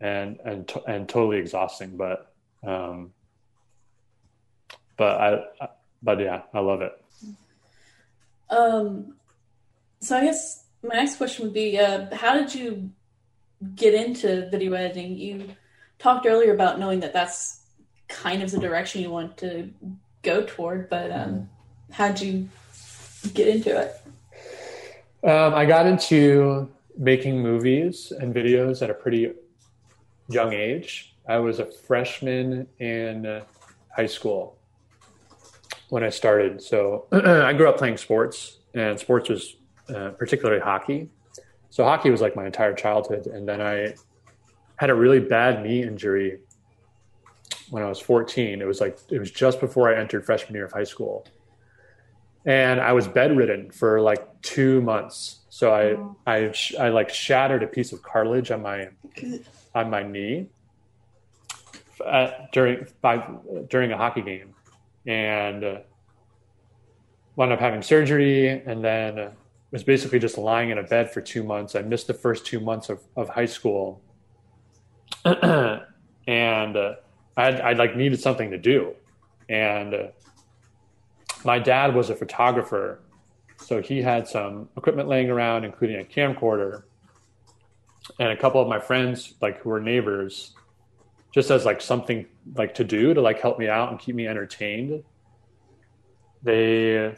and 0.00 0.38
and 0.44 0.72
and 0.86 1.08
totally 1.08 1.38
exhausting. 1.38 1.96
But 1.96 2.32
um 2.66 3.12
but 4.96 5.20
I, 5.20 5.68
but 6.02 6.20
yeah, 6.20 6.42
I 6.52 6.60
love 6.60 6.82
it. 6.82 6.92
Um, 8.50 9.14
so 10.00 10.16
I 10.16 10.24
guess 10.24 10.64
my 10.82 10.94
next 10.96 11.16
question 11.16 11.46
would 11.46 11.54
be, 11.54 11.78
uh, 11.78 12.14
how 12.14 12.34
did 12.34 12.54
you 12.54 12.90
get 13.74 13.94
into 13.94 14.48
video 14.50 14.72
editing? 14.74 15.16
You 15.16 15.48
talked 15.98 16.26
earlier 16.26 16.54
about 16.54 16.78
knowing 16.78 17.00
that 17.00 17.12
that's 17.12 17.62
kind 18.08 18.42
of 18.42 18.50
the 18.50 18.58
direction 18.58 19.02
you 19.02 19.10
want 19.10 19.38
to 19.38 19.70
go 20.22 20.44
toward, 20.44 20.90
but 20.90 21.10
um, 21.10 21.48
how'd 21.90 22.20
you 22.20 22.48
get 23.32 23.48
into 23.48 23.76
it? 23.80 24.00
Um, 25.26 25.54
I 25.54 25.64
got 25.64 25.86
into 25.86 26.70
making 26.98 27.40
movies 27.40 28.12
and 28.12 28.34
videos 28.34 28.82
at 28.82 28.90
a 28.90 28.94
pretty 28.94 29.32
young 30.28 30.52
age. 30.52 31.14
I 31.26 31.38
was 31.38 31.58
a 31.58 31.64
freshman 31.64 32.66
in 32.78 33.42
high 33.88 34.06
school 34.06 34.58
when 35.94 36.02
I 36.02 36.08
started. 36.08 36.60
So 36.60 37.06
I 37.12 37.52
grew 37.52 37.68
up 37.68 37.78
playing 37.78 37.98
sports, 37.98 38.58
and 38.74 38.98
sports 38.98 39.28
was 39.28 39.54
uh, 39.88 40.10
particularly 40.18 40.60
hockey. 40.60 41.08
So 41.70 41.84
hockey 41.84 42.10
was 42.10 42.20
like 42.20 42.34
my 42.34 42.46
entire 42.46 42.74
childhood, 42.74 43.28
and 43.28 43.48
then 43.48 43.62
I 43.62 43.94
had 44.74 44.90
a 44.90 44.94
really 44.94 45.20
bad 45.20 45.62
knee 45.62 45.84
injury 45.84 46.40
when 47.70 47.84
I 47.84 47.88
was 47.88 48.00
14. 48.00 48.60
It 48.60 48.66
was 48.66 48.80
like 48.80 48.98
it 49.08 49.20
was 49.20 49.30
just 49.30 49.60
before 49.60 49.88
I 49.88 50.00
entered 50.00 50.26
freshman 50.26 50.56
year 50.56 50.64
of 50.64 50.72
high 50.72 50.82
school, 50.82 51.28
and 52.44 52.80
I 52.80 52.92
was 52.92 53.06
bedridden 53.06 53.70
for 53.70 54.00
like 54.00 54.42
two 54.42 54.82
months. 54.82 55.42
So 55.48 55.72
I 55.72 55.84
oh. 55.92 56.16
I 56.26 56.52
I 56.76 56.88
like 56.88 57.10
shattered 57.10 57.62
a 57.62 57.68
piece 57.68 57.92
of 57.92 58.02
cartilage 58.02 58.50
on 58.50 58.62
my 58.62 58.88
on 59.76 59.90
my 59.90 60.02
knee 60.02 60.48
uh, 62.04 62.32
during 62.50 62.88
by 63.00 63.24
during 63.68 63.92
a 63.92 63.96
hockey 63.96 64.22
game 64.22 64.54
and 65.06 65.64
uh, 65.64 65.78
wound 67.36 67.52
up 67.52 67.60
having 67.60 67.82
surgery 67.82 68.48
and 68.48 68.84
then 68.84 69.18
uh, 69.18 69.30
was 69.70 69.82
basically 69.82 70.18
just 70.18 70.38
lying 70.38 70.70
in 70.70 70.78
a 70.78 70.82
bed 70.82 71.12
for 71.12 71.20
two 71.20 71.42
months. 71.42 71.74
I 71.74 71.82
missed 71.82 72.06
the 72.06 72.14
first 72.14 72.46
two 72.46 72.60
months 72.60 72.88
of, 72.88 73.00
of 73.16 73.28
high 73.28 73.46
school. 73.46 74.00
and 75.24 76.76
uh, 76.76 76.94
I 77.36 77.72
like 77.72 77.96
needed 77.96 78.20
something 78.20 78.50
to 78.50 78.58
do. 78.58 78.94
And 79.48 79.94
uh, 79.94 80.06
my 81.44 81.58
dad 81.58 81.94
was 81.94 82.10
a 82.10 82.14
photographer. 82.14 83.00
So 83.58 83.82
he 83.82 84.00
had 84.00 84.28
some 84.28 84.68
equipment 84.76 85.08
laying 85.08 85.30
around, 85.30 85.64
including 85.64 86.00
a 86.00 86.04
camcorder. 86.04 86.84
And 88.18 88.28
a 88.28 88.36
couple 88.36 88.60
of 88.60 88.68
my 88.68 88.78
friends, 88.78 89.34
like 89.40 89.60
who 89.60 89.70
were 89.70 89.80
neighbors, 89.80 90.54
just 91.34 91.50
as 91.50 91.64
like 91.64 91.80
something 91.80 92.24
like 92.54 92.74
to 92.74 92.84
do 92.84 93.12
to 93.12 93.20
like 93.20 93.40
help 93.40 93.58
me 93.58 93.68
out 93.68 93.90
and 93.90 93.98
keep 93.98 94.14
me 94.14 94.26
entertained 94.26 95.02
they 96.42 97.14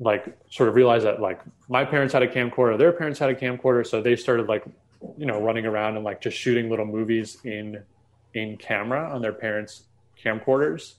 like 0.00 0.36
sort 0.50 0.68
of 0.68 0.74
realized 0.74 1.04
that 1.04 1.20
like 1.20 1.40
my 1.68 1.84
parents 1.84 2.12
had 2.12 2.22
a 2.22 2.28
camcorder 2.28 2.78
their 2.78 2.92
parents 2.92 3.18
had 3.18 3.28
a 3.30 3.34
camcorder 3.34 3.86
so 3.86 4.00
they 4.00 4.16
started 4.16 4.46
like 4.48 4.64
you 5.18 5.26
know 5.26 5.40
running 5.40 5.66
around 5.66 5.96
and 5.96 6.04
like 6.04 6.20
just 6.20 6.36
shooting 6.36 6.70
little 6.70 6.86
movies 6.86 7.38
in 7.44 7.82
in 8.34 8.56
camera 8.56 9.12
on 9.12 9.20
their 9.22 9.32
parents 9.32 9.84
camcorders. 10.22 10.94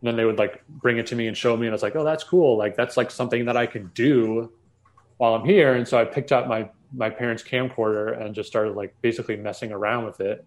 And 0.00 0.08
then 0.08 0.16
they 0.16 0.24
would 0.24 0.38
like 0.38 0.66
bring 0.68 0.98
it 0.98 1.06
to 1.08 1.16
me 1.16 1.26
and 1.26 1.36
show 1.36 1.56
me 1.56 1.66
and 1.66 1.72
i 1.72 1.74
was 1.74 1.82
like 1.82 1.96
oh 1.96 2.04
that's 2.04 2.24
cool. 2.24 2.56
Like 2.56 2.76
that's 2.76 2.96
like 2.96 3.10
something 3.10 3.46
that 3.46 3.56
i 3.56 3.66
can 3.66 3.90
do 3.94 4.52
while 5.16 5.34
i'm 5.34 5.44
here. 5.44 5.74
And 5.74 5.86
so 5.86 5.98
i 5.98 6.04
picked 6.04 6.32
up 6.32 6.46
my 6.46 6.68
my 6.92 7.10
parents 7.10 7.42
camcorder 7.42 8.20
and 8.20 8.34
just 8.34 8.48
started 8.48 8.74
like 8.74 8.94
basically 9.02 9.36
messing 9.36 9.72
around 9.72 10.04
with 10.04 10.20
it 10.20 10.44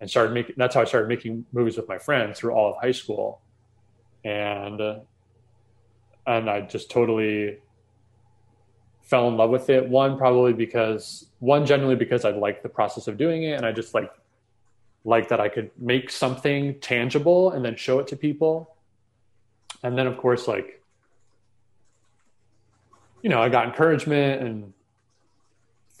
and 0.00 0.08
started 0.08 0.32
making 0.32 0.54
that's 0.56 0.74
how 0.74 0.80
I 0.80 0.84
started 0.84 1.08
making 1.08 1.44
movies 1.52 1.76
with 1.76 1.88
my 1.88 1.98
friends 1.98 2.38
through 2.38 2.52
all 2.52 2.72
of 2.72 2.80
high 2.80 2.92
school. 2.92 3.40
And 4.24 4.80
uh, 4.80 4.98
and 6.26 6.48
I 6.48 6.62
just 6.62 6.90
totally 6.90 7.58
fell 9.02 9.28
in 9.28 9.36
love 9.36 9.50
with 9.50 9.68
it. 9.70 9.88
One 9.88 10.16
probably 10.16 10.52
because 10.52 11.26
one 11.40 11.66
generally 11.66 11.96
because 11.96 12.24
I 12.24 12.30
liked 12.30 12.62
the 12.62 12.68
process 12.68 13.08
of 13.08 13.16
doing 13.16 13.42
it 13.42 13.52
and 13.52 13.66
I 13.66 13.72
just 13.72 13.94
like 13.94 14.10
like 15.04 15.28
that 15.28 15.40
I 15.40 15.48
could 15.48 15.70
make 15.78 16.10
something 16.10 16.78
tangible 16.80 17.52
and 17.52 17.64
then 17.64 17.76
show 17.76 17.98
it 17.98 18.06
to 18.08 18.16
people. 18.16 18.74
And 19.82 19.96
then 19.96 20.06
of 20.06 20.16
course 20.16 20.48
like 20.48 20.82
you 23.22 23.28
know 23.28 23.42
I 23.42 23.50
got 23.50 23.66
encouragement 23.66 24.42
and 24.42 24.72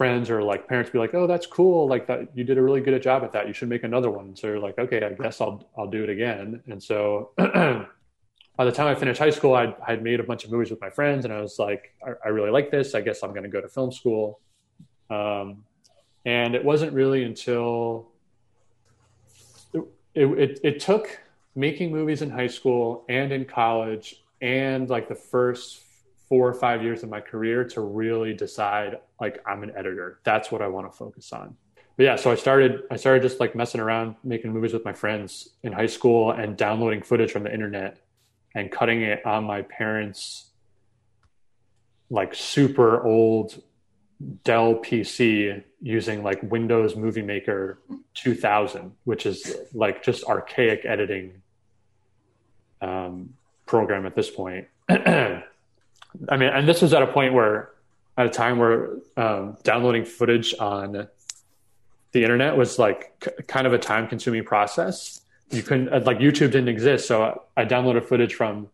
friends 0.00 0.30
or 0.30 0.42
like 0.42 0.66
parents 0.66 0.90
be 0.90 0.98
like, 0.98 1.12
"Oh, 1.12 1.26
that's 1.26 1.46
cool! 1.46 1.86
Like 1.86 2.06
that, 2.06 2.34
you 2.34 2.42
did 2.42 2.56
a 2.56 2.62
really 2.62 2.80
good 2.80 3.02
job 3.02 3.22
at 3.22 3.32
that. 3.32 3.46
You 3.46 3.52
should 3.52 3.68
make 3.68 3.84
another 3.84 4.10
one." 4.10 4.34
So 4.34 4.46
you're 4.46 4.58
like, 4.58 4.78
"Okay, 4.78 5.04
I 5.04 5.12
guess 5.12 5.42
I'll 5.42 5.68
I'll 5.76 5.90
do 5.90 6.02
it 6.02 6.08
again." 6.08 6.62
And 6.70 6.82
so 6.82 7.32
by 7.36 8.64
the 8.64 8.72
time 8.72 8.86
I 8.86 8.94
finished 8.94 9.18
high 9.18 9.36
school, 9.38 9.54
I'd, 9.54 9.74
I'd 9.86 10.02
made 10.02 10.18
a 10.18 10.22
bunch 10.22 10.46
of 10.46 10.50
movies 10.50 10.70
with 10.70 10.80
my 10.80 10.88
friends, 10.88 11.26
and 11.26 11.34
I 11.34 11.42
was 11.42 11.58
like, 11.58 11.94
I, 12.02 12.12
I 12.24 12.28
really 12.28 12.48
like 12.48 12.70
this. 12.70 12.94
I 12.94 13.02
guess 13.02 13.22
I'm 13.22 13.32
going 13.32 13.42
to 13.42 13.50
go 13.50 13.60
to 13.60 13.68
film 13.68 13.92
school. 13.92 14.40
Um, 15.10 15.64
and 16.24 16.54
it 16.54 16.64
wasn't 16.64 16.94
really 16.94 17.22
until 17.22 18.08
it, 19.74 19.84
it, 20.14 20.60
it 20.62 20.80
took 20.80 21.20
making 21.54 21.92
movies 21.92 22.22
in 22.22 22.30
high 22.30 22.46
school 22.46 23.04
and 23.10 23.32
in 23.32 23.44
college 23.44 24.22
and 24.40 24.88
like 24.88 25.08
the 25.08 25.14
first 25.14 25.82
four 26.30 26.48
or 26.48 26.54
five 26.54 26.82
years 26.82 27.02
of 27.02 27.10
my 27.10 27.20
career 27.20 27.64
to 27.64 27.80
really 27.82 28.32
decide 28.32 28.98
like 29.20 29.42
I'm 29.46 29.62
an 29.64 29.72
editor. 29.76 30.20
That's 30.24 30.50
what 30.50 30.62
I 30.62 30.68
want 30.68 30.90
to 30.90 30.96
focus 30.96 31.32
on. 31.32 31.56
But 31.96 32.04
yeah, 32.04 32.16
so 32.16 32.30
I 32.30 32.36
started 32.36 32.84
I 32.90 32.96
started 32.96 33.22
just 33.22 33.40
like 33.40 33.54
messing 33.54 33.80
around 33.80 34.14
making 34.24 34.52
movies 34.52 34.72
with 34.72 34.84
my 34.84 34.92
friends 34.92 35.50
in 35.64 35.72
high 35.72 35.86
school 35.86 36.30
and 36.30 36.56
downloading 36.56 37.02
footage 37.02 37.32
from 37.32 37.42
the 37.42 37.52
internet 37.52 37.98
and 38.54 38.70
cutting 38.70 39.02
it 39.02 39.26
on 39.26 39.44
my 39.44 39.62
parents 39.62 40.46
like 42.10 42.34
super 42.34 43.04
old 43.04 43.60
Dell 44.44 44.74
PC 44.74 45.64
using 45.80 46.22
like 46.22 46.42
Windows 46.42 46.94
Movie 46.94 47.22
Maker 47.22 47.80
2000, 48.14 48.92
which 49.04 49.26
is 49.26 49.56
like 49.72 50.02
just 50.02 50.24
archaic 50.24 50.84
editing 50.84 51.42
um, 52.80 53.34
program 53.66 54.06
at 54.06 54.14
this 54.14 54.30
point. 54.30 54.68
I 56.28 56.36
mean, 56.36 56.48
and 56.50 56.68
this 56.68 56.82
was 56.82 56.92
at 56.92 57.02
a 57.02 57.06
point 57.06 57.34
where, 57.34 57.70
at 58.16 58.26
a 58.26 58.30
time 58.30 58.58
where 58.58 58.96
um, 59.16 59.56
downloading 59.62 60.04
footage 60.04 60.54
on 60.58 61.08
the 62.12 62.22
internet 62.22 62.56
was 62.56 62.78
like 62.78 63.12
c- 63.24 63.42
kind 63.46 63.66
of 63.66 63.72
a 63.72 63.78
time 63.78 64.08
consuming 64.08 64.44
process. 64.44 65.22
You 65.50 65.62
couldn't, 65.62 65.88
uh, 65.88 66.00
like, 66.04 66.18
YouTube 66.18 66.52
didn't 66.52 66.68
exist. 66.68 67.08
So 67.08 67.42
I 67.56 67.64
downloaded 67.64 68.04
footage 68.04 68.34
from 68.34 68.68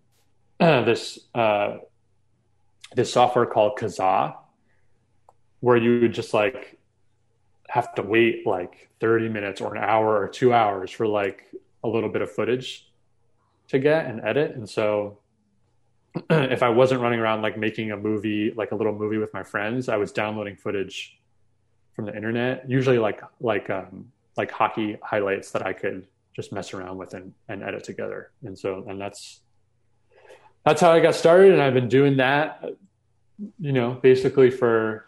uh, 0.60 0.82
this, 0.82 1.18
uh, 1.34 1.78
this 2.94 3.12
software 3.12 3.46
called 3.46 3.78
Kazaa, 3.78 4.36
where 5.60 5.76
you 5.76 6.00
would 6.00 6.12
just 6.12 6.34
like 6.34 6.78
have 7.68 7.94
to 7.94 8.02
wait 8.02 8.46
like 8.46 8.88
30 9.00 9.28
minutes 9.28 9.60
or 9.60 9.74
an 9.74 9.82
hour 9.82 10.18
or 10.20 10.28
two 10.28 10.52
hours 10.52 10.90
for 10.90 11.06
like 11.06 11.44
a 11.84 11.88
little 11.88 12.08
bit 12.08 12.22
of 12.22 12.30
footage 12.30 12.88
to 13.68 13.78
get 13.78 14.06
and 14.06 14.20
edit. 14.24 14.54
And 14.54 14.68
so 14.68 15.18
if 16.30 16.62
I 16.62 16.68
wasn't 16.68 17.00
running 17.00 17.20
around 17.20 17.42
like 17.42 17.58
making 17.58 17.92
a 17.92 17.96
movie, 17.96 18.52
like 18.56 18.72
a 18.72 18.74
little 18.74 18.94
movie 18.94 19.18
with 19.18 19.32
my 19.34 19.42
friends, 19.42 19.88
I 19.88 19.96
was 19.96 20.12
downloading 20.12 20.56
footage 20.56 21.18
from 21.94 22.06
the 22.06 22.14
internet, 22.14 22.68
usually 22.68 22.98
like 22.98 23.20
like 23.40 23.70
um, 23.70 24.12
like 24.36 24.50
hockey 24.50 24.98
highlights 25.02 25.50
that 25.52 25.66
I 25.66 25.72
could 25.72 26.06
just 26.34 26.52
mess 26.52 26.74
around 26.74 26.98
with 26.98 27.14
and, 27.14 27.32
and 27.48 27.62
edit 27.62 27.84
together. 27.84 28.30
And 28.44 28.58
so 28.58 28.84
and 28.88 29.00
that's 29.00 29.40
that's 30.64 30.80
how 30.80 30.92
I 30.92 31.00
got 31.00 31.14
started. 31.14 31.52
And 31.52 31.62
I've 31.62 31.74
been 31.74 31.88
doing 31.88 32.16
that, 32.18 32.64
you 33.58 33.72
know, 33.72 33.92
basically 34.02 34.50
for 34.50 35.06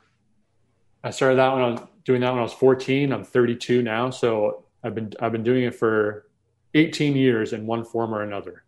I 1.04 1.10
started 1.10 1.36
that 1.36 1.52
when 1.52 1.62
I 1.62 1.70
was 1.70 1.80
doing 2.04 2.20
that 2.22 2.30
when 2.30 2.40
I 2.40 2.42
was 2.42 2.52
14. 2.54 3.12
I'm 3.12 3.24
32 3.24 3.82
now, 3.82 4.10
so 4.10 4.64
I've 4.82 4.94
been 4.94 5.12
I've 5.20 5.32
been 5.32 5.44
doing 5.44 5.64
it 5.64 5.74
for 5.74 6.26
18 6.74 7.16
years 7.16 7.52
in 7.52 7.66
one 7.66 7.84
form 7.84 8.14
or 8.14 8.22
another. 8.22 8.64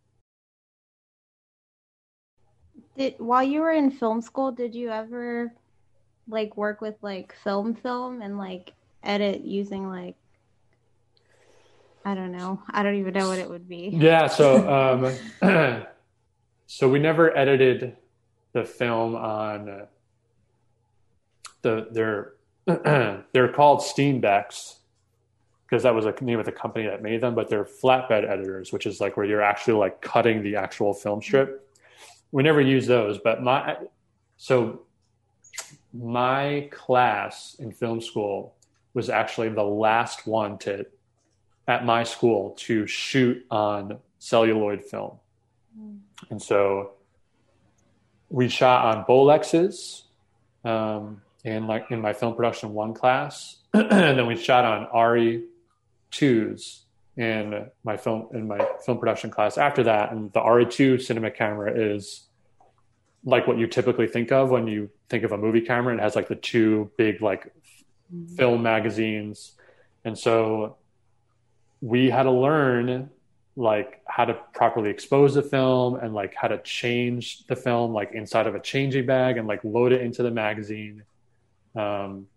Did 2.96 3.14
while 3.18 3.42
you 3.42 3.60
were 3.60 3.72
in 3.72 3.90
film 3.90 4.20
school, 4.20 4.52
did 4.52 4.74
you 4.74 4.90
ever 4.90 5.52
like 6.28 6.56
work 6.56 6.80
with 6.80 6.96
like 7.02 7.34
film 7.44 7.74
film 7.74 8.22
and 8.22 8.38
like 8.38 8.72
edit 9.02 9.42
using 9.42 9.88
like 9.88 10.16
I 12.02 12.14
don't 12.14 12.32
know. 12.32 12.62
I 12.70 12.82
don't 12.82 12.94
even 12.94 13.12
know 13.12 13.28
what 13.28 13.38
it 13.38 13.48
would 13.48 13.68
be. 13.68 13.90
Yeah, 13.92 14.26
so 14.26 15.12
um 15.42 15.84
so 16.66 16.88
we 16.88 16.98
never 16.98 17.36
edited 17.36 17.96
the 18.52 18.64
film 18.64 19.14
on 19.14 19.68
uh, 19.68 19.86
the 21.62 21.88
they're 21.90 22.32
they're 23.32 23.52
called 23.52 23.80
Steenbecks 23.80 24.76
because 25.66 25.84
that 25.84 25.94
was 25.94 26.04
a 26.04 26.14
name 26.20 26.40
of 26.40 26.46
the 26.46 26.52
company 26.52 26.86
that 26.86 27.00
made 27.00 27.20
them, 27.20 27.34
but 27.34 27.48
they're 27.48 27.64
flatbed 27.64 28.28
editors, 28.28 28.72
which 28.72 28.86
is 28.86 29.00
like 29.00 29.16
where 29.16 29.24
you're 29.24 29.42
actually 29.42 29.74
like 29.74 30.00
cutting 30.00 30.42
the 30.42 30.56
actual 30.56 30.92
film 30.92 31.22
strip. 31.22 31.69
We 32.32 32.42
never 32.42 32.60
use 32.60 32.86
those, 32.86 33.18
but 33.18 33.42
my 33.42 33.76
so 34.36 34.82
my 35.92 36.68
class 36.70 37.56
in 37.58 37.72
film 37.72 38.00
school 38.00 38.54
was 38.94 39.10
actually 39.10 39.48
the 39.48 39.64
last 39.64 40.26
one 40.26 40.58
to 40.58 40.86
at 41.66 41.84
my 41.84 42.02
school 42.02 42.50
to 42.58 42.86
shoot 42.86 43.44
on 43.50 43.98
celluloid 44.18 44.84
film. 44.84 45.18
Mm. 45.78 45.98
And 46.30 46.42
so 46.42 46.92
we 48.28 48.48
shot 48.48 48.96
on 48.96 49.04
Bolexes 49.04 50.02
um, 50.64 51.22
in 51.44 51.66
like 51.66 51.90
in 51.90 52.00
my 52.00 52.12
film 52.12 52.34
production 52.34 52.72
one 52.72 52.94
class, 52.94 53.56
and 53.74 54.18
then 54.18 54.26
we 54.26 54.36
shot 54.36 54.64
on 54.64 54.86
ARRI 54.92 55.44
twos 56.10 56.84
in 57.20 57.66
my 57.84 57.98
film 57.98 58.28
in 58.32 58.48
my 58.48 58.66
film 58.84 58.98
production 58.98 59.30
class 59.30 59.58
after 59.58 59.82
that. 59.82 60.10
And 60.10 60.32
the 60.32 60.40
ARRI2 60.40 61.02
cinema 61.02 61.30
camera 61.30 61.70
is 61.70 62.24
like 63.24 63.46
what 63.46 63.58
you 63.58 63.66
typically 63.66 64.06
think 64.06 64.32
of 64.32 64.50
when 64.50 64.66
you 64.66 64.88
think 65.10 65.22
of 65.22 65.32
a 65.32 65.36
movie 65.36 65.60
camera. 65.60 65.94
It 65.94 66.00
has 66.00 66.16
like 66.16 66.28
the 66.28 66.34
two 66.34 66.90
big 66.96 67.20
like 67.20 67.52
mm-hmm. 68.12 68.34
film 68.36 68.62
magazines. 68.62 69.52
And 70.02 70.18
so 70.18 70.78
we 71.82 72.08
had 72.08 72.22
to 72.22 72.30
learn 72.30 73.10
like 73.54 74.00
how 74.06 74.24
to 74.24 74.32
properly 74.54 74.88
expose 74.88 75.34
the 75.34 75.42
film 75.42 75.96
and 75.96 76.14
like 76.14 76.34
how 76.34 76.48
to 76.48 76.56
change 76.62 77.46
the 77.48 77.56
film 77.56 77.92
like 77.92 78.12
inside 78.12 78.46
of 78.46 78.54
a 78.54 78.60
changing 78.60 79.04
bag 79.04 79.36
and 79.36 79.46
like 79.46 79.62
load 79.62 79.92
it 79.92 80.00
into 80.00 80.22
the 80.22 80.30
magazine. 80.30 81.02
Um, 81.76 82.28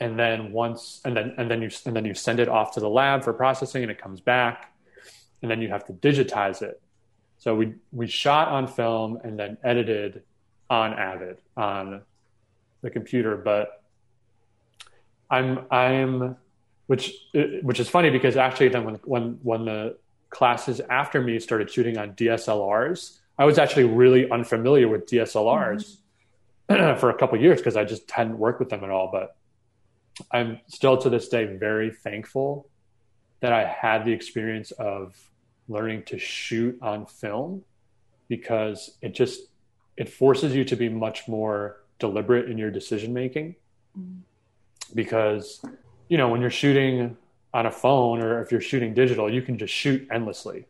and 0.00 0.18
then 0.18 0.52
once 0.52 1.00
and 1.04 1.16
then 1.16 1.34
and 1.38 1.50
then 1.50 1.62
you 1.62 1.70
and 1.84 1.94
then 1.94 2.04
you 2.04 2.14
send 2.14 2.40
it 2.40 2.48
off 2.48 2.74
to 2.74 2.80
the 2.80 2.88
lab 2.88 3.24
for 3.24 3.32
processing 3.32 3.82
and 3.82 3.90
it 3.90 3.98
comes 4.00 4.20
back 4.20 4.72
and 5.42 5.50
then 5.50 5.60
you 5.60 5.68
have 5.68 5.84
to 5.86 5.92
digitize 5.92 6.62
it. 6.62 6.80
So 7.38 7.54
we 7.54 7.74
we 7.92 8.06
shot 8.06 8.48
on 8.48 8.66
film 8.66 9.18
and 9.22 9.38
then 9.38 9.58
edited 9.62 10.22
on 10.68 10.94
avid 10.94 11.38
on 11.56 12.02
the 12.82 12.90
computer. 12.90 13.36
But 13.36 13.82
i'm 15.30 15.66
i'm 15.70 16.36
which 16.86 17.12
which 17.62 17.80
is 17.80 17.88
funny 17.88 18.10
because 18.10 18.36
actually 18.36 18.68
then 18.68 18.84
when 18.84 18.94
when 19.04 19.38
when 19.42 19.64
the 19.64 19.96
classes 20.30 20.80
after 20.90 21.20
me 21.20 21.38
started 21.38 21.70
shooting 21.70 21.98
on 21.98 22.12
dslrs 22.12 23.18
i 23.38 23.44
was 23.44 23.58
actually 23.58 23.84
really 23.84 24.30
unfamiliar 24.30 24.88
with 24.88 25.06
dslrs 25.06 25.96
mm-hmm. 26.68 26.98
for 27.00 27.10
a 27.10 27.14
couple 27.14 27.40
years 27.40 27.58
because 27.58 27.76
i 27.76 27.84
just 27.84 28.10
hadn't 28.10 28.38
worked 28.38 28.60
with 28.60 28.68
them 28.68 28.84
at 28.84 28.90
all. 28.90 29.10
But 29.10 29.35
I'm 30.32 30.60
still 30.68 30.96
to 30.98 31.10
this 31.10 31.28
day 31.28 31.44
very 31.44 31.90
thankful 31.90 32.68
that 33.40 33.52
I 33.52 33.64
had 33.64 34.04
the 34.04 34.12
experience 34.12 34.70
of 34.72 35.14
learning 35.68 36.04
to 36.04 36.18
shoot 36.18 36.78
on 36.80 37.06
film 37.06 37.64
because 38.28 38.96
it 39.02 39.14
just 39.14 39.42
it 39.96 40.08
forces 40.08 40.54
you 40.54 40.64
to 40.64 40.76
be 40.76 40.88
much 40.88 41.26
more 41.28 41.82
deliberate 41.98 42.50
in 42.50 42.58
your 42.58 42.70
decision 42.70 43.12
making 43.12 43.56
mm. 43.98 44.18
because 44.94 45.64
you 46.08 46.16
know 46.16 46.28
when 46.28 46.40
you're 46.40 46.50
shooting 46.50 47.16
on 47.54 47.66
a 47.66 47.70
phone 47.70 48.20
or 48.20 48.42
if 48.42 48.50
you're 48.52 48.60
shooting 48.60 48.94
digital 48.94 49.32
you 49.32 49.42
can 49.42 49.58
just 49.58 49.72
shoot 49.72 50.06
endlessly. 50.10 50.66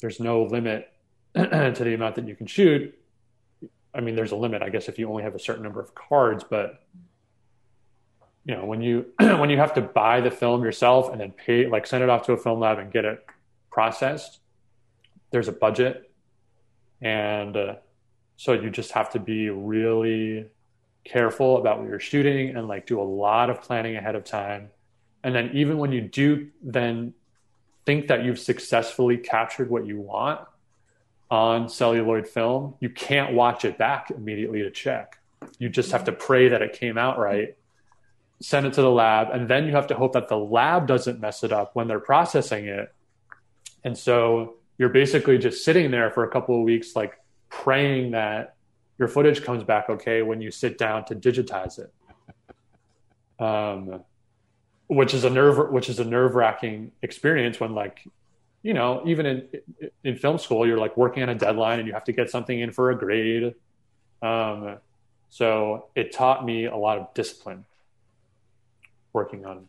There's 0.00 0.20
no 0.20 0.44
limit 0.44 0.92
to 1.34 1.74
the 1.74 1.94
amount 1.94 2.14
that 2.16 2.28
you 2.28 2.36
can 2.36 2.46
shoot. 2.46 2.96
I 3.94 4.00
mean 4.00 4.16
there's 4.16 4.32
a 4.32 4.36
limit 4.36 4.62
i 4.62 4.68
guess 4.68 4.88
if 4.88 4.98
you 4.98 5.08
only 5.08 5.22
have 5.22 5.34
a 5.34 5.38
certain 5.38 5.62
number 5.62 5.80
of 5.80 5.94
cards 5.94 6.44
but 6.48 6.82
you 8.48 8.56
know 8.56 8.64
when 8.64 8.82
you 8.82 9.06
when 9.20 9.50
you 9.50 9.58
have 9.58 9.74
to 9.74 9.80
buy 9.80 10.20
the 10.20 10.30
film 10.32 10.64
yourself 10.64 11.12
and 11.12 11.20
then 11.20 11.30
pay 11.30 11.68
like 11.68 11.86
send 11.86 12.02
it 12.02 12.10
off 12.10 12.26
to 12.26 12.32
a 12.32 12.36
film 12.36 12.58
lab 12.58 12.80
and 12.80 12.90
get 12.90 13.04
it 13.04 13.24
processed 13.70 14.40
there's 15.30 15.48
a 15.48 15.52
budget. 15.52 16.10
And 17.00 17.56
uh, 17.56 17.74
so 18.36 18.52
you 18.52 18.70
just 18.70 18.92
have 18.92 19.10
to 19.10 19.20
be 19.20 19.50
really 19.50 20.46
careful 21.04 21.58
about 21.58 21.78
what 21.78 21.88
you're 21.88 22.00
shooting 22.00 22.56
and 22.56 22.68
like 22.68 22.86
do 22.86 23.00
a 23.00 23.04
lot 23.04 23.50
of 23.50 23.62
planning 23.62 23.96
ahead 23.96 24.14
of 24.14 24.24
time. 24.24 24.70
And 25.22 25.34
then 25.34 25.50
even 25.54 25.78
when 25.78 25.92
you 25.92 26.00
do 26.00 26.48
then 26.62 27.14
think 27.86 28.08
that 28.08 28.24
you've 28.24 28.38
successfully 28.38 29.16
captured 29.16 29.70
what 29.70 29.86
you 29.86 29.98
want 29.98 30.40
on 31.30 31.68
celluloid 31.68 32.26
film 32.26 32.74
you 32.80 32.88
can't 32.88 33.34
watch 33.34 33.64
it 33.64 33.76
back 33.78 34.10
immediately 34.10 34.62
to 34.62 34.70
check. 34.70 35.18
You 35.58 35.68
just 35.68 35.92
have 35.92 36.04
to 36.04 36.12
pray 36.12 36.48
that 36.48 36.62
it 36.62 36.72
came 36.72 36.98
out 36.98 37.18
right 37.18 37.56
send 38.40 38.66
it 38.66 38.72
to 38.74 38.82
the 38.82 38.90
lab, 38.90 39.28
and 39.32 39.48
then 39.48 39.66
you 39.66 39.72
have 39.72 39.88
to 39.88 39.94
hope 39.94 40.12
that 40.12 40.28
the 40.28 40.36
lab 40.36 40.86
doesn't 40.86 41.20
mess 41.20 41.42
it 41.42 41.52
up 41.52 41.74
when 41.74 41.88
they're 41.88 42.00
processing 42.00 42.66
it. 42.66 42.92
And 43.84 43.96
so 43.96 44.54
you're 44.78 44.88
basically 44.88 45.38
just 45.38 45.64
sitting 45.64 45.90
there 45.90 46.10
for 46.10 46.24
a 46.24 46.30
couple 46.30 46.56
of 46.56 46.62
weeks, 46.62 46.94
like 46.94 47.18
praying 47.48 48.12
that 48.12 48.54
your 48.98 49.08
footage 49.08 49.42
comes 49.42 49.62
back 49.62 49.88
okay 49.88 50.22
when 50.22 50.40
you 50.40 50.50
sit 50.50 50.78
down 50.78 51.04
to 51.06 51.14
digitize 51.14 51.78
it. 51.78 51.92
Um, 53.42 54.02
which 54.88 55.14
is 55.14 55.24
a 55.24 55.30
nerve, 55.30 55.70
which 55.70 55.88
is 55.88 56.00
a 56.00 56.04
nerve 56.04 56.34
wracking 56.34 56.92
experience 57.02 57.60
when 57.60 57.74
like 57.74 58.04
you 58.62 58.74
know, 58.74 59.02
even 59.06 59.26
in 59.26 59.48
in 60.02 60.16
film 60.16 60.38
school, 60.38 60.66
you're 60.66 60.78
like 60.78 60.96
working 60.96 61.22
on 61.22 61.28
a 61.28 61.34
deadline 61.34 61.78
and 61.78 61.86
you 61.86 61.94
have 61.94 62.04
to 62.04 62.12
get 62.12 62.30
something 62.30 62.58
in 62.58 62.72
for 62.72 62.90
a 62.90 62.98
grade. 62.98 63.54
Um, 64.20 64.78
so 65.28 65.88
it 65.94 66.12
taught 66.12 66.44
me 66.44 66.64
a 66.64 66.76
lot 66.76 66.98
of 66.98 67.14
discipline 67.14 67.64
working 69.18 69.44
on 69.44 69.68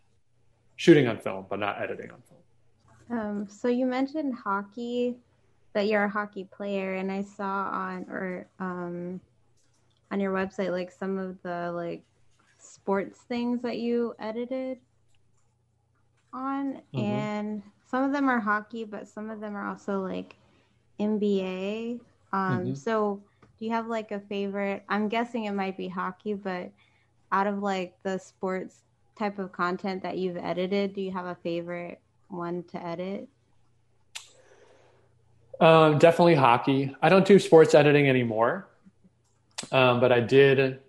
shooting 0.76 1.08
on 1.08 1.18
film, 1.18 1.46
but 1.50 1.60
not 1.60 1.82
editing 1.82 2.12
on 2.12 2.22
film. 2.30 3.20
Um, 3.20 3.48
so 3.50 3.68
you 3.68 3.88
mentioned 3.88 4.36
hockey, 4.36 5.16
that 5.74 5.88
you're 5.88 6.04
a 6.04 6.10
hockey 6.10 6.44
player, 6.44 6.96
and 6.96 7.12
I 7.12 7.24
saw 7.24 7.70
on 7.72 8.06
or 8.10 8.48
um, 8.60 9.20
on 10.12 10.20
your 10.20 10.34
website 10.34 10.72
like 10.72 10.92
some 10.92 11.18
of 11.18 11.42
the 11.42 11.72
like 11.72 12.04
sports 12.60 13.22
things 13.28 13.62
that 13.64 13.80
you 13.80 14.14
edited 14.20 14.78
on, 16.32 16.82
mm-hmm. 16.94 17.00
and 17.00 17.64
some 17.90 18.04
of 18.04 18.12
them 18.12 18.30
are 18.30 18.40
hockey, 18.40 18.84
but 18.84 19.08
some 19.08 19.32
of 19.32 19.40
them 19.40 19.56
are 19.56 19.68
also 19.68 20.00
like 20.00 20.36
NBA. 21.00 22.00
Um, 22.32 22.60
mm-hmm. 22.60 22.74
So 22.76 23.20
do 23.58 23.66
you 23.66 23.72
have 23.72 23.88
like 23.88 24.12
a 24.12 24.20
favorite? 24.20 24.84
I'm 24.90 25.10
guessing 25.10 25.46
it 25.46 25.54
might 25.54 25.76
be 25.76 25.88
hockey, 25.88 26.36
but 26.36 26.72
out 27.32 27.48
of 27.48 27.64
like 27.64 27.96
the 28.04 28.20
sports 28.20 28.84
type 29.20 29.38
of 29.38 29.52
content 29.52 30.02
that 30.04 30.18
you've 30.18 30.38
edited, 30.38 30.94
do 30.94 31.02
you 31.02 31.12
have 31.12 31.26
a 31.26 31.36
favorite 31.36 32.00
one 32.30 32.64
to 32.72 32.84
edit? 32.84 33.28
Um, 35.60 35.98
definitely 35.98 36.36
hockey. 36.36 36.96
I 37.02 37.10
don't 37.10 37.26
do 37.26 37.38
sports 37.38 37.76
editing 37.76 38.08
anymore, 38.10 38.68
um, 39.72 40.00
but 40.00 40.12
I 40.12 40.22
did. 40.22 40.80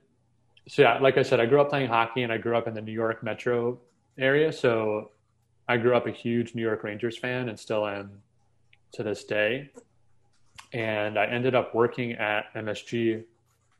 So 0.68 0.83
yeah, 0.83 0.99
like 0.99 1.18
I 1.18 1.22
said, 1.22 1.41
I 1.41 1.47
grew 1.47 1.61
up 1.61 1.70
playing 1.70 1.89
hockey, 1.89 2.22
and 2.22 2.33
I 2.33 2.39
grew 2.39 2.57
up 2.57 2.68
in 2.68 2.74
the 2.74 2.81
New 2.81 2.93
York 2.93 3.22
metro 3.24 3.78
area. 4.16 4.53
So 4.53 5.11
I 5.68 5.76
grew 5.76 5.97
up 5.97 6.07
a 6.07 6.12
huge 6.12 6.55
New 6.55 6.62
York 6.62 6.85
Rangers 6.85 7.18
fan, 7.18 7.49
and 7.49 7.59
still 7.59 7.87
am 7.87 8.22
to 8.93 9.03
this 9.03 9.24
day 9.24 9.70
and 10.72 11.18
I 11.18 11.26
ended 11.26 11.55
up 11.55 11.74
working 11.74 12.12
at 12.12 12.53
MSG 12.55 13.24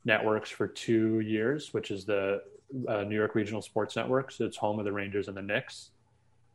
Networks 0.05 0.51
for 0.51 0.66
two 0.66 1.20
years, 1.20 1.72
which 1.72 1.90
is 1.90 2.05
the 2.05 2.42
uh, 2.89 3.03
New 3.03 3.16
York 3.16 3.35
Regional 3.35 3.62
Sports 3.62 3.97
Network. 3.97 4.31
So 4.31 4.45
it's 4.45 4.57
home 4.57 4.79
of 4.79 4.85
the 4.85 4.93
Rangers 4.93 5.29
and 5.29 5.37
the 5.37 5.43
Knicks, 5.43 5.91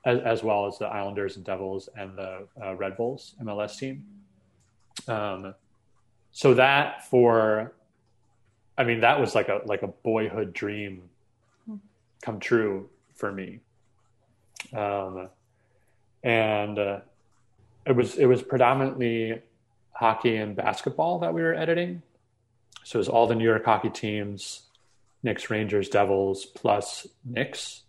as, 0.06 0.20
as 0.20 0.44
well 0.44 0.66
as 0.66 0.78
the 0.78 0.86
Islanders 0.86 1.36
and 1.36 1.46
Devils 1.46 1.90
and 1.98 2.18
the 2.18 2.48
uh, 2.64 2.76
Red 2.76 2.98
Bulls 2.98 3.36
MLS 3.44 3.78
team. 3.78 4.06
Um, 5.08 5.54
so 6.32 6.54
that 6.54 7.06
for, 7.10 7.74
I 8.78 8.84
mean, 8.84 9.02
that 9.02 9.20
was 9.20 9.36
like 9.36 9.50
a 9.50 9.62
like 9.66 9.84
a 9.84 9.88
boyhood 9.88 10.54
dream 10.54 11.04
come 12.22 12.40
true 12.40 12.90
for 13.14 13.32
me. 13.32 13.60
Um, 14.74 15.30
and 16.24 16.80
uh, 16.80 17.00
it 17.86 17.96
was 17.96 18.16
it 18.16 18.26
was 18.26 18.42
predominantly 18.42 19.42
hockey 19.92 20.38
and 20.38 20.56
basketball 20.56 21.20
that 21.20 21.34
we 21.34 21.42
were 21.42 21.54
editing. 21.54 22.02
So 22.84 22.98
it 22.98 23.00
was 23.00 23.10
all 23.10 23.28
the 23.28 23.36
New 23.36 23.44
York 23.44 23.64
hockey 23.64 23.90
teams, 23.90 24.64
Knicks, 25.26 25.50
Rangers, 25.50 25.90
Devils, 25.90 26.46
plus 26.46 27.08
Knicks. 27.26 27.82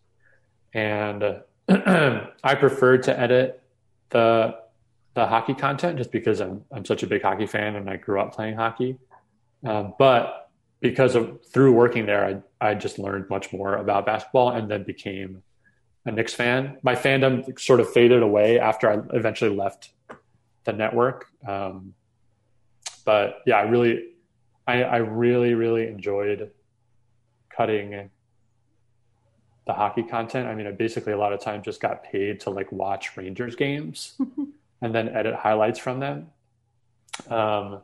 And 0.73 1.23
I 1.69 2.55
preferred 2.59 3.05
to 3.05 3.19
edit 3.19 3.63
the 4.11 4.57
the 5.15 5.27
hockey 5.27 5.55
content 5.55 5.99
just 5.99 6.11
because 6.11 6.41
I'm 6.41 6.65
I'm 6.73 6.85
such 6.85 7.03
a 7.03 7.07
big 7.07 7.23
hockey 7.23 7.47
fan 7.47 7.77
and 7.77 7.89
I 7.89 7.97
grew 7.97 8.21
up 8.21 8.35
playing 8.35 8.57
hockey. 8.57 8.99
Um, 9.65 9.95
but 9.99 10.51
because 10.81 11.15
of 11.15 11.45
through 11.47 11.73
working 11.73 12.07
there, 12.07 12.43
I 12.61 12.71
I 12.71 12.75
just 12.75 12.99
learned 12.99 13.29
much 13.29 13.53
more 13.53 13.77
about 13.77 14.07
basketball 14.07 14.51
and 14.51 14.71
then 14.71 14.85
became 14.85 15.43
a 16.07 16.13
Knicks 16.13 16.33
fan. 16.33 16.79
My 16.83 16.95
fandom 16.95 17.59
sort 17.61 17.81
of 17.81 17.93
faded 17.93 18.23
away 18.23 18.59
after 18.59 18.91
I 18.91 19.17
eventually 19.17 19.55
left 19.55 19.91
the 20.65 20.73
network. 20.73 21.27
Um, 21.47 21.95
but 23.05 23.43
yeah, 23.47 23.57
I 23.57 23.63
really, 23.63 24.09
I, 24.67 24.83
I 24.83 24.97
really, 24.97 25.55
really 25.55 25.87
enjoyed 25.87 26.51
cutting 27.57 28.11
the 29.67 29.73
hockey 29.73 30.03
content. 30.03 30.47
I 30.47 30.55
mean, 30.55 30.67
I 30.67 30.71
basically 30.71 31.13
a 31.13 31.19
lot 31.19 31.33
of 31.33 31.41
times 31.41 31.65
just 31.65 31.81
got 31.81 32.05
paid 32.05 32.41
to 32.41 32.51
like 32.51 32.71
watch 32.71 33.17
Rangers 33.17 33.57
games 33.57 34.15
and 34.81 34.95
then 34.95 35.09
edit 35.09 35.35
highlights 35.35 35.79
from 35.79 36.01
them. 36.01 36.29
Um, 37.29 37.81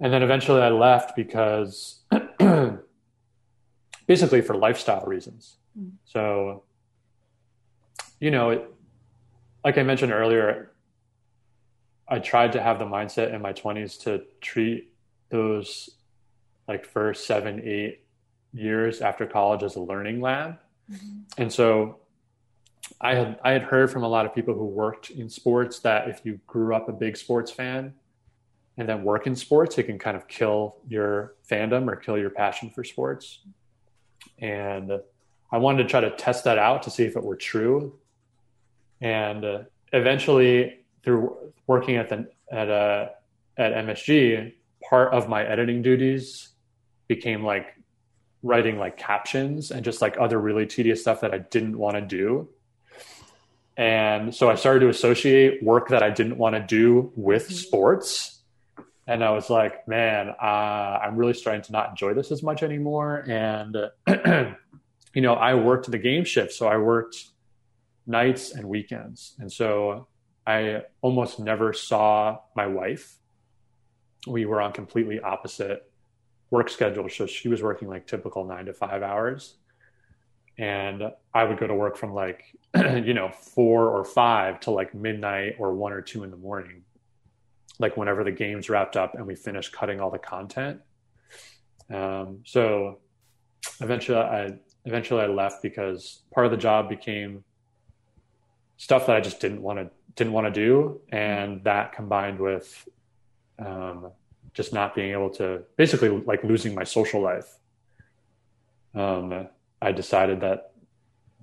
and 0.00 0.12
then 0.12 0.22
eventually 0.22 0.60
I 0.60 0.70
left 0.70 1.14
because 1.14 2.00
basically 4.06 4.40
for 4.42 4.56
lifestyle 4.56 5.04
reasons. 5.06 5.56
Mm. 5.78 5.92
So, 6.04 6.64
you 8.18 8.30
know, 8.30 8.50
it, 8.50 8.70
like 9.64 9.78
I 9.78 9.82
mentioned 9.82 10.12
earlier, 10.12 10.72
I 12.08 12.18
tried 12.18 12.52
to 12.52 12.62
have 12.62 12.78
the 12.78 12.84
mindset 12.84 13.34
in 13.34 13.40
my 13.40 13.52
20s 13.52 14.02
to 14.04 14.22
treat 14.40 14.92
those 15.28 15.90
like 16.68 16.84
first 16.84 17.26
seven, 17.26 17.60
eight 17.64 18.05
years 18.56 19.00
after 19.00 19.26
college 19.26 19.62
as 19.62 19.76
a 19.76 19.80
learning 19.80 20.20
lab. 20.20 20.58
Mm-hmm. 20.90 21.42
And 21.42 21.52
so 21.52 21.98
I 23.00 23.14
had 23.14 23.38
I 23.42 23.50
had 23.52 23.62
heard 23.62 23.90
from 23.90 24.02
a 24.02 24.08
lot 24.08 24.26
of 24.26 24.34
people 24.34 24.54
who 24.54 24.66
worked 24.66 25.10
in 25.10 25.28
sports 25.28 25.80
that 25.80 26.08
if 26.08 26.20
you 26.24 26.40
grew 26.46 26.74
up 26.74 26.88
a 26.88 26.92
big 26.92 27.16
sports 27.16 27.50
fan 27.50 27.94
and 28.76 28.88
then 28.88 29.02
work 29.02 29.26
in 29.26 29.34
sports, 29.34 29.78
it 29.78 29.84
can 29.84 29.98
kind 29.98 30.16
of 30.16 30.28
kill 30.28 30.76
your 30.88 31.34
fandom 31.48 31.90
or 31.90 31.96
kill 31.96 32.18
your 32.18 32.30
passion 32.30 32.70
for 32.70 32.84
sports. 32.84 33.40
And 34.38 34.92
I 35.50 35.58
wanted 35.58 35.84
to 35.84 35.88
try 35.88 36.00
to 36.00 36.10
test 36.10 36.44
that 36.44 36.58
out 36.58 36.82
to 36.84 36.90
see 36.90 37.04
if 37.04 37.16
it 37.16 37.22
were 37.22 37.36
true. 37.36 37.98
And 39.00 39.44
uh, 39.44 39.58
eventually, 39.92 40.80
through 41.02 41.52
working 41.66 41.96
at 41.96 42.08
the 42.08 42.28
at 42.50 42.68
a 42.68 42.72
uh, 42.72 43.08
at 43.58 43.72
MSG, 43.72 44.52
part 44.88 45.12
of 45.12 45.28
my 45.28 45.44
editing 45.44 45.82
duties 45.82 46.50
became 47.08 47.42
like 47.42 47.75
writing 48.42 48.78
like 48.78 48.96
captions 48.96 49.70
and 49.70 49.84
just 49.84 50.00
like 50.00 50.16
other 50.18 50.38
really 50.38 50.66
tedious 50.66 51.00
stuff 51.00 51.20
that 51.20 51.34
I 51.34 51.38
didn't 51.38 51.78
want 51.78 51.96
to 51.96 52.02
do. 52.02 52.48
And 53.76 54.34
so 54.34 54.48
I 54.48 54.54
started 54.54 54.80
to 54.80 54.88
associate 54.88 55.62
work 55.62 55.88
that 55.88 56.02
I 56.02 56.10
didn't 56.10 56.38
want 56.38 56.54
to 56.54 56.60
do 56.60 57.12
with 57.14 57.44
mm-hmm. 57.44 57.54
sports. 57.54 58.40
And 59.06 59.22
I 59.22 59.30
was 59.30 59.50
like, 59.50 59.86
man, 59.86 60.30
uh, 60.30 60.44
I'm 60.44 61.16
really 61.16 61.34
starting 61.34 61.62
to 61.62 61.72
not 61.72 61.90
enjoy 61.90 62.14
this 62.14 62.32
as 62.32 62.42
much 62.42 62.62
anymore. 62.62 63.24
And, 63.28 63.76
you 65.14 65.22
know, 65.22 65.34
I 65.34 65.54
worked 65.54 65.90
the 65.90 65.98
game 65.98 66.24
shift. 66.24 66.52
So 66.52 66.66
I 66.66 66.78
worked 66.78 67.16
nights 68.06 68.52
and 68.52 68.68
weekends. 68.68 69.34
And 69.38 69.52
so 69.52 70.08
I 70.46 70.82
almost 71.02 71.38
never 71.38 71.72
saw 71.72 72.38
my 72.56 72.66
wife. 72.66 73.16
We 74.26 74.44
were 74.44 74.60
on 74.60 74.72
completely 74.72 75.20
opposite 75.20 75.88
work 76.50 76.68
schedule. 76.68 77.08
So 77.08 77.26
she 77.26 77.48
was 77.48 77.62
working 77.62 77.88
like 77.88 78.06
typical 78.06 78.44
nine 78.44 78.66
to 78.66 78.72
five 78.72 79.02
hours. 79.02 79.54
And 80.58 81.02
I 81.34 81.44
would 81.44 81.58
go 81.58 81.66
to 81.66 81.74
work 81.74 81.96
from 81.96 82.14
like, 82.14 82.44
you 82.76 83.14
know, 83.14 83.30
four 83.30 83.90
or 83.90 84.04
five 84.04 84.60
to 84.60 84.70
like 84.70 84.94
midnight 84.94 85.56
or 85.58 85.74
one 85.74 85.92
or 85.92 86.00
two 86.00 86.24
in 86.24 86.30
the 86.30 86.36
morning, 86.36 86.82
like 87.78 87.96
whenever 87.96 88.24
the 88.24 88.32
game's 88.32 88.70
wrapped 88.70 88.96
up 88.96 89.14
and 89.14 89.26
we 89.26 89.34
finished 89.34 89.72
cutting 89.72 90.00
all 90.00 90.10
the 90.10 90.18
content. 90.18 90.80
Um, 91.92 92.40
so 92.44 92.98
eventually 93.80 94.18
I, 94.18 94.54
eventually 94.86 95.20
I 95.20 95.26
left 95.26 95.62
because 95.62 96.22
part 96.32 96.46
of 96.46 96.52
the 96.52 96.58
job 96.58 96.88
became 96.88 97.44
stuff 98.76 99.06
that 99.06 99.16
I 99.16 99.20
just 99.20 99.40
didn't 99.40 99.62
want 99.62 99.78
to 99.78 99.90
didn't 100.14 100.32
want 100.32 100.46
to 100.46 100.50
do, 100.50 101.00
and 101.10 101.62
that 101.64 101.92
combined 101.92 102.40
with 102.40 102.88
um, 103.58 104.10
just 104.56 104.72
not 104.72 104.94
being 104.94 105.12
able 105.12 105.28
to 105.28 105.62
basically 105.76 106.08
like 106.08 106.42
losing 106.42 106.74
my 106.74 106.82
social 106.82 107.20
life. 107.20 107.58
Um, 108.94 109.48
I 109.82 109.92
decided 109.92 110.40
that 110.40 110.72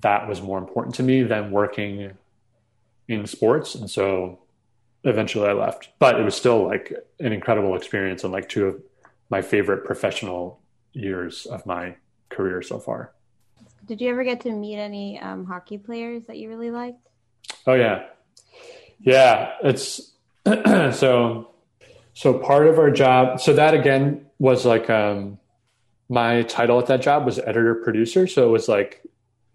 that 0.02 0.28
was 0.28 0.42
more 0.42 0.58
important 0.58 0.96
to 0.96 1.04
me 1.04 1.22
than 1.22 1.52
working 1.52 2.14
in 3.08 3.28
sports, 3.28 3.76
and 3.76 3.90
so 3.90 4.40
eventually 5.04 5.48
I 5.48 5.54
left. 5.54 5.90
But 6.00 6.20
it 6.20 6.24
was 6.24 6.36
still 6.36 6.66
like 6.66 6.92
an 7.20 7.32
incredible 7.32 7.76
experience 7.76 8.24
and 8.24 8.34
like 8.34 8.50
two 8.50 8.66
of 8.66 8.82
my 9.30 9.44
favorite 9.44 9.86
professional 9.86 10.60
years 10.94 11.46
of 11.46 11.66
my 11.68 11.96
career 12.30 12.64
so 12.64 12.80
far. 12.80 13.14
Did 13.86 14.02
you 14.02 14.10
ever 14.10 14.24
get 14.24 14.42
to 14.42 14.52
meet 14.52 14.78
any 14.78 15.20
um, 15.20 15.46
hockey 15.46 15.78
players 15.78 16.26
that 16.26 16.38
you 16.38 16.50
really 16.50 16.72
liked? 16.72 17.10
Oh 17.68 17.76
yeah, 17.76 18.06
yeah, 19.00 19.52
it's 19.64 20.14
so 20.46 21.53
so 22.14 22.38
part 22.38 22.68
of 22.68 22.78
our 22.78 22.92
job. 22.92 23.42
So 23.42 23.54
that 23.54 23.74
again 23.74 24.26
was 24.40 24.66
like 24.66 24.90
um, 24.90 25.40
my 26.10 26.44
title 26.44 26.80
at 26.80 26.88
that 26.88 27.02
job 27.02 27.26
was 27.26 27.40
editor 27.40 27.76
producer. 27.76 28.28
So 28.28 28.48
it 28.48 28.52
was 28.52 28.68
like 28.68 29.02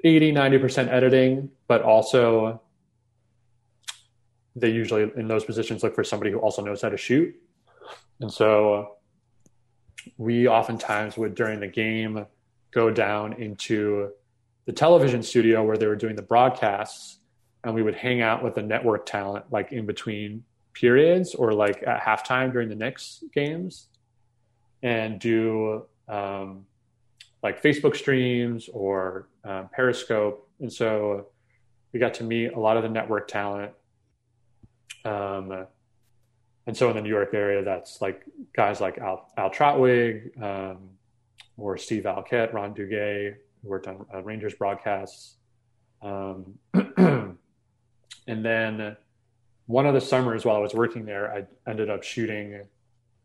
80, 0.05 0.33
90% 0.33 0.89
editing, 0.89 1.51
but 1.67 1.83
also 1.83 2.61
they 4.57 4.71
usually 4.71 5.11
in 5.17 5.29
those 5.29 5.45
positions 5.45 5.83
look 5.83 5.95
for 5.95 6.03
somebody 6.03 6.33
who 6.33 6.39
also 6.39 6.63
knows 6.63 6.83
how 6.83 6.89
to 6.89 6.97
shoot. 6.97 7.35
And 8.21 8.33
so 8.33 8.97
we 10.17 10.49
oftentimes 10.49 11.17
would 11.17 11.35
during 11.35 11.61
the 11.61 11.69
game 11.69 12.27
go 12.71 12.91
down 12.91 13.35
into 13.35 14.11
the 14.67 14.73
television 14.73 15.23
studio 15.23 15.65
where 15.65 15.77
they 15.77 15.87
were 15.87 15.97
doing 15.97 16.17
the 16.17 16.23
broadcasts 16.23 17.19
and 17.65 17.75
we 17.75 17.83
would 17.83 17.95
hang 17.95 18.21
out 18.21 18.43
with 18.43 18.55
the 18.55 18.63
network 18.63 19.07
talent 19.07 19.45
like 19.51 19.73
in 19.73 19.87
between 19.87 20.45
periods 20.79 21.35
or 21.35 21.53
like 21.53 21.83
at 21.87 22.01
halftime 22.01 22.53
during 22.53 22.69
the 22.69 22.75
Knicks 22.75 23.25
games 23.35 23.89
and 24.83 25.19
do 25.19 25.85
um, 26.09 26.65
like 27.43 27.63
Facebook 27.63 27.97
streams 27.97 28.69
or 28.73 29.29
um, 29.45 29.69
Periscope. 29.73 30.49
And 30.61 30.73
so 30.73 31.27
we 31.93 32.01
got 32.01 32.15
to 32.15 32.25
meet 32.25 32.53
a 32.53 32.61
lot 32.61 32.77
of 32.77 32.83
the 32.83 32.89
network 32.89 33.29
talent. 33.29 33.73
Um, 35.05 35.67
and 36.67 36.77
so 36.77 36.91
in 36.91 36.97
the 36.97 37.03
New 37.03 37.09
York 37.09 37.33
area, 37.33 37.65
that's 37.65 38.01
like 38.01 38.25
guys 38.55 38.81
like 38.81 38.99
Al, 38.99 39.31
Al 39.37 39.51
Trautwig 39.51 40.33
um, 40.43 40.91
or 41.57 41.77
Steve 41.77 42.05
Valiquette, 42.05 42.53
Ron 42.53 42.75
Duguay, 42.75 43.35
who 43.63 43.69
worked 43.69 43.89
on 43.89 44.05
uh, 44.15 44.23
Rangers 44.23 44.55
broadcasts. 44.55 45.37
Um, 46.03 46.59
and 46.97 48.45
then 48.45 48.97
one 49.69 49.85
of 49.85 49.93
the 49.93 50.01
summers 50.01 50.47
while 50.47 50.57
I 50.57 50.61
was 50.61 50.73
working 50.73 51.05
there, 51.05 51.31
I 51.31 51.71
ended 51.71 51.91
up 51.91 52.03
shooting 52.03 52.63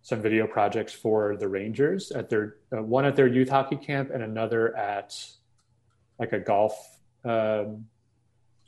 some 0.02 0.22
video 0.22 0.46
projects 0.46 0.92
for 0.92 1.38
the 1.38 1.48
Rangers 1.48 2.12
at 2.12 2.30
their 2.30 2.58
uh, 2.76 2.84
one 2.84 3.06
at 3.06 3.16
their 3.16 3.28
youth 3.28 3.48
hockey 3.48 3.78
camp 3.78 4.12
and 4.14 4.22
another 4.22 4.76
at 4.76 5.18
like 6.20 6.34
a 6.34 6.40
golf, 6.40 7.00
um, 7.24 7.88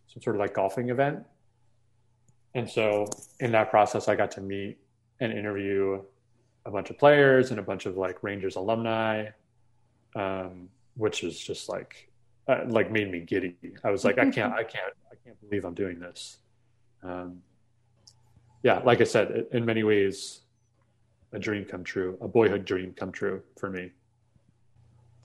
some 0.08 0.22
sort 0.22 0.38
of 0.38 0.40
like 0.40 0.54
golfing 0.54 0.90
event. 0.90 1.24
And 2.54 2.70
so 2.70 3.08
in 3.42 3.52
that 3.52 3.70
process, 3.70 4.08
I 4.08 4.16
got 4.16 4.32
to 4.32 4.42
meet 4.42 4.78
and 5.20 5.34
interview 5.34 6.02
a 6.66 6.72
bunch 6.72 6.90
of 6.90 6.98
players 6.98 7.52
and 7.52 7.60
a 7.60 7.64
bunch 7.64 7.86
of 7.86 7.98
like 7.98 8.24
Rangers 8.24 8.56
alumni, 8.56 9.28
um, 10.16 10.70
which 10.96 11.26
is 11.26 11.38
just 11.38 11.68
like 11.68 12.10
uh, 12.48 12.62
like 12.68 12.90
made 12.90 13.12
me 13.12 13.20
giddy. 13.20 13.58
I 13.84 13.92
was 13.92 14.06
like, 14.06 14.18
I 14.18 14.30
can't, 14.30 14.54
I 14.54 14.64
can't, 14.64 14.94
I 15.12 15.16
can't 15.26 15.38
believe 15.42 15.66
I'm 15.66 15.74
doing 15.74 16.00
this. 16.00 16.38
Um, 17.04 17.42
yeah, 18.66 18.80
like 18.80 19.00
I 19.00 19.04
said, 19.04 19.46
in 19.52 19.64
many 19.64 19.84
ways, 19.84 20.42
a 21.32 21.38
dream 21.38 21.66
come 21.66 21.84
true, 21.84 22.18
a 22.20 22.28
boyhood 22.28 22.66
dream 22.66 22.96
come 22.98 23.12
true 23.12 23.44
for 23.60 23.70
me. 23.70 23.92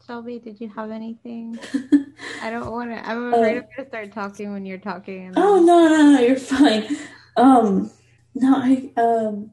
Shelby, 0.07 0.39
did 0.39 0.61
you 0.61 0.69
have 0.69 0.91
anything? 0.91 1.59
I 2.43 2.51
don't 2.51 2.71
want 2.71 2.91
to. 2.91 3.09
I'm 3.09 3.33
afraid 3.33 3.57
uh, 3.57 3.61
I'm 3.63 3.69
gonna 3.75 3.89
start 3.89 4.13
talking 4.13 4.53
when 4.53 4.67
you're 4.67 4.77
talking. 4.77 5.29
And 5.29 5.39
oh 5.39 5.59
no, 5.59 5.89
no, 5.89 6.13
no, 6.13 6.21
you're 6.21 6.37
fine. 6.37 6.95
Um, 7.39 7.91
no, 8.35 8.57
I 8.57 8.93
um, 8.99 9.51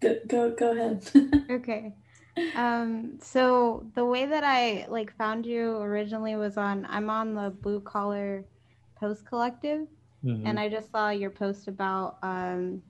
go 0.00 0.16
go 0.26 0.50
go 0.52 0.72
ahead. 0.72 1.06
okay. 1.50 1.92
Um, 2.56 3.18
so 3.20 3.84
the 3.94 4.04
way 4.06 4.24
that 4.24 4.44
I 4.44 4.86
like 4.88 5.14
found 5.18 5.44
you 5.44 5.76
originally 5.76 6.36
was 6.36 6.56
on. 6.56 6.86
I'm 6.88 7.10
on 7.10 7.34
the 7.34 7.50
Blue 7.50 7.80
Collar 7.80 8.46
Post 8.98 9.26
Collective, 9.26 9.88
mm-hmm. 10.24 10.46
and 10.46 10.58
I 10.58 10.70
just 10.70 10.90
saw 10.90 11.10
your 11.10 11.30
post 11.30 11.68
about 11.68 12.16
um 12.22 12.80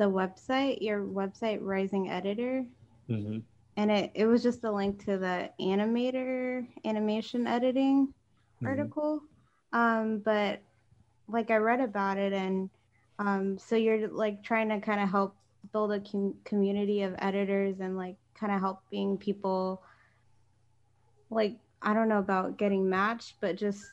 the 0.00 0.10
website, 0.10 0.80
your 0.80 1.02
website, 1.02 1.58
Rising 1.60 2.10
Editor. 2.10 2.64
Mm-hmm. 3.10 3.40
And 3.76 3.90
it, 3.90 4.10
it 4.14 4.24
was 4.24 4.42
just 4.42 4.64
a 4.64 4.72
link 4.72 5.04
to 5.04 5.18
the 5.18 5.50
animator 5.60 6.66
animation 6.86 7.46
editing 7.46 8.06
mm-hmm. 8.06 8.66
article. 8.66 9.20
Um, 9.74 10.22
but 10.24 10.62
like 11.28 11.50
I 11.50 11.56
read 11.56 11.80
about 11.80 12.16
it, 12.16 12.32
and 12.32 12.70
um, 13.18 13.58
so 13.58 13.76
you're 13.76 14.08
like 14.08 14.42
trying 14.42 14.70
to 14.70 14.80
kind 14.80 15.02
of 15.02 15.10
help 15.10 15.36
build 15.70 15.92
a 15.92 16.00
com- 16.00 16.34
community 16.44 17.02
of 17.02 17.14
editors 17.18 17.80
and 17.80 17.98
like 17.98 18.16
kind 18.34 18.54
of 18.54 18.60
helping 18.60 19.18
people 19.18 19.82
like 21.28 21.58
I 21.82 21.92
don't 21.92 22.08
know 22.08 22.20
about 22.20 22.56
getting 22.56 22.88
matched, 22.88 23.34
but 23.42 23.56
just 23.56 23.84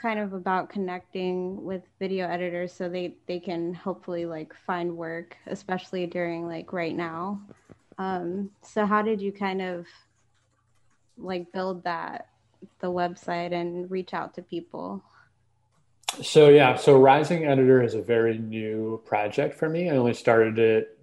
kind 0.00 0.18
of 0.18 0.32
about 0.32 0.70
connecting 0.70 1.62
with 1.64 1.82
video 1.98 2.26
editors 2.26 2.72
so 2.72 2.88
they 2.88 3.14
they 3.26 3.38
can 3.38 3.74
hopefully 3.74 4.24
like 4.24 4.54
find 4.66 4.96
work 4.96 5.36
especially 5.46 6.06
during 6.06 6.46
like 6.46 6.72
right 6.72 6.94
now. 6.94 7.40
Um 7.98 8.50
so 8.62 8.86
how 8.86 9.02
did 9.02 9.20
you 9.20 9.32
kind 9.32 9.60
of 9.60 9.86
like 11.18 11.52
build 11.52 11.84
that 11.84 12.28
the 12.80 12.88
website 12.88 13.52
and 13.52 13.90
reach 13.90 14.14
out 14.14 14.34
to 14.34 14.42
people? 14.42 15.02
So 16.22 16.48
yeah. 16.48 16.76
So 16.76 16.98
rising 16.98 17.44
editor 17.44 17.82
is 17.82 17.94
a 17.94 18.02
very 18.02 18.38
new 18.38 19.00
project 19.04 19.54
for 19.54 19.68
me. 19.68 19.90
I 19.90 19.96
only 19.96 20.14
started 20.14 20.58
it 20.58 20.96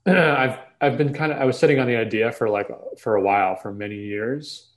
i've 0.06 0.58
i've 0.80 0.96
been 0.96 1.12
kind 1.12 1.32
of 1.32 1.38
i 1.38 1.44
was 1.44 1.58
sitting 1.58 1.78
on 1.78 1.86
the 1.86 1.96
idea 1.96 2.32
for 2.32 2.48
like 2.48 2.68
for 2.98 3.16
a 3.16 3.20
while 3.20 3.56
for 3.56 3.72
many 3.72 3.96
years 3.96 4.68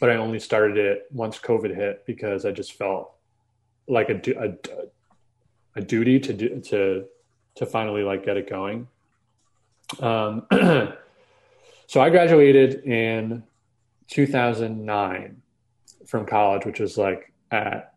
but 0.00 0.10
I 0.10 0.16
only 0.16 0.38
started 0.38 0.76
it 0.76 1.06
once 1.10 1.38
COVID 1.38 1.74
hit 1.74 2.04
because 2.06 2.44
I 2.44 2.52
just 2.52 2.72
felt 2.74 3.12
like 3.88 4.10
a, 4.10 4.20
a, 4.44 4.54
a 5.76 5.80
duty 5.80 6.20
to 6.20 6.32
do, 6.32 6.60
to, 6.60 7.04
to 7.56 7.66
finally 7.66 8.02
like 8.02 8.24
get 8.24 8.36
it 8.36 8.48
going. 8.48 8.86
Um, 10.00 10.46
so 11.86 12.00
I 12.00 12.10
graduated 12.10 12.84
in 12.84 13.42
2009 14.08 15.42
from 16.06 16.26
college, 16.26 16.64
which 16.64 16.80
was 16.80 16.96
like 16.96 17.32
at 17.50 17.94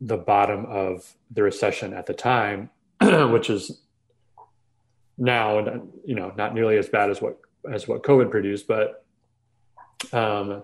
the 0.00 0.16
bottom 0.16 0.64
of 0.66 1.14
the 1.30 1.42
recession 1.42 1.92
at 1.92 2.06
the 2.06 2.14
time, 2.14 2.70
which 3.00 3.50
is 3.50 3.82
now, 5.18 5.58
you 6.04 6.14
know, 6.14 6.32
not 6.36 6.54
nearly 6.54 6.78
as 6.78 6.88
bad 6.88 7.10
as 7.10 7.20
what, 7.20 7.38
as 7.70 7.86
what 7.86 8.02
COVID 8.02 8.30
produced, 8.30 8.66
but, 8.66 9.04
um, 10.14 10.62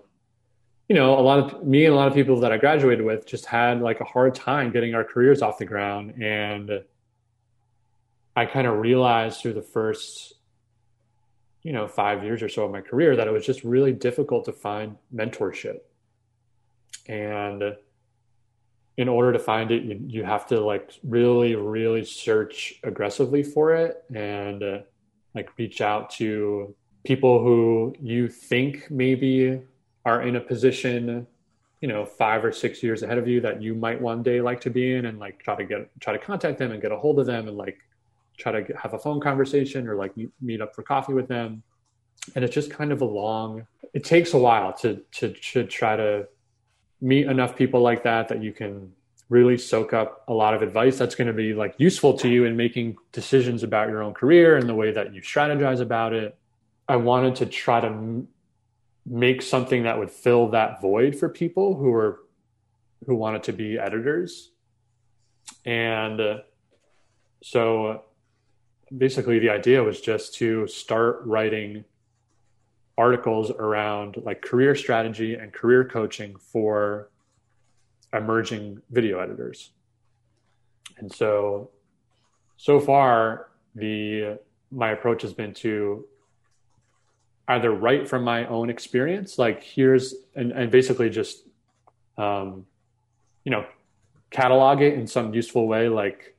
you 0.87 0.95
know, 0.95 1.19
a 1.19 1.21
lot 1.21 1.39
of 1.39 1.65
me 1.65 1.85
and 1.85 1.93
a 1.93 1.97
lot 1.97 2.07
of 2.07 2.13
people 2.13 2.39
that 2.39 2.51
I 2.51 2.57
graduated 2.57 3.03
with 3.03 3.25
just 3.25 3.45
had 3.45 3.81
like 3.81 3.99
a 3.99 4.05
hard 4.05 4.33
time 4.33 4.71
getting 4.71 4.95
our 4.95 5.03
careers 5.03 5.41
off 5.41 5.57
the 5.57 5.65
ground. 5.65 6.21
And 6.23 6.83
I 8.35 8.45
kind 8.45 8.67
of 8.67 8.77
realized 8.77 9.41
through 9.41 9.53
the 9.53 9.61
first, 9.61 10.35
you 11.61 11.73
know, 11.73 11.87
five 11.87 12.23
years 12.23 12.41
or 12.41 12.47
so 12.47 12.63
of 12.63 12.71
my 12.71 12.81
career 12.81 13.15
that 13.17 13.27
it 13.27 13.31
was 13.31 13.45
just 13.45 13.63
really 13.63 13.91
difficult 13.91 14.45
to 14.45 14.53
find 14.53 14.95
mentorship. 15.13 15.79
And 17.07 17.75
in 18.95 19.09
order 19.09 19.33
to 19.33 19.39
find 19.39 19.71
it, 19.71 19.83
you, 19.83 19.99
you 20.07 20.23
have 20.23 20.47
to 20.47 20.59
like 20.61 20.93
really, 21.03 21.55
really 21.55 22.05
search 22.05 22.75
aggressively 22.83 23.43
for 23.43 23.75
it 23.75 24.03
and 24.13 24.63
uh, 24.63 24.79
like 25.35 25.49
reach 25.57 25.81
out 25.81 26.09
to 26.11 26.73
people 27.03 27.43
who 27.43 27.93
you 28.01 28.27
think 28.29 28.89
maybe 28.89 29.61
are 30.07 30.21
in 30.21 30.37
a 30.37 30.43
position 30.53 31.27
you 31.81 31.87
know 31.87 32.05
five 32.05 32.43
or 32.43 32.51
six 32.51 32.81
years 32.81 33.03
ahead 33.03 33.17
of 33.17 33.27
you 33.27 33.39
that 33.41 33.61
you 33.61 33.75
might 33.75 33.99
one 34.01 34.23
day 34.23 34.39
like 34.41 34.59
to 34.61 34.69
be 34.69 34.95
in 34.95 35.05
and 35.05 35.19
like 35.19 35.35
try 35.43 35.55
to 35.55 35.65
get 35.65 35.81
try 35.99 36.13
to 36.13 36.19
contact 36.19 36.57
them 36.57 36.71
and 36.71 36.81
get 36.81 36.91
a 36.91 36.97
hold 36.97 37.19
of 37.19 37.25
them 37.25 37.47
and 37.47 37.57
like 37.57 37.79
try 38.37 38.51
to 38.51 38.73
have 38.75 38.93
a 38.93 38.99
phone 38.99 39.19
conversation 39.19 39.87
or 39.87 39.95
like 39.95 40.13
meet 40.41 40.61
up 40.61 40.73
for 40.73 40.83
coffee 40.83 41.13
with 41.13 41.27
them. 41.27 41.63
And 42.35 42.45
it's 42.45 42.53
just 42.53 42.69
kind 42.71 42.91
of 42.91 43.01
a 43.01 43.05
long 43.05 43.67
it 43.93 44.03
takes 44.03 44.33
a 44.33 44.37
while 44.37 44.73
to 44.81 45.01
to 45.17 45.33
to 45.51 45.63
try 45.65 45.95
to 45.95 46.27
meet 47.01 47.25
enough 47.27 47.55
people 47.55 47.81
like 47.81 48.03
that 48.03 48.27
that 48.29 48.41
you 48.41 48.53
can 48.53 48.91
really 49.29 49.57
soak 49.57 49.91
up 49.93 50.23
a 50.29 50.33
lot 50.33 50.53
of 50.53 50.61
advice 50.61 50.97
that's 50.97 51.15
going 51.15 51.27
to 51.27 51.33
be 51.33 51.53
like 51.53 51.75
useful 51.77 52.17
to 52.17 52.29
you 52.29 52.45
in 52.45 52.55
making 52.55 52.95
decisions 53.11 53.61
about 53.61 53.89
your 53.89 54.01
own 54.01 54.13
career 54.13 54.55
and 54.55 54.69
the 54.69 54.73
way 54.73 54.91
that 54.91 55.13
you 55.13 55.21
strategize 55.21 55.81
about 55.81 56.13
it. 56.13 56.37
I 56.87 56.95
wanted 56.95 57.35
to 57.35 57.45
try 57.45 57.81
to 57.81 58.25
make 59.09 59.41
something 59.41 59.83
that 59.83 59.97
would 59.97 60.11
fill 60.11 60.49
that 60.49 60.81
void 60.81 61.15
for 61.15 61.29
people 61.29 61.75
who 61.75 61.93
are 61.93 62.19
who 63.05 63.15
wanted 63.15 63.43
to 63.43 63.53
be 63.53 63.77
editors. 63.77 64.51
And 65.65 66.19
uh, 66.19 66.37
so 67.41 68.03
basically 68.95 69.39
the 69.39 69.49
idea 69.49 69.83
was 69.83 70.01
just 70.01 70.35
to 70.35 70.67
start 70.67 71.21
writing 71.25 71.85
articles 72.97 73.51
around 73.51 74.17
like 74.23 74.41
career 74.41 74.75
strategy 74.75 75.35
and 75.35 75.53
career 75.53 75.85
coaching 75.85 76.35
for 76.35 77.09
emerging 78.13 78.81
video 78.89 79.19
editors. 79.19 79.71
And 80.97 81.13
so 81.13 81.69
so 82.57 82.79
far 82.79 83.49
the 83.75 84.39
my 84.71 84.91
approach 84.91 85.21
has 85.21 85.33
been 85.33 85.53
to 85.53 86.05
either 87.47 87.71
write 87.71 88.07
from 88.07 88.23
my 88.23 88.45
own 88.47 88.69
experience, 88.69 89.37
like 89.37 89.63
here's 89.63 90.13
and, 90.35 90.51
and 90.51 90.71
basically 90.71 91.09
just 91.09 91.43
um, 92.17 92.65
you 93.43 93.51
know 93.51 93.65
catalog 94.29 94.81
it 94.81 94.93
in 94.93 95.07
some 95.07 95.33
useful 95.33 95.67
way, 95.67 95.89
like 95.89 96.35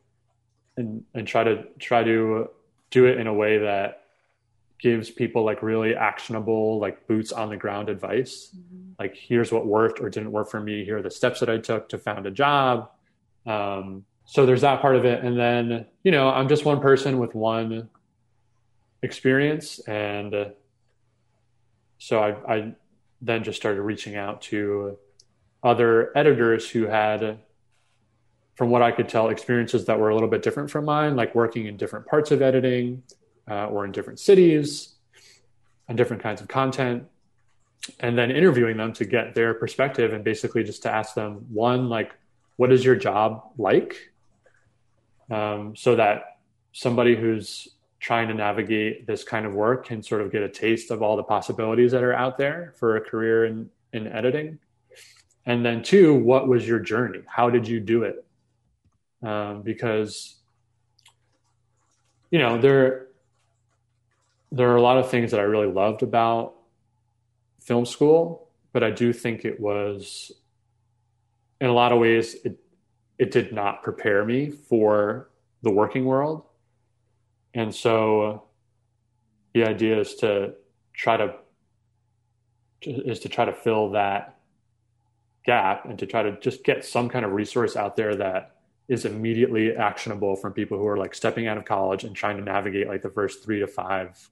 and 0.76 1.04
and 1.14 1.26
try 1.26 1.44
to 1.44 1.64
try 1.78 2.02
to 2.02 2.50
do 2.90 3.06
it 3.06 3.18
in 3.18 3.26
a 3.26 3.34
way 3.34 3.58
that 3.58 4.04
gives 4.78 5.10
people 5.10 5.44
like 5.44 5.62
really 5.62 5.94
actionable 5.94 6.78
like 6.78 7.06
boots 7.08 7.32
on 7.32 7.48
the 7.50 7.56
ground 7.56 7.88
advice. 7.88 8.50
Mm-hmm. 8.56 8.92
like 8.98 9.16
here's 9.16 9.50
what 9.50 9.66
worked 9.66 10.00
or 10.00 10.08
didn't 10.08 10.32
work 10.32 10.48
for 10.48 10.60
me. 10.60 10.84
Here 10.84 10.98
are 10.98 11.02
the 11.02 11.10
steps 11.10 11.40
that 11.40 11.50
i 11.50 11.58
took 11.58 11.88
to 11.88 11.98
found 11.98 12.26
a 12.26 12.30
job. 12.30 12.90
Um, 13.44 14.04
so 14.24 14.46
there's 14.46 14.60
that 14.60 14.80
part 14.80 14.94
of 14.94 15.04
it. 15.04 15.24
And 15.24 15.38
then 15.38 15.86
you 16.04 16.12
know 16.12 16.28
i'm 16.30 16.48
just 16.48 16.64
one 16.64 16.80
person 16.80 17.18
with 17.18 17.34
one 17.34 17.88
experience 19.02 19.80
and 19.80 20.34
uh, 20.34 20.44
so 21.98 22.20
I, 22.20 22.54
I 22.54 22.74
then 23.20 23.44
just 23.44 23.58
started 23.58 23.82
reaching 23.82 24.16
out 24.16 24.42
to 24.42 24.98
other 25.62 26.16
editors 26.16 26.70
who 26.70 26.86
had 26.86 27.38
from 28.54 28.70
what 28.70 28.82
I 28.82 28.90
could 28.90 29.08
tell, 29.08 29.28
experiences 29.28 29.84
that 29.84 30.00
were 30.00 30.08
a 30.08 30.14
little 30.14 30.28
bit 30.28 30.42
different 30.42 30.68
from 30.68 30.84
mine, 30.84 31.14
like 31.14 31.32
working 31.32 31.66
in 31.66 31.76
different 31.76 32.06
parts 32.06 32.32
of 32.32 32.42
editing 32.42 33.04
uh, 33.48 33.66
or 33.66 33.84
in 33.84 33.92
different 33.92 34.18
cities 34.18 34.94
and 35.86 35.96
different 35.96 36.22
kinds 36.22 36.40
of 36.40 36.48
content. 36.48 37.04
And 38.00 38.18
then 38.18 38.32
interviewing 38.32 38.76
them 38.76 38.92
to 38.94 39.04
get 39.04 39.36
their 39.36 39.54
perspective 39.54 40.12
and 40.12 40.24
basically 40.24 40.64
just 40.64 40.82
to 40.82 40.90
ask 40.90 41.14
them 41.14 41.46
one, 41.50 41.88
like, 41.88 42.12
what 42.56 42.72
is 42.72 42.84
your 42.84 42.96
job 42.96 43.44
like? 43.58 44.10
Um, 45.30 45.76
so 45.76 45.94
that 45.94 46.38
somebody 46.72 47.14
who's 47.14 47.68
trying 48.00 48.28
to 48.28 48.34
navigate 48.34 49.06
this 49.06 49.24
kind 49.24 49.44
of 49.44 49.54
work 49.54 49.86
can 49.86 50.02
sort 50.02 50.20
of 50.20 50.30
get 50.30 50.42
a 50.42 50.48
taste 50.48 50.90
of 50.90 51.02
all 51.02 51.16
the 51.16 51.22
possibilities 51.22 51.92
that 51.92 52.02
are 52.02 52.14
out 52.14 52.38
there 52.38 52.74
for 52.78 52.96
a 52.96 53.00
career 53.00 53.46
in, 53.46 53.68
in 53.92 54.06
editing. 54.06 54.58
And 55.46 55.64
then 55.64 55.82
two, 55.82 56.14
what 56.14 56.46
was 56.46 56.66
your 56.68 56.78
journey? 56.78 57.20
How 57.26 57.50
did 57.50 57.66
you 57.66 57.80
do 57.80 58.04
it? 58.04 58.24
um, 59.22 59.62
because 59.62 60.36
you 62.30 62.38
know 62.38 62.58
there 62.60 63.08
there 64.52 64.70
are 64.70 64.76
a 64.76 64.82
lot 64.82 64.98
of 64.98 65.10
things 65.10 65.30
that 65.30 65.40
I 65.40 65.44
really 65.44 65.70
loved 65.70 66.02
about 66.02 66.54
film 67.60 67.84
school, 67.84 68.48
but 68.72 68.82
I 68.82 68.90
do 68.90 69.12
think 69.12 69.44
it 69.44 69.60
was 69.60 70.32
in 71.60 71.68
a 71.68 71.72
lot 71.72 71.92
of 71.92 71.98
ways 71.98 72.36
it 72.44 72.58
it 73.18 73.30
did 73.30 73.52
not 73.52 73.82
prepare 73.82 74.24
me 74.24 74.50
for 74.50 75.30
the 75.62 75.70
working 75.70 76.04
world. 76.04 76.44
And 77.58 77.74
so 77.74 78.44
the 79.52 79.64
idea 79.64 79.98
is 79.98 80.14
to 80.16 80.54
try 80.94 81.16
to 81.16 81.34
is 82.82 83.18
to 83.18 83.28
try 83.28 83.44
to 83.44 83.52
fill 83.52 83.90
that 83.90 84.38
gap 85.44 85.84
and 85.84 85.98
to 85.98 86.06
try 86.06 86.22
to 86.22 86.38
just 86.38 86.62
get 86.62 86.84
some 86.84 87.08
kind 87.08 87.24
of 87.24 87.32
resource 87.32 87.74
out 87.74 87.96
there 87.96 88.14
that 88.14 88.54
is 88.86 89.04
immediately 89.04 89.74
actionable 89.74 90.36
from 90.36 90.52
people 90.52 90.78
who 90.78 90.86
are 90.86 90.96
like 90.96 91.12
stepping 91.16 91.48
out 91.48 91.58
of 91.58 91.64
college 91.64 92.04
and 92.04 92.14
trying 92.14 92.36
to 92.36 92.44
navigate 92.44 92.86
like 92.86 93.02
the 93.02 93.10
first 93.10 93.42
three 93.42 93.58
to 93.58 93.66
five 93.66 94.30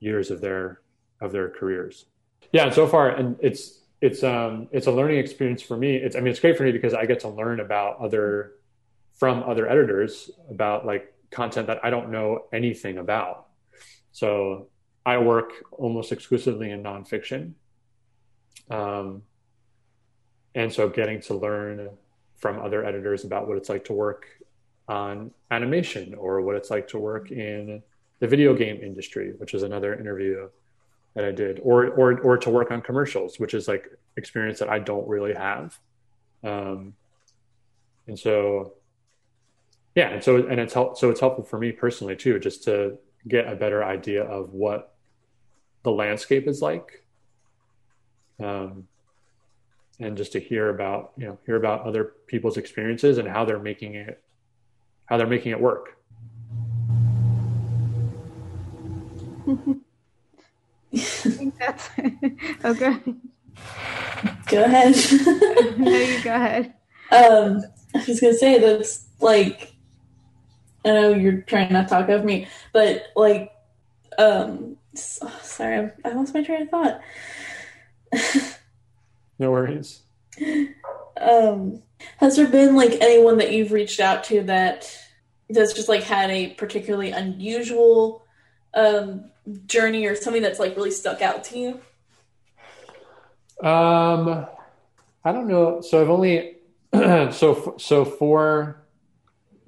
years 0.00 0.32
of 0.32 0.40
their 0.40 0.80
of 1.20 1.30
their 1.30 1.48
careers. 1.48 2.06
Yeah 2.50 2.64
and 2.64 2.74
so 2.74 2.88
far 2.88 3.10
and 3.10 3.36
it's 3.40 3.82
it's 4.00 4.24
um 4.24 4.66
it's 4.72 4.88
a 4.88 4.92
learning 4.92 5.18
experience 5.18 5.62
for 5.62 5.76
me. 5.76 5.94
It's 5.94 6.16
i 6.16 6.18
mean 6.18 6.32
it's 6.32 6.40
great 6.40 6.56
for 6.56 6.64
me 6.64 6.72
because 6.72 6.94
i 6.94 7.06
get 7.06 7.20
to 7.20 7.28
learn 7.28 7.60
about 7.60 8.00
other 8.00 8.54
from 9.14 9.44
other 9.44 9.68
editors 9.68 10.32
about 10.50 10.84
like 10.84 11.14
content 11.30 11.66
that 11.66 11.78
i 11.84 11.90
don't 11.90 12.10
know 12.10 12.44
anything 12.52 12.98
about 12.98 13.46
so 14.12 14.68
i 15.04 15.18
work 15.18 15.52
almost 15.72 16.12
exclusively 16.12 16.70
in 16.70 16.82
nonfiction 16.82 17.52
um 18.70 19.22
and 20.54 20.72
so 20.72 20.88
getting 20.88 21.20
to 21.20 21.34
learn 21.34 21.90
from 22.36 22.60
other 22.60 22.84
editors 22.84 23.24
about 23.24 23.48
what 23.48 23.56
it's 23.56 23.68
like 23.68 23.84
to 23.84 23.92
work 23.92 24.26
on 24.88 25.30
animation 25.50 26.14
or 26.14 26.40
what 26.40 26.56
it's 26.56 26.70
like 26.70 26.88
to 26.88 26.98
work 26.98 27.30
in 27.30 27.82
the 28.20 28.26
video 28.26 28.54
game 28.54 28.80
industry, 28.82 29.34
which 29.38 29.54
is 29.54 29.62
another 29.62 29.94
interview 29.94 30.48
that 31.14 31.24
I 31.24 31.32
did, 31.32 31.60
or 31.62 31.86
or 31.88 32.18
or 32.20 32.38
to 32.38 32.50
work 32.50 32.70
on 32.70 32.80
commercials, 32.80 33.38
which 33.38 33.54
is 33.54 33.68
like 33.68 33.86
experience 34.16 34.58
that 34.60 34.68
I 34.68 34.78
don't 34.78 35.06
really 35.08 35.34
have. 35.34 35.78
Um, 36.42 36.94
and 38.06 38.18
so, 38.18 38.74
yeah, 39.94 40.10
and 40.10 40.22
so 40.22 40.36
and 40.36 40.60
it's 40.60 40.74
help, 40.74 40.98
so 40.98 41.10
it's 41.10 41.20
helpful 41.20 41.44
for 41.44 41.58
me 41.58 41.72
personally 41.72 42.16
too, 42.16 42.38
just 42.38 42.64
to 42.64 42.98
get 43.26 43.50
a 43.50 43.56
better 43.56 43.82
idea 43.82 44.22
of 44.22 44.52
what 44.52 44.94
the 45.82 45.90
landscape 45.90 46.46
is 46.46 46.62
like. 46.62 47.04
Um, 48.40 48.86
and 50.00 50.16
just 50.16 50.32
to 50.32 50.40
hear 50.40 50.68
about 50.68 51.12
you 51.16 51.26
know 51.26 51.38
hear 51.44 51.56
about 51.56 51.82
other 51.82 52.12
people's 52.26 52.56
experiences 52.56 53.18
and 53.18 53.28
how 53.28 53.44
they're 53.44 53.58
making 53.58 53.94
it 53.96 54.22
how 55.06 55.16
they're 55.16 55.26
making 55.26 55.50
it 55.50 55.60
work 55.60 55.98
I 60.94 60.98
think 60.98 61.58
that's 61.58 61.88
okay. 62.64 62.98
Go 64.48 64.64
ahead. 64.64 64.94
no, 65.78 65.90
you 65.90 66.22
go 66.22 66.34
ahead. 66.34 66.74
Um, 67.10 67.62
I 67.94 68.04
was 68.06 68.20
gonna 68.20 68.34
say 68.34 68.58
that's 68.58 69.06
like 69.20 69.72
I 70.88 70.92
know 70.92 71.14
you're 71.14 71.42
trying 71.42 71.72
not 71.72 71.88
to 71.88 71.88
talk 71.88 72.08
of 72.08 72.24
me, 72.24 72.48
but 72.72 73.04
like, 73.14 73.52
um, 74.18 74.76
sorry, 74.94 75.90
I 76.04 76.08
lost 76.10 76.34
my 76.34 76.42
train 76.42 76.62
of 76.62 76.70
thought. 76.70 77.00
No 79.38 79.52
worries. 79.52 80.02
Um, 81.20 81.82
has 82.18 82.36
there 82.36 82.48
been 82.48 82.76
like 82.76 83.00
anyone 83.00 83.38
that 83.38 83.52
you've 83.52 83.72
reached 83.72 84.00
out 84.00 84.24
to 84.24 84.42
that 84.44 84.92
that's 85.48 85.74
just 85.74 85.88
like 85.88 86.02
had 86.02 86.30
a 86.30 86.54
particularly 86.54 87.10
unusual 87.10 88.24
um, 88.74 89.30
journey 89.66 90.06
or 90.06 90.14
something 90.14 90.42
that's 90.42 90.58
like 90.58 90.76
really 90.76 90.90
stuck 90.90 91.22
out 91.22 91.44
to 91.44 91.58
you? 91.58 91.80
Um, 93.66 94.46
I 95.24 95.32
don't 95.32 95.48
know. 95.48 95.80
So 95.80 96.00
I've 96.00 96.10
only 96.10 96.56
so 96.92 97.76
so 97.78 98.04
for 98.04 98.82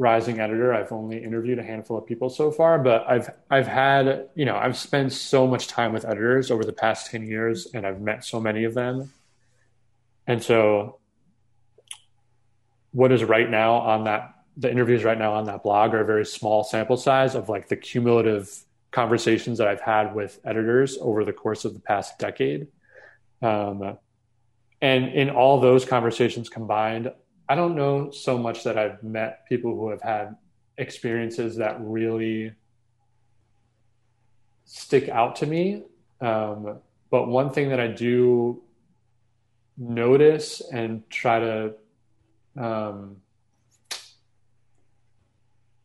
rising 0.01 0.40
editor, 0.40 0.72
I've 0.72 0.90
only 0.90 1.22
interviewed 1.22 1.59
a 1.59 1.62
handful 1.62 1.98
of 1.98 2.07
people 2.07 2.30
so 2.30 2.51
far, 2.51 2.78
but 2.78 3.05
I've 3.09 3.30
I've 3.51 3.68
had 3.68 4.28
you 4.34 4.46
know 4.46 4.57
I've 4.57 4.76
spent 4.76 5.12
so 5.12 5.46
much 5.46 5.68
time 5.68 5.92
with 5.92 6.05
editors 6.05 6.51
over 6.51 6.64
the 6.64 6.72
past 6.72 7.11
ten 7.11 7.26
years, 7.26 7.68
and 7.74 7.86
I've 7.86 8.01
met 8.01 8.24
so 8.24 8.40
many 8.40 8.64
of 8.64 8.74
them 8.74 9.12
and 10.30 10.40
so, 10.40 11.01
what 12.92 13.11
is 13.11 13.24
right 13.24 13.51
now 13.51 13.74
on 13.74 14.05
that, 14.05 14.32
the 14.57 14.70
interviews 14.70 15.03
right 15.03 15.18
now 15.18 15.32
on 15.32 15.46
that 15.46 15.64
blog 15.64 15.92
are 15.92 16.03
a 16.03 16.05
very 16.05 16.24
small 16.24 16.62
sample 16.62 16.96
size 16.96 17.34
of 17.34 17.48
like 17.48 17.66
the 17.66 17.76
cumulative 17.76 18.48
conversations 18.92 19.59
that 19.59 19.66
I've 19.66 19.80
had 19.80 20.14
with 20.14 20.38
editors 20.44 20.98
over 21.01 21.24
the 21.24 21.32
course 21.32 21.64
of 21.64 21.74
the 21.74 21.80
past 21.80 22.16
decade. 22.20 22.68
Um, 23.42 23.98
and 24.80 25.09
in 25.09 25.30
all 25.30 25.59
those 25.59 25.84
conversations 25.84 26.48
combined, 26.48 27.11
I 27.51 27.57
don't 27.57 27.74
know 27.74 28.12
so 28.12 28.38
much 28.38 28.62
that 28.62 28.78
I've 28.78 29.03
met 29.03 29.44
people 29.48 29.74
who 29.74 29.90
have 29.90 30.01
had 30.01 30.36
experiences 30.78 31.57
that 31.57 31.78
really 31.80 32.53
stick 34.64 35.09
out 35.09 35.34
to 35.36 35.46
me. 35.46 35.82
Um, 36.20 36.78
but 37.11 37.26
one 37.26 37.51
thing 37.51 37.70
that 37.70 37.80
I 37.80 37.88
do 37.88 38.62
notice 39.76 40.62
and 40.72 41.03
try 41.11 41.40
to 41.40 41.74
um, 42.57 43.16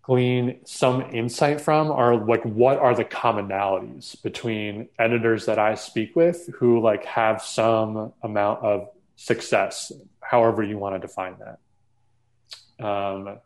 glean 0.04 0.60
some 0.66 1.02
insight 1.16 1.60
from 1.60 1.90
are 1.90 2.16
like 2.16 2.44
what 2.44 2.78
are 2.78 2.94
the 2.94 3.06
commonalities 3.06 4.22
between 4.22 4.88
editors 5.00 5.48
that 5.48 5.58
I 5.58 5.74
speak 5.74 6.16
with 6.16 6.48
who 6.60 6.80
like 6.80 7.06
have 7.06 7.42
some 7.42 8.14
amount 8.22 8.64
of 8.64 8.88
success, 9.16 9.92
however 10.36 10.62
you 10.64 10.78
want 10.78 10.94
to 10.96 11.00
define 11.00 11.36
that. 11.46 12.86
Um, 12.86 13.40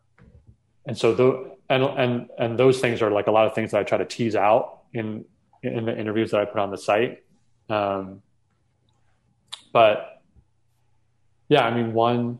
and 0.87 0.97
so 0.97 1.13
the 1.13 1.51
and 1.69 1.83
and 1.83 2.29
and 2.39 2.57
those 2.57 2.79
things 2.79 3.01
are 3.03 3.11
like 3.11 3.27
a 3.27 3.31
lot 3.31 3.45
of 3.45 3.53
things 3.53 3.71
that 3.71 3.79
I 3.81 3.83
try 3.83 3.99
to 3.99 4.05
tease 4.05 4.35
out 4.35 4.79
in 4.93 5.25
in 5.61 5.85
the 5.85 5.95
interviews 5.97 6.31
that 6.31 6.41
I 6.41 6.45
put 6.45 6.59
on 6.59 6.71
the 6.71 6.77
site. 6.77 7.23
Um, 7.69 8.21
but 9.71 10.23
yeah, 11.47 11.63
I 11.63 11.71
mean 11.75 11.93
one 11.93 12.39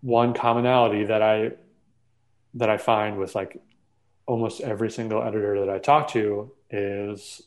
one 0.00 0.32
commonality 0.32 1.04
that 1.04 1.22
I 1.22 1.52
that 2.54 2.70
I 2.70 2.78
find 2.78 3.18
with 3.18 3.34
like 3.34 3.60
almost 4.26 4.62
every 4.62 4.90
single 4.90 5.22
editor 5.22 5.60
that 5.60 5.68
I 5.68 5.78
talk 5.78 6.08
to 6.12 6.52
is 6.70 7.42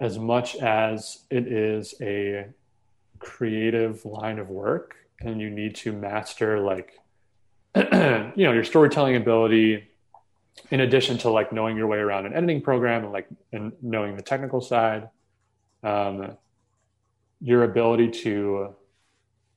as 0.00 0.18
much 0.18 0.56
as 0.56 1.24
it 1.30 1.46
is 1.46 1.94
a 2.00 2.46
creative 3.18 4.04
line 4.04 4.38
of 4.38 4.48
work 4.48 4.96
and 5.20 5.40
you 5.40 5.50
need 5.50 5.74
to 5.74 5.92
master 5.92 6.60
like 6.60 6.98
you 7.76 7.82
know 8.44 8.52
your 8.52 8.64
storytelling 8.64 9.16
ability 9.16 9.88
in 10.70 10.80
addition 10.80 11.18
to 11.18 11.30
like 11.30 11.52
knowing 11.52 11.76
your 11.76 11.86
way 11.86 11.98
around 11.98 12.26
an 12.26 12.34
editing 12.34 12.60
program 12.60 13.04
and 13.04 13.12
like 13.12 13.28
and 13.52 13.72
knowing 13.82 14.16
the 14.16 14.22
technical 14.22 14.60
side. 14.60 15.08
Um, 15.82 16.36
your 17.40 17.62
ability 17.62 18.10
to 18.22 18.74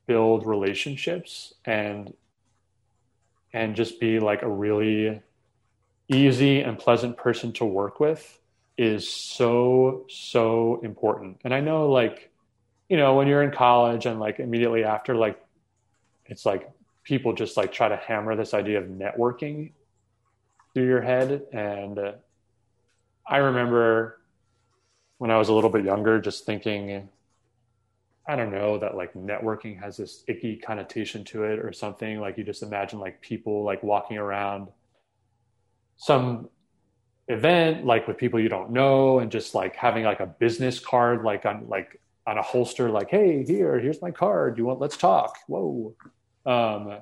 build 0.06 0.46
relationships 0.46 1.52
and 1.64 2.14
and 3.52 3.74
just 3.74 4.00
be 4.00 4.18
like 4.20 4.42
a 4.42 4.48
really 4.48 5.20
easy 6.08 6.60
and 6.60 6.78
pleasant 6.78 7.16
person 7.16 7.52
to 7.52 7.64
work 7.64 8.00
with 8.00 8.38
is 8.78 9.08
so 9.08 10.06
so 10.08 10.80
important. 10.82 11.40
And 11.44 11.52
i 11.52 11.60
know 11.60 11.90
like 11.90 12.30
you 12.88 12.96
know 12.96 13.14
when 13.14 13.26
you're 13.26 13.42
in 13.42 13.50
college 13.50 14.06
and 14.06 14.20
like 14.20 14.38
immediately 14.38 14.84
after 14.84 15.14
like 15.14 15.42
it's 16.26 16.44
like 16.46 16.70
people 17.04 17.32
just 17.32 17.56
like 17.56 17.72
try 17.72 17.88
to 17.88 17.96
hammer 17.96 18.36
this 18.36 18.54
idea 18.54 18.78
of 18.78 18.84
networking 18.86 19.72
through 20.74 20.86
your 20.86 21.02
head 21.02 21.42
and 21.52 21.98
uh, 21.98 22.12
i 23.26 23.38
remember 23.38 24.20
when 25.18 25.30
i 25.30 25.38
was 25.38 25.48
a 25.48 25.54
little 25.54 25.70
bit 25.70 25.84
younger 25.84 26.20
just 26.20 26.46
thinking 26.46 27.08
I 28.26 28.36
don't 28.36 28.52
know 28.52 28.78
that 28.78 28.96
like 28.96 29.14
networking 29.14 29.80
has 29.80 29.96
this 29.96 30.22
icky 30.28 30.56
connotation 30.56 31.24
to 31.24 31.44
it 31.44 31.58
or 31.58 31.72
something. 31.72 32.20
Like 32.20 32.38
you 32.38 32.44
just 32.44 32.62
imagine 32.62 33.00
like 33.00 33.20
people 33.20 33.64
like 33.64 33.82
walking 33.82 34.16
around 34.16 34.68
some 35.96 36.48
event 37.28 37.84
like 37.84 38.06
with 38.08 38.18
people 38.18 38.40
you 38.40 38.48
don't 38.48 38.70
know 38.70 39.20
and 39.20 39.30
just 39.30 39.54
like 39.54 39.76
having 39.76 40.04
like 40.04 40.20
a 40.20 40.26
business 40.26 40.80
card 40.80 41.22
like 41.22 41.46
on 41.46 41.66
like 41.68 42.00
on 42.26 42.38
a 42.38 42.42
holster 42.42 42.88
like 42.90 43.10
hey 43.10 43.44
here 43.44 43.78
here's 43.78 44.00
my 44.00 44.10
card. 44.10 44.58
You 44.58 44.66
want 44.66 44.80
let's 44.80 44.96
talk. 44.96 45.38
Whoa. 45.46 45.94
Um 46.46 46.98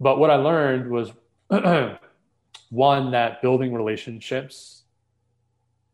but 0.00 0.18
what 0.18 0.30
i 0.30 0.34
learned 0.34 0.90
was 0.90 1.12
one 2.70 3.10
that 3.10 3.42
building 3.42 3.74
relationships 3.74 4.82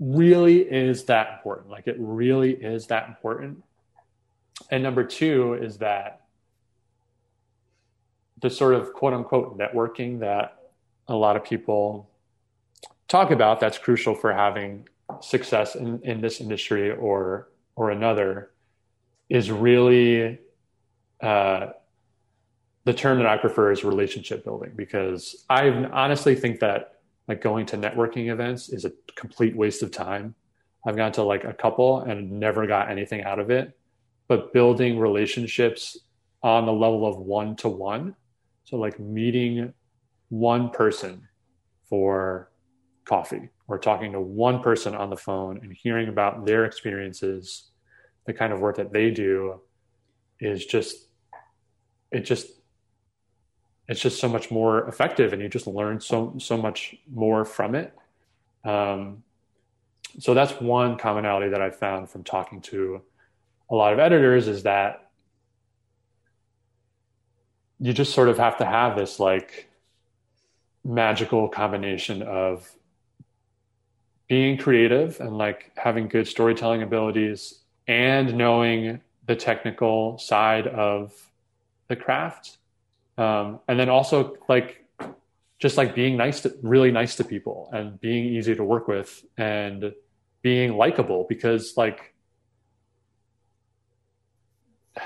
really 0.01 0.61
is 0.61 1.05
that 1.05 1.33
important. 1.35 1.71
Like 1.71 1.87
it 1.87 1.97
really 1.99 2.53
is 2.53 2.87
that 2.87 3.09
important. 3.09 3.63
And 4.71 4.83
number 4.83 5.05
two 5.05 5.55
is 5.55 5.79
that 5.79 6.23
the 8.41 8.51
sort 8.51 8.75
of 8.75 8.93
quote 8.93 9.13
unquote 9.13 9.59
networking 9.59 10.21
that 10.21 10.71
a 11.09 11.15
lot 11.15 11.37
of 11.37 11.45
people 11.45 12.09
talk 13.09 13.31
about 13.31 13.59
that's 13.61 13.79
crucial 13.79 14.15
for 14.15 14.33
having 14.33 14.89
success 15.21 15.75
in, 15.75 16.01
in 16.03 16.21
this 16.21 16.41
industry 16.41 16.91
or 16.91 17.49
or 17.77 17.91
another 17.91 18.51
is 19.29 19.51
really 19.51 20.39
uh, 21.21 21.69
the 22.85 22.95
term 22.95 23.19
that 23.19 23.27
I 23.27 23.37
prefer 23.37 23.73
is 23.73 23.85
relationship 23.85 24.45
building 24.45 24.73
because 24.75 25.45
I 25.49 25.69
honestly 25.69 26.35
think 26.35 26.61
that 26.61 27.01
like 27.27 27.41
going 27.41 27.67
to 27.67 27.77
networking 27.77 28.33
events 28.33 28.71
is 28.71 28.85
a 28.85 28.93
complete 29.15 29.55
waste 29.55 29.83
of 29.83 29.91
time. 29.91 30.35
I've 30.87 30.97
gone 30.97 31.13
to 31.13 31.23
like 31.23 31.45
a 31.45 31.53
couple 31.53 32.01
and 32.01 32.41
never 32.41 32.67
got 32.67 32.91
anything 32.91 33.23
out 33.23 33.39
of 33.39 33.51
it. 33.51 33.79
But 34.27 34.53
building 34.53 34.99
relationships 34.99 35.99
on 36.43 36.67
the 36.67 36.73
level 36.73 37.07
of 37.07 37.19
one 37.19 37.57
to 37.57 37.69
one, 37.69 38.15
so 38.65 38.77
like 38.77 38.99
meeting 38.99 39.73
one 40.29 40.71
person 40.71 41.29
for 41.89 42.51
coffee 43.05 43.49
or 43.69 43.79
talking 43.79 44.13
to 44.13 44.21
one 44.21 44.63
person 44.63 44.95
on 44.95 45.11
the 45.11 45.17
phone 45.17 45.61
and 45.63 45.73
hearing 45.73 46.09
about 46.09 46.47
their 46.47 46.65
experiences, 46.65 47.71
the 48.25 48.33
kind 48.33 48.53
of 48.53 48.61
work 48.61 48.77
that 48.77 48.93
they 48.93 49.11
do 49.11 49.61
is 50.41 50.65
just, 50.65 51.07
it 52.11 52.21
just, 52.21 52.47
it's 53.87 54.01
just 54.01 54.19
so 54.19 54.29
much 54.29 54.51
more 54.51 54.89
effective 54.89 55.33
and 55.33 55.43
you 55.43 55.49
just 55.49 55.67
learn 55.67 56.01
so, 56.01 56.35
so 56.39 56.57
much 56.57 56.97
more 57.13 57.45
from 57.45 57.75
it. 57.75 57.95
Um, 58.65 59.23
so 60.19 60.35
that's 60.35 60.53
one 60.61 60.97
commonality 60.97 61.51
that 61.51 61.61
I 61.61 61.71
found 61.71 62.09
from 62.11 62.25
talking 62.25 62.63
to 62.63 63.03
a 63.71 63.75
lot 63.75 63.93
of 63.93 63.99
editors 63.99 64.49
is 64.49 64.63
that 64.63 65.11
you 67.79 67.93
just 67.93 68.15
sort 68.15 68.29
of 68.29 68.39
have 68.39 68.57
to 68.59 68.65
have 68.65 68.97
this 68.97 69.21
like 69.21 69.69
magical 70.85 71.49
combination 71.49 72.23
of 72.23 72.75
being 74.29 74.59
creative 74.59 75.21
and 75.21 75.37
like 75.37 75.73
having 75.77 76.07
good 76.09 76.29
storytelling 76.29 76.83
abilities 76.83 77.61
and 77.87 78.37
knowing 78.37 79.01
the 79.27 79.35
technical 79.35 80.19
side 80.19 80.67
of 80.67 81.13
the 81.89 81.97
craft 81.97 82.59
um, 83.17 83.61
and 83.67 83.81
then 83.81 83.89
also 83.89 84.37
like 84.49 84.85
just 85.59 85.77
like 85.77 85.95
being 85.95 86.17
nice 86.17 86.43
to 86.43 86.55
really 86.63 86.93
nice 86.93 87.17
to 87.17 87.25
people 87.25 87.69
and 87.73 88.01
being 88.01 88.25
easy 88.27 88.55
to 88.55 88.63
work 88.63 88.87
with 88.87 89.25
and 89.37 89.93
being 90.43 90.77
likable 90.77 91.27
because 91.29 91.77
like 91.77 92.15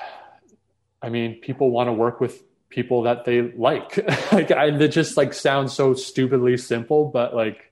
i 1.02 1.08
mean 1.08 1.40
people 1.40 1.70
want 1.70 1.88
to 1.88 1.92
work 1.92 2.20
with 2.20 2.42
people 2.68 3.02
that 3.02 3.24
they 3.24 3.42
like. 3.42 3.98
Like 4.32 4.50
I, 4.50 4.68
it 4.68 4.88
just 4.88 5.18
like 5.18 5.34
sounds 5.34 5.74
so 5.74 5.94
stupidly 5.94 6.56
simple 6.56 7.04
but 7.06 7.34
like 7.34 7.71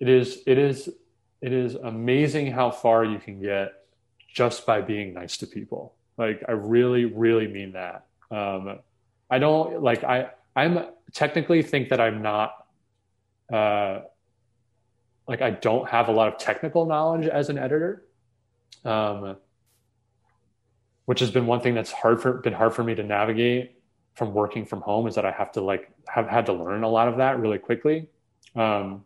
it 0.00 0.08
is 0.08 0.42
it 0.46 0.58
is 0.58 0.88
it 1.40 1.52
is 1.52 1.74
amazing 1.74 2.50
how 2.50 2.70
far 2.70 3.04
you 3.04 3.18
can 3.18 3.40
get 3.40 3.72
just 4.32 4.66
by 4.66 4.80
being 4.80 5.14
nice 5.14 5.38
to 5.38 5.46
people. 5.46 5.94
Like 6.18 6.42
i 6.48 6.52
really 6.52 7.04
really 7.04 7.48
mean 7.48 7.72
that. 7.72 8.06
Um 8.30 8.78
i 9.30 9.38
don't 9.38 9.82
like 9.82 10.04
i 10.04 10.30
i'm 10.54 10.86
technically 11.12 11.62
think 11.62 11.88
that 11.90 12.00
i'm 12.00 12.22
not 12.22 12.66
uh 13.52 14.00
like 15.28 15.42
i 15.42 15.50
don't 15.50 15.88
have 15.88 16.08
a 16.08 16.12
lot 16.12 16.28
of 16.28 16.38
technical 16.38 16.86
knowledge 16.86 17.26
as 17.26 17.48
an 17.48 17.58
editor. 17.58 18.04
Um 18.84 19.36
which 21.06 21.20
has 21.20 21.30
been 21.30 21.46
one 21.46 21.60
thing 21.60 21.74
that's 21.74 21.92
hard 21.92 22.20
for 22.20 22.34
been 22.34 22.52
hard 22.52 22.74
for 22.74 22.82
me 22.82 22.94
to 22.94 23.02
navigate 23.02 23.80
from 24.14 24.34
working 24.34 24.64
from 24.66 24.80
home 24.80 25.06
is 25.06 25.14
that 25.14 25.24
i 25.24 25.30
have 25.30 25.52
to 25.52 25.60
like 25.60 25.90
have 26.08 26.26
had 26.26 26.46
to 26.46 26.52
learn 26.52 26.82
a 26.82 26.88
lot 26.88 27.08
of 27.08 27.18
that 27.18 27.38
really 27.38 27.58
quickly. 27.58 28.08
Um 28.54 29.04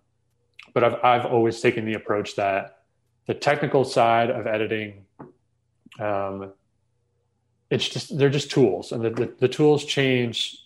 but 0.75 0.85
I've 0.85 1.05
I've 1.05 1.27
always 1.27 1.61
taken 1.61 1.85
the 1.85 1.95
approach 1.95 2.37
that 2.37 2.81
the 3.27 3.35
technical 3.35 3.85
side 3.85 4.31
of 4.31 4.47
editing, 4.47 5.05
um, 6.01 6.53
it's 7.71 7.89
just 7.89 8.17
they're 8.17 8.31
just 8.31 8.51
tools, 8.51 8.93
and 8.93 9.05
the, 9.05 9.11
the, 9.11 9.35
the 9.39 9.49
tools 9.49 9.85
change, 9.85 10.59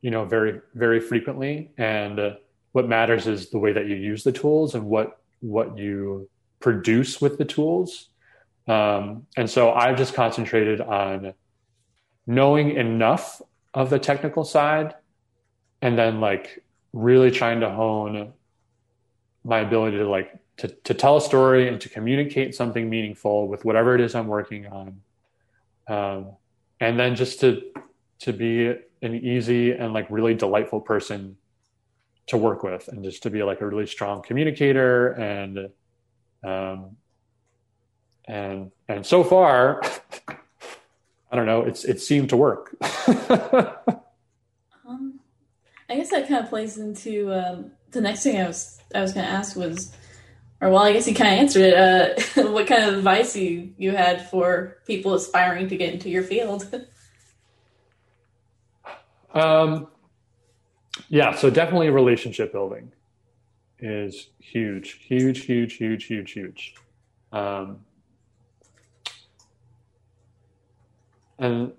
you 0.00 0.10
know, 0.10 0.24
very 0.24 0.60
very 0.74 1.00
frequently, 1.00 1.70
and 1.78 2.18
uh, 2.18 2.34
what 2.72 2.88
matters 2.88 3.26
is 3.26 3.50
the 3.50 3.58
way 3.58 3.72
that 3.72 3.86
you 3.86 3.96
use 3.96 4.24
the 4.24 4.32
tools 4.32 4.74
and 4.74 4.84
what 4.86 5.20
what 5.40 5.78
you 5.78 6.28
produce 6.60 7.20
with 7.20 7.38
the 7.38 7.44
tools. 7.44 8.08
Um, 8.68 9.26
and 9.36 9.50
so 9.50 9.72
I've 9.72 9.96
just 9.96 10.14
concentrated 10.14 10.80
on 10.80 11.34
knowing 12.26 12.76
enough 12.76 13.42
of 13.74 13.90
the 13.90 13.98
technical 13.98 14.44
side, 14.44 14.94
and 15.80 15.98
then 15.98 16.20
like 16.20 16.64
really 16.92 17.30
trying 17.30 17.60
to 17.60 17.70
hone 17.70 18.32
my 19.44 19.60
ability 19.60 19.98
to 19.98 20.08
like 20.08 20.38
to, 20.58 20.68
to 20.68 20.94
tell 20.94 21.16
a 21.16 21.20
story 21.20 21.68
and 21.68 21.80
to 21.80 21.88
communicate 21.88 22.54
something 22.54 22.88
meaningful 22.88 23.48
with 23.48 23.64
whatever 23.64 23.94
it 23.94 24.00
is 24.00 24.14
I'm 24.14 24.28
working 24.28 24.66
on. 24.66 25.00
Um, 25.88 26.36
and 26.80 26.98
then 26.98 27.16
just 27.16 27.40
to 27.40 27.62
to 28.20 28.32
be 28.32 28.68
an 29.02 29.14
easy 29.14 29.72
and 29.72 29.92
like 29.92 30.06
really 30.10 30.34
delightful 30.34 30.80
person 30.80 31.36
to 32.28 32.36
work 32.36 32.62
with 32.62 32.86
and 32.88 33.02
just 33.02 33.24
to 33.24 33.30
be 33.30 33.42
like 33.42 33.60
a 33.60 33.66
really 33.66 33.86
strong 33.86 34.22
communicator 34.22 35.08
and 35.08 35.68
um 36.44 36.96
and 38.26 38.70
and 38.88 39.04
so 39.04 39.24
far 39.24 39.82
I 40.28 41.36
don't 41.36 41.46
know 41.46 41.62
it's 41.62 41.84
it 41.84 42.00
seemed 42.00 42.28
to 42.30 42.36
work. 42.36 42.76
um 44.86 45.18
I 45.88 45.96
guess 45.96 46.10
that 46.10 46.28
kind 46.28 46.42
of 46.44 46.48
plays 46.48 46.78
into 46.78 47.32
um, 47.32 47.72
the 47.92 48.00
next 48.00 48.22
thing 48.22 48.40
I 48.40 48.46
was 48.46 48.80
I 48.94 49.00
was 49.00 49.12
going 49.12 49.26
to 49.26 49.32
ask 49.32 49.56
was, 49.56 49.94
or 50.60 50.70
well, 50.70 50.82
I 50.82 50.92
guess 50.92 51.06
you 51.06 51.14
kind 51.14 51.34
of 51.34 51.40
answered 51.40 51.62
it. 51.62 51.74
Uh, 51.74 52.42
what 52.50 52.66
kind 52.66 52.84
of 52.84 52.98
advice 52.98 53.36
you 53.36 53.72
you 53.78 53.92
had 53.92 54.28
for 54.28 54.78
people 54.86 55.14
aspiring 55.14 55.68
to 55.68 55.76
get 55.76 55.94
into 55.94 56.10
your 56.10 56.22
field? 56.22 56.74
um, 59.34 59.88
yeah, 61.08 61.34
so 61.34 61.50
definitely 61.50 61.90
relationship 61.90 62.52
building 62.52 62.92
is 63.78 64.28
huge, 64.38 65.04
huge, 65.04 65.44
huge, 65.44 65.74
huge, 65.74 66.04
huge, 66.04 66.32
huge. 66.32 66.74
Um, 67.32 67.80
and 71.38 71.72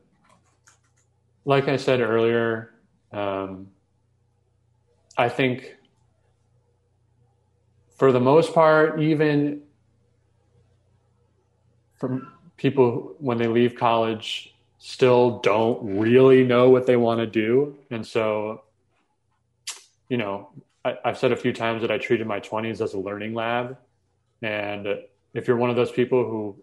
like 1.46 1.68
I 1.68 1.78
said 1.78 2.02
earlier, 2.02 2.74
um, 3.12 3.68
I 5.18 5.30
think 5.30 5.76
for 8.04 8.12
the 8.12 8.20
most 8.20 8.54
part, 8.54 9.00
even 9.00 9.62
from 11.96 12.34
people 12.58 13.16
when 13.20 13.38
they 13.38 13.48
leave 13.48 13.76
college, 13.76 14.54
still 14.78 15.40
don't 15.40 15.98
really 15.98 16.44
know 16.44 16.70
what 16.70 16.86
they 16.86 16.98
want 16.98 17.22
to 17.22 17.26
do. 17.26 17.78
And 17.92 18.06
so, 18.06 18.64
you 20.10 20.18
know, 20.18 20.50
I, 20.84 20.98
have 21.06 21.18
said 21.18 21.32
a 21.32 21.38
few 21.38 21.54
times 21.54 21.82
that 21.82 21.92
I 21.92 21.98
treated 21.98 22.28
my 22.28 22.42
20s 22.42 22.82
as 22.82 22.94
a 22.94 23.00
learning 23.00 23.36
lab. 23.36 23.78
And 24.42 24.86
if 25.34 25.48
you're 25.48 25.56
one 25.56 25.70
of 25.70 25.78
those 25.78 25.94
people 25.94 26.30
who, 26.30 26.58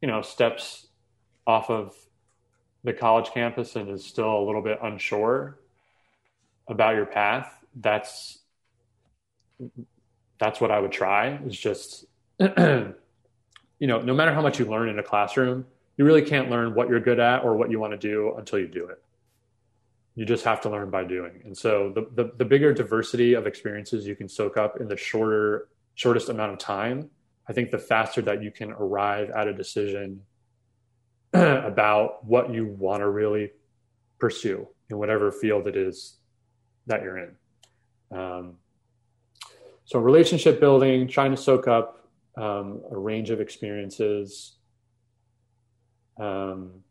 you 0.00 0.08
know, 0.08 0.22
steps 0.22 0.86
off 1.46 1.68
of 1.68 1.94
the 2.84 2.94
college 2.94 3.32
campus 3.32 3.76
and 3.76 3.90
is 3.90 4.02
still 4.02 4.34
a 4.34 4.44
little 4.46 4.62
bit 4.62 4.78
unsure 4.82 5.58
about 6.68 6.94
your 6.94 7.04
path, 7.04 7.54
that's 7.74 8.38
that's 10.40 10.60
what 10.60 10.70
I 10.70 10.80
would 10.80 10.90
try 10.90 11.38
is 11.46 11.56
just, 11.56 12.06
you 12.40 12.46
know, 13.80 14.00
no 14.00 14.14
matter 14.14 14.32
how 14.32 14.40
much 14.40 14.58
you 14.58 14.64
learn 14.64 14.88
in 14.88 14.98
a 14.98 15.02
classroom, 15.02 15.66
you 15.96 16.04
really 16.04 16.22
can't 16.22 16.50
learn 16.50 16.74
what 16.74 16.88
you're 16.88 17.00
good 17.00 17.20
at 17.20 17.44
or 17.44 17.56
what 17.56 17.70
you 17.70 17.78
want 17.78 17.92
to 17.92 17.98
do 17.98 18.34
until 18.38 18.58
you 18.58 18.66
do 18.66 18.86
it. 18.86 19.02
You 20.14 20.24
just 20.24 20.44
have 20.44 20.62
to 20.62 20.70
learn 20.70 20.90
by 20.90 21.04
doing. 21.04 21.42
And 21.44 21.56
so 21.56 21.92
the, 21.94 22.08
the, 22.14 22.32
the 22.38 22.44
bigger 22.44 22.72
diversity 22.72 23.34
of 23.34 23.46
experiences 23.46 24.06
you 24.06 24.16
can 24.16 24.28
soak 24.28 24.56
up 24.56 24.80
in 24.80 24.88
the 24.88 24.96
shorter, 24.96 25.68
shortest 25.94 26.30
amount 26.30 26.52
of 26.52 26.58
time, 26.58 27.10
I 27.46 27.52
think 27.52 27.70
the 27.70 27.78
faster 27.78 28.22
that 28.22 28.42
you 28.42 28.50
can 28.50 28.72
arrive 28.72 29.30
at 29.30 29.46
a 29.46 29.52
decision 29.52 30.22
about 31.32 32.24
what 32.24 32.52
you 32.52 32.66
want 32.66 33.00
to 33.00 33.08
really 33.08 33.50
pursue 34.18 34.66
in 34.88 34.98
whatever 34.98 35.30
field 35.30 35.66
it 35.66 35.76
is 35.76 36.16
that 36.86 37.02
you're 37.02 37.18
in. 37.18 38.16
Um, 38.16 38.54
so, 39.90 39.98
relationship 39.98 40.60
building, 40.60 41.08
trying 41.08 41.32
to 41.32 41.36
soak 41.36 41.66
up 41.66 42.06
um, 42.36 42.80
a 42.92 42.96
range 42.96 43.30
of 43.30 43.40
experiences. 43.40 44.52
Um, 46.16 46.84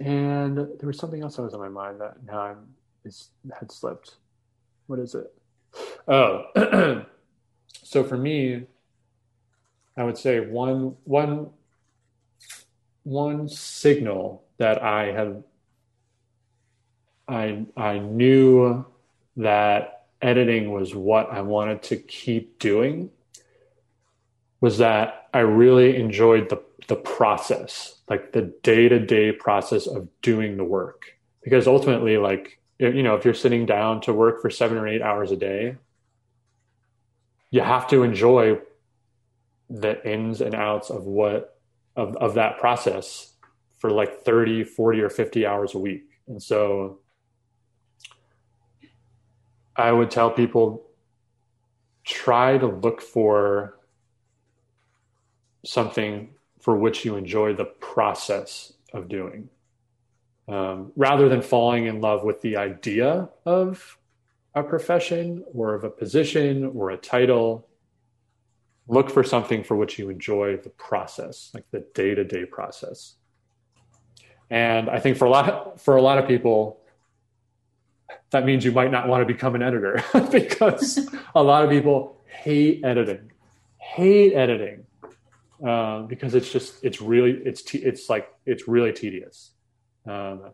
and 0.00 0.56
there 0.56 0.86
was 0.86 0.96
something 0.96 1.20
else 1.20 1.36
that 1.36 1.42
was 1.42 1.52
on 1.52 1.60
my 1.60 1.68
mind 1.68 2.00
that 2.00 2.14
now 2.24 2.40
I'm 2.40 2.68
is 3.04 3.28
had 3.52 3.70
slipped. 3.70 4.14
What 4.86 4.98
is 5.00 5.14
it? 5.14 5.30
Oh, 6.08 7.04
so 7.82 8.04
for 8.04 8.16
me, 8.16 8.62
I 9.98 10.04
would 10.04 10.16
say 10.16 10.40
one 10.40 10.96
one 11.04 11.50
one 13.02 13.50
signal 13.50 14.44
that 14.56 14.82
I 14.82 15.12
have 15.12 15.42
I 17.28 17.66
I 17.76 17.98
knew 17.98 18.86
that 19.36 19.99
editing 20.22 20.72
was 20.72 20.94
what 20.94 21.30
I 21.30 21.42
wanted 21.42 21.82
to 21.84 21.96
keep 21.96 22.58
doing 22.58 23.10
was 24.60 24.78
that 24.78 25.28
I 25.32 25.40
really 25.40 25.96
enjoyed 25.96 26.48
the 26.48 26.62
the 26.88 26.96
process, 26.96 28.00
like 28.08 28.32
the 28.32 28.52
day-to-day 28.62 29.32
process 29.32 29.86
of 29.86 30.08
doing 30.22 30.56
the 30.56 30.64
work. 30.64 31.12
Because 31.42 31.66
ultimately 31.66 32.16
like 32.16 32.58
you 32.78 33.02
know, 33.02 33.14
if 33.14 33.24
you're 33.24 33.34
sitting 33.34 33.66
down 33.66 34.00
to 34.02 34.12
work 34.14 34.40
for 34.40 34.48
7 34.48 34.78
or 34.78 34.88
8 34.88 35.02
hours 35.02 35.30
a 35.30 35.36
day, 35.36 35.76
you 37.50 37.60
have 37.60 37.86
to 37.88 38.02
enjoy 38.02 38.58
the 39.68 40.02
ins 40.10 40.40
and 40.40 40.54
outs 40.54 40.90
of 40.90 41.04
what 41.04 41.58
of 41.96 42.16
of 42.16 42.34
that 42.34 42.58
process 42.58 43.34
for 43.78 43.90
like 43.90 44.22
30, 44.24 44.64
40 44.64 45.00
or 45.00 45.08
50 45.08 45.46
hours 45.46 45.74
a 45.74 45.78
week. 45.78 46.04
And 46.28 46.42
so 46.42 47.00
I 49.76 49.92
would 49.92 50.10
tell 50.10 50.30
people 50.30 50.86
try 52.04 52.58
to 52.58 52.66
look 52.66 53.00
for 53.00 53.78
something 55.64 56.34
for 56.60 56.76
which 56.76 57.04
you 57.04 57.16
enjoy 57.16 57.54
the 57.54 57.64
process 57.64 58.72
of 58.92 59.08
doing. 59.08 59.48
Um, 60.48 60.92
rather 60.96 61.28
than 61.28 61.42
falling 61.42 61.86
in 61.86 62.00
love 62.00 62.24
with 62.24 62.40
the 62.40 62.56
idea 62.56 63.28
of 63.46 63.98
a 64.54 64.62
profession 64.62 65.44
or 65.54 65.74
of 65.74 65.84
a 65.84 65.90
position 65.90 66.72
or 66.74 66.90
a 66.90 66.96
title 66.96 67.68
look 68.88 69.08
for 69.08 69.22
something 69.22 69.62
for 69.62 69.76
which 69.76 69.98
you 69.98 70.10
enjoy 70.10 70.56
the 70.56 70.70
process 70.70 71.52
like 71.54 71.64
the 71.70 71.86
day-to-day 71.94 72.46
process. 72.46 73.14
And 74.50 74.90
i 74.90 74.98
think 74.98 75.16
for 75.16 75.26
a 75.26 75.30
lot 75.30 75.48
of, 75.48 75.80
for 75.80 75.94
a 75.94 76.02
lot 76.02 76.18
of 76.18 76.26
people 76.26 76.79
that 78.30 78.44
means 78.44 78.64
you 78.64 78.72
might 78.72 78.90
not 78.90 79.08
want 79.08 79.26
to 79.26 79.32
become 79.32 79.54
an 79.54 79.62
editor 79.62 80.02
because 80.32 81.08
a 81.34 81.42
lot 81.42 81.64
of 81.64 81.70
people 81.70 82.16
hate 82.26 82.84
editing, 82.84 83.30
hate 83.78 84.34
editing 84.34 84.84
uh, 85.66 86.02
because 86.02 86.34
it's 86.34 86.50
just 86.50 86.82
it's 86.84 87.00
really 87.00 87.32
it's 87.44 87.62
te- 87.62 87.78
it's 87.78 88.08
like 88.08 88.32
it's 88.46 88.66
really 88.66 88.92
tedious, 88.92 89.52
um, 90.06 90.50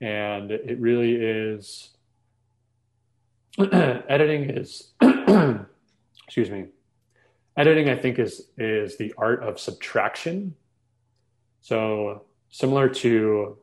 and 0.00 0.50
it 0.50 0.78
really 0.80 1.14
is. 1.14 1.90
editing 3.72 4.48
is 4.48 4.92
excuse 6.24 6.48
me 6.48 6.66
editing 7.56 7.88
i 7.90 7.96
think 7.96 8.20
is 8.20 8.48
is 8.56 8.96
the 8.96 9.12
art 9.18 9.42
of 9.42 9.58
subtraction 9.58 10.54
so 11.60 12.22
similar 12.48 12.88
to 12.88 13.58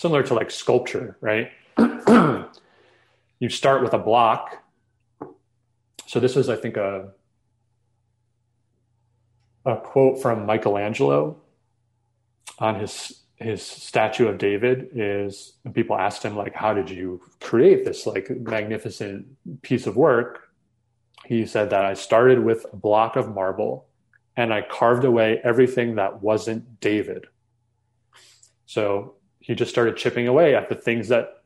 similar 0.00 0.22
to 0.22 0.32
like 0.32 0.50
sculpture, 0.50 1.18
right? 1.20 1.50
you 3.38 3.50
start 3.50 3.82
with 3.82 3.92
a 3.92 3.98
block. 3.98 4.62
So 6.06 6.18
this 6.20 6.36
is, 6.36 6.48
I 6.48 6.56
think, 6.56 6.78
a 6.78 7.10
a 9.66 9.76
quote 9.76 10.22
from 10.22 10.46
Michelangelo 10.46 11.36
on 12.58 12.80
his 12.80 13.20
his 13.36 13.62
statue 13.62 14.26
of 14.26 14.38
David 14.38 14.88
is 14.94 15.52
people 15.74 15.96
asked 15.96 16.22
him 16.22 16.34
like 16.34 16.54
how 16.54 16.72
did 16.72 16.88
you 16.88 17.20
create 17.40 17.84
this 17.84 18.06
like 18.06 18.30
magnificent 18.30 19.26
piece 19.60 19.86
of 19.86 19.96
work 19.96 20.48
he 21.26 21.44
said 21.44 21.68
that 21.70 21.84
I 21.84 21.92
started 21.92 22.38
with 22.38 22.64
a 22.72 22.76
block 22.76 23.16
of 23.16 23.34
marble 23.34 23.86
and 24.36 24.52
I 24.52 24.62
carved 24.62 25.04
away 25.04 25.40
everything 25.44 25.96
that 25.96 26.22
wasn't 26.22 26.80
David 26.80 27.26
so 28.64 29.16
he 29.50 29.56
just 29.56 29.72
started 29.72 29.96
chipping 29.96 30.28
away 30.28 30.54
at 30.54 30.68
the 30.68 30.76
things 30.76 31.08
that 31.08 31.42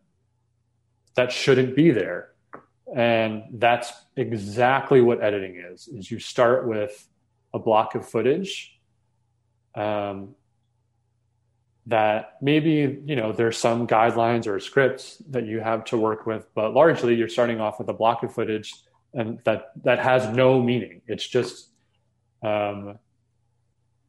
that 1.16 1.32
shouldn't 1.32 1.74
be 1.74 1.90
there. 1.90 2.32
And 2.94 3.44
that's 3.54 3.90
exactly 4.14 5.00
what 5.00 5.22
editing 5.22 5.56
is 5.56 5.88
is 5.88 6.10
you 6.10 6.18
start 6.18 6.68
with 6.68 7.08
a 7.54 7.58
block 7.58 7.94
of 7.94 8.06
footage 8.06 8.78
um, 9.74 10.34
that 11.86 12.36
maybe 12.42 13.00
you 13.06 13.16
know 13.16 13.32
there's 13.32 13.56
some 13.56 13.86
guidelines 13.86 14.46
or 14.46 14.60
scripts 14.60 15.16
that 15.30 15.46
you 15.46 15.60
have 15.60 15.86
to 15.86 15.96
work 15.96 16.26
with 16.26 16.46
but 16.54 16.74
largely 16.74 17.14
you're 17.14 17.34
starting 17.38 17.58
off 17.58 17.78
with 17.78 17.88
a 17.88 17.94
block 17.94 18.22
of 18.22 18.34
footage 18.34 18.74
and 19.14 19.38
that 19.44 19.72
that 19.82 19.98
has 19.98 20.28
no 20.36 20.60
meaning. 20.60 21.00
It's 21.06 21.26
just 21.26 21.70
um, 22.42 22.98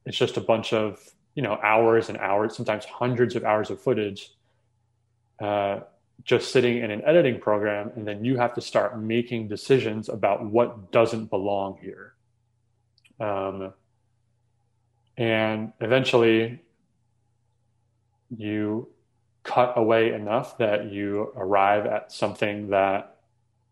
it's 0.05 0.17
just 0.17 0.35
a 0.35 0.41
bunch 0.41 0.73
of 0.73 0.99
you 1.35 1.43
know 1.43 1.59
hours 1.61 2.09
and 2.09 2.17
hours 2.17 2.55
sometimes 2.55 2.85
hundreds 2.85 3.35
of 3.35 3.43
hours 3.43 3.69
of 3.69 3.79
footage 3.81 4.31
uh, 5.39 5.81
just 6.23 6.51
sitting 6.51 6.77
in 6.77 6.91
an 6.91 7.03
editing 7.05 7.39
program 7.39 7.91
and 7.95 8.07
then 8.07 8.23
you 8.23 8.37
have 8.37 8.53
to 8.53 8.61
start 8.61 8.99
making 8.99 9.47
decisions 9.47 10.09
about 10.09 10.45
what 10.45 10.91
doesn't 10.91 11.29
belong 11.29 11.77
here. 11.81 12.13
Um, 13.19 13.73
and 15.17 15.73
eventually 15.79 16.61
you 18.35 18.89
cut 19.43 19.73
away 19.77 20.13
enough 20.13 20.57
that 20.57 20.91
you 20.91 21.31
arrive 21.35 21.85
at 21.85 22.11
something 22.11 22.69
that 22.69 23.17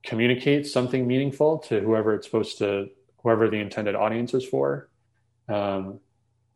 communicates 0.04 0.72
something 0.72 1.08
meaningful 1.08 1.58
to 1.58 1.80
whoever 1.80 2.14
it's 2.14 2.28
supposed 2.28 2.58
to 2.60 2.90
whoever 3.24 3.50
the 3.50 3.58
intended 3.58 3.96
audience 3.96 4.34
is 4.34 4.46
for. 4.46 4.90
Um, 5.48 6.00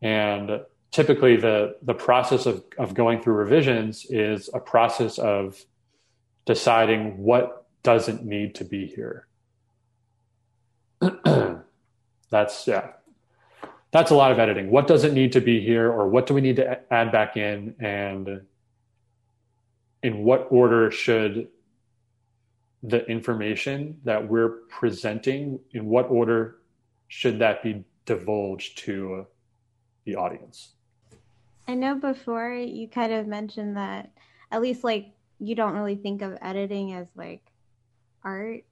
and 0.00 0.60
typically 0.90 1.36
the 1.36 1.76
the 1.82 1.94
process 1.94 2.46
of 2.46 2.64
of 2.78 2.94
going 2.94 3.20
through 3.20 3.34
revisions 3.34 4.06
is 4.08 4.48
a 4.54 4.60
process 4.60 5.18
of 5.18 5.64
deciding 6.46 7.18
what 7.18 7.66
doesn't 7.82 8.24
need 8.24 8.54
to 8.54 8.64
be 8.64 8.86
here. 8.86 9.26
that's 12.30 12.66
yeah. 12.66 12.92
That's 13.90 14.10
a 14.10 14.14
lot 14.14 14.32
of 14.32 14.38
editing. 14.38 14.70
What 14.70 14.86
doesn't 14.86 15.14
need 15.14 15.32
to 15.32 15.40
be 15.40 15.60
here 15.60 15.90
or 15.90 16.08
what 16.08 16.26
do 16.26 16.34
we 16.34 16.42
need 16.42 16.56
to 16.56 16.78
add 16.92 17.10
back 17.10 17.38
in 17.38 17.74
and 17.80 18.42
in 20.02 20.24
what 20.24 20.48
order 20.50 20.90
should 20.90 21.48
the 22.82 23.04
information 23.06 23.98
that 24.04 24.28
we're 24.28 24.60
presenting 24.68 25.58
in 25.72 25.86
what 25.86 26.10
order 26.10 26.58
should 27.08 27.38
that 27.38 27.62
be 27.62 27.82
divulged 28.04 28.78
to 28.78 29.26
the 30.04 30.14
audience 30.14 30.74
I 31.68 31.74
know 31.74 31.94
before 31.96 32.54
you 32.54 32.88
kind 32.88 33.12
of 33.12 33.26
mentioned 33.26 33.76
that 33.76 34.10
at 34.50 34.62
least 34.62 34.84
like 34.84 35.10
you 35.38 35.54
don't 35.54 35.74
really 35.74 35.96
think 35.96 36.22
of 36.22 36.38
editing 36.40 36.94
as 36.94 37.06
like 37.14 37.42
art. 38.24 38.64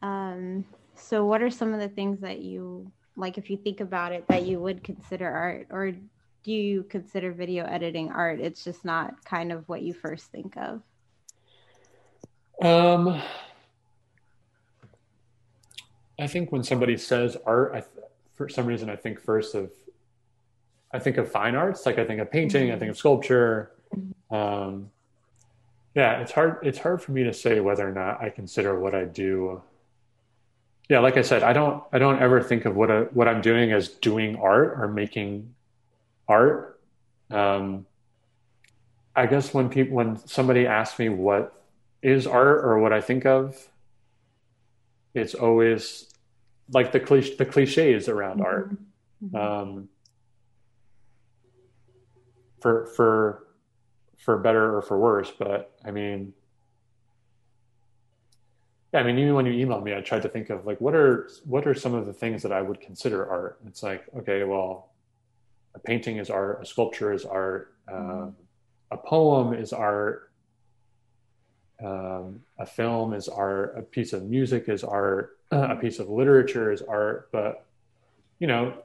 Um, 0.00 0.64
so 0.94 1.26
what 1.26 1.42
are 1.42 1.50
some 1.50 1.74
of 1.74 1.80
the 1.80 1.90
things 1.90 2.20
that 2.20 2.40
you 2.40 2.90
like 3.16 3.36
if 3.36 3.50
you 3.50 3.58
think 3.58 3.80
about 3.80 4.12
it 4.12 4.26
that 4.28 4.46
you 4.46 4.58
would 4.60 4.82
consider 4.82 5.28
art 5.28 5.66
or 5.70 5.92
do 6.42 6.52
you 6.52 6.84
consider 6.84 7.32
video 7.32 7.66
editing 7.66 8.10
art? 8.10 8.40
It's 8.40 8.64
just 8.64 8.86
not 8.86 9.22
kind 9.26 9.52
of 9.52 9.68
what 9.68 9.82
you 9.82 9.92
first 9.92 10.32
think 10.32 10.56
of. 10.56 10.82
Um, 12.62 13.20
I 16.18 16.26
think 16.28 16.50
when 16.50 16.62
somebody 16.62 16.96
says 16.96 17.36
art, 17.44 17.72
I, 17.74 17.82
for 18.34 18.48
some 18.48 18.64
reason, 18.66 18.88
I 18.88 18.96
think 18.96 19.20
first 19.20 19.54
of 19.54 19.70
I 20.94 21.00
think 21.00 21.16
of 21.16 21.28
fine 21.30 21.56
arts, 21.56 21.84
like 21.86 21.98
I 21.98 22.04
think 22.04 22.20
of 22.20 22.30
painting, 22.30 22.70
I 22.70 22.78
think 22.78 22.88
of 22.92 22.96
sculpture. 22.96 23.72
Um, 24.30 24.90
yeah, 25.96 26.20
it's 26.20 26.30
hard. 26.30 26.58
It's 26.62 26.78
hard 26.78 27.02
for 27.02 27.10
me 27.10 27.24
to 27.24 27.32
say 27.34 27.58
whether 27.58 27.86
or 27.88 27.92
not 27.92 28.22
I 28.22 28.30
consider 28.30 28.78
what 28.78 28.94
I 28.94 29.04
do. 29.04 29.60
Yeah, 30.88 31.00
like 31.00 31.16
I 31.16 31.22
said, 31.22 31.42
I 31.42 31.52
don't. 31.52 31.82
I 31.92 31.98
don't 31.98 32.20
ever 32.22 32.40
think 32.42 32.64
of 32.64 32.76
what 32.76 32.90
a, 32.92 33.08
what 33.12 33.26
I'm 33.26 33.40
doing 33.40 33.72
as 33.72 33.88
doing 33.88 34.36
art 34.36 34.76
or 34.80 34.86
making 34.86 35.52
art. 36.28 36.80
Um, 37.30 37.86
I 39.16 39.26
guess 39.26 39.52
when 39.52 39.68
people 39.68 39.96
when 39.96 40.16
somebody 40.28 40.66
asks 40.66 40.98
me 40.98 41.08
what 41.08 41.60
is 42.02 42.24
art 42.26 42.64
or 42.64 42.78
what 42.78 42.92
I 42.92 43.00
think 43.00 43.26
of, 43.26 43.68
it's 45.12 45.34
always 45.34 46.06
like 46.72 46.92
the 46.92 47.00
cliche, 47.00 47.34
the 47.36 47.46
cliches 47.46 48.08
around 48.08 48.40
Mhm. 48.40 48.44
art. 48.44 48.70
Mhm. 49.24 49.34
Um, 49.34 49.88
for 52.64 52.86
for 52.86 53.44
for 54.16 54.38
better 54.38 54.74
or 54.74 54.80
for 54.80 54.98
worse, 54.98 55.30
but 55.38 55.76
I 55.84 55.90
mean, 55.90 56.32
yeah, 58.90 59.00
I 59.00 59.02
mean, 59.02 59.18
even 59.18 59.34
when 59.34 59.44
you 59.44 59.66
emailed 59.66 59.82
me, 59.82 59.94
I 59.94 60.00
tried 60.00 60.22
to 60.22 60.30
think 60.30 60.48
of 60.48 60.64
like 60.64 60.80
what 60.80 60.94
are 60.94 61.28
what 61.44 61.66
are 61.66 61.74
some 61.74 61.92
of 61.92 62.06
the 62.06 62.14
things 62.14 62.42
that 62.42 62.52
I 62.52 62.62
would 62.62 62.80
consider 62.80 63.28
art. 63.30 63.58
It's 63.66 63.82
like, 63.82 64.06
okay, 64.16 64.44
well, 64.44 64.94
a 65.74 65.78
painting 65.78 66.16
is 66.16 66.30
art, 66.30 66.62
a 66.62 66.64
sculpture 66.64 67.12
is 67.12 67.26
art, 67.26 67.74
um, 67.86 68.34
a 68.90 68.96
poem 68.96 69.52
is 69.52 69.74
art, 69.74 70.32
um, 71.84 72.40
a 72.58 72.64
film 72.64 73.12
is 73.12 73.28
art, 73.28 73.74
a 73.76 73.82
piece 73.82 74.14
of 74.14 74.22
music 74.22 74.70
is 74.70 74.82
art, 74.82 75.36
a 75.50 75.76
piece 75.76 75.98
of 75.98 76.08
literature 76.08 76.72
is 76.72 76.80
art. 76.80 77.28
But 77.30 77.66
you 78.38 78.46
know, 78.46 78.78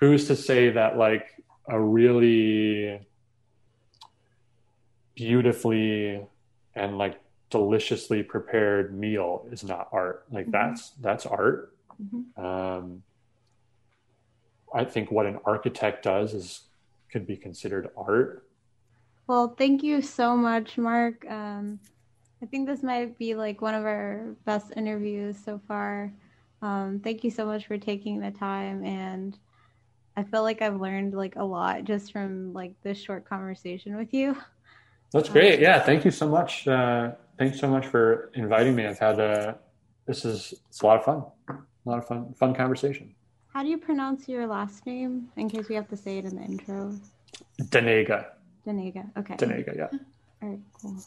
who's 0.00 0.28
to 0.28 0.34
say 0.34 0.70
that 0.70 0.96
like 0.96 1.26
a 1.68 1.78
really 1.78 3.06
beautifully 5.18 6.24
and 6.76 6.96
like 6.96 7.20
deliciously 7.50 8.22
prepared 8.22 8.96
meal 8.96 9.44
is 9.50 9.64
not 9.64 9.88
art 9.90 10.24
like 10.30 10.46
Mhm. 10.46 10.52
that's 10.52 10.90
that's 11.00 11.26
art 11.26 11.74
Mhm. 12.00 12.38
um, 12.44 13.02
i 14.72 14.84
think 14.84 15.10
what 15.10 15.26
an 15.26 15.40
architect 15.44 16.04
does 16.04 16.34
is 16.34 16.68
could 17.10 17.26
be 17.26 17.36
considered 17.36 17.90
art 17.96 18.44
Well, 19.26 19.54
thank 19.58 19.82
you 19.82 20.00
so 20.00 20.34
much, 20.34 20.78
Mark. 20.78 21.28
Um, 21.28 21.80
I 22.42 22.46
think 22.46 22.66
this 22.66 22.82
might 22.82 23.18
be 23.18 23.34
like 23.34 23.60
one 23.60 23.74
of 23.74 23.84
our 23.84 24.34
best 24.46 24.72
interviews 24.74 25.36
so 25.44 25.60
far. 25.68 26.14
Um, 26.62 27.00
thank 27.04 27.24
you 27.24 27.30
so 27.30 27.44
much 27.44 27.66
for 27.66 27.76
taking 27.76 28.20
the 28.20 28.30
time, 28.30 28.82
and 28.84 29.36
I 30.16 30.22
feel 30.24 30.42
like 30.44 30.62
I've 30.62 30.80
learned 30.80 31.12
like 31.12 31.36
a 31.36 31.44
lot 31.44 31.84
just 31.84 32.10
from 32.12 32.54
like 32.54 32.72
this 32.82 32.96
short 32.98 33.26
conversation 33.28 33.96
with 33.96 34.14
you. 34.14 34.34
that's 35.12 35.28
great 35.28 35.60
yeah 35.60 35.78
thank 35.80 36.04
you 36.04 36.10
so 36.10 36.28
much 36.28 36.66
uh, 36.68 37.12
thanks 37.38 37.58
so 37.58 37.68
much 37.68 37.86
for 37.86 38.30
inviting 38.34 38.74
me 38.74 38.86
i've 38.86 38.98
had 38.98 39.18
a 39.18 39.58
this 40.06 40.24
is 40.24 40.54
it's 40.68 40.80
a 40.82 40.86
lot 40.86 40.98
of 40.98 41.04
fun 41.04 41.22
a 41.48 41.88
lot 41.88 41.98
of 41.98 42.06
fun 42.06 42.34
fun 42.34 42.54
conversation 42.54 43.14
How 43.52 43.62
do 43.64 43.70
you 43.70 43.78
pronounce 43.78 44.28
your 44.28 44.46
last 44.46 44.86
name? 44.86 45.30
In 45.36 45.48
case 45.48 45.68
we 45.68 45.74
have 45.74 45.88
to 45.88 45.96
say 45.96 46.18
it 46.18 46.24
in 46.24 46.36
the 46.36 46.42
intro. 46.42 46.94
Danega. 47.74 48.26
Danega. 48.64 49.04
Okay. 49.16 49.34
Danega, 49.34 49.72
yeah. 49.74 49.88
All 50.40 50.48
right. 50.50 50.60
Cool. 50.80 51.02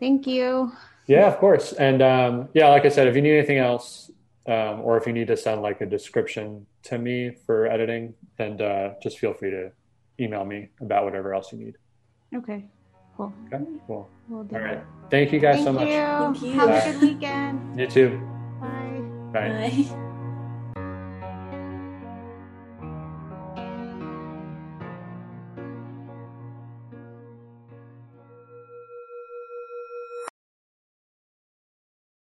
Thank 0.00 0.26
you. 0.26 0.72
Yeah, 1.06 1.26
of 1.28 1.36
course. 1.38 1.66
And 1.74 2.02
um, 2.02 2.48
yeah, 2.54 2.68
like 2.68 2.84
I 2.84 2.88
said, 2.88 3.06
if 3.06 3.14
you 3.14 3.22
need 3.22 3.36
anything 3.38 3.58
else, 3.58 4.10
um, 4.46 4.80
or 4.80 4.96
if 4.96 5.06
you 5.06 5.12
need 5.12 5.28
to 5.28 5.36
send 5.36 5.62
like 5.62 5.80
a 5.80 5.86
description 5.86 6.66
to 6.84 6.98
me 6.98 7.36
for 7.46 7.66
editing, 7.66 8.14
then 8.38 8.60
uh, 8.60 8.94
just 9.02 9.18
feel 9.18 9.34
free 9.34 9.50
to 9.50 9.70
email 10.18 10.44
me 10.44 10.70
about 10.80 11.04
whatever 11.04 11.34
else 11.34 11.52
you 11.52 11.58
need. 11.58 11.76
Okay. 12.34 12.64
Cool. 13.18 13.32
Okay, 13.52 13.64
cool. 13.86 14.08
We'll 14.28 14.44
do 14.44 14.54
All 14.56 14.62
right. 14.62 14.74
that. 14.76 15.10
Thank 15.10 15.32
you 15.32 15.40
guys 15.40 15.56
Thank 15.56 15.66
so 15.66 15.72
much. 15.72 15.88
you. 15.88 15.94
Thank 15.94 16.42
you. 16.42 16.52
Have 16.52 16.68
Bye. 16.68 16.78
a 16.78 16.92
good 16.92 17.02
weekend. 17.02 17.80
You 17.80 17.86
too. 17.88 18.20
Bye. 18.60 19.00
Bye. 19.32 19.48
Bye. 19.88 20.04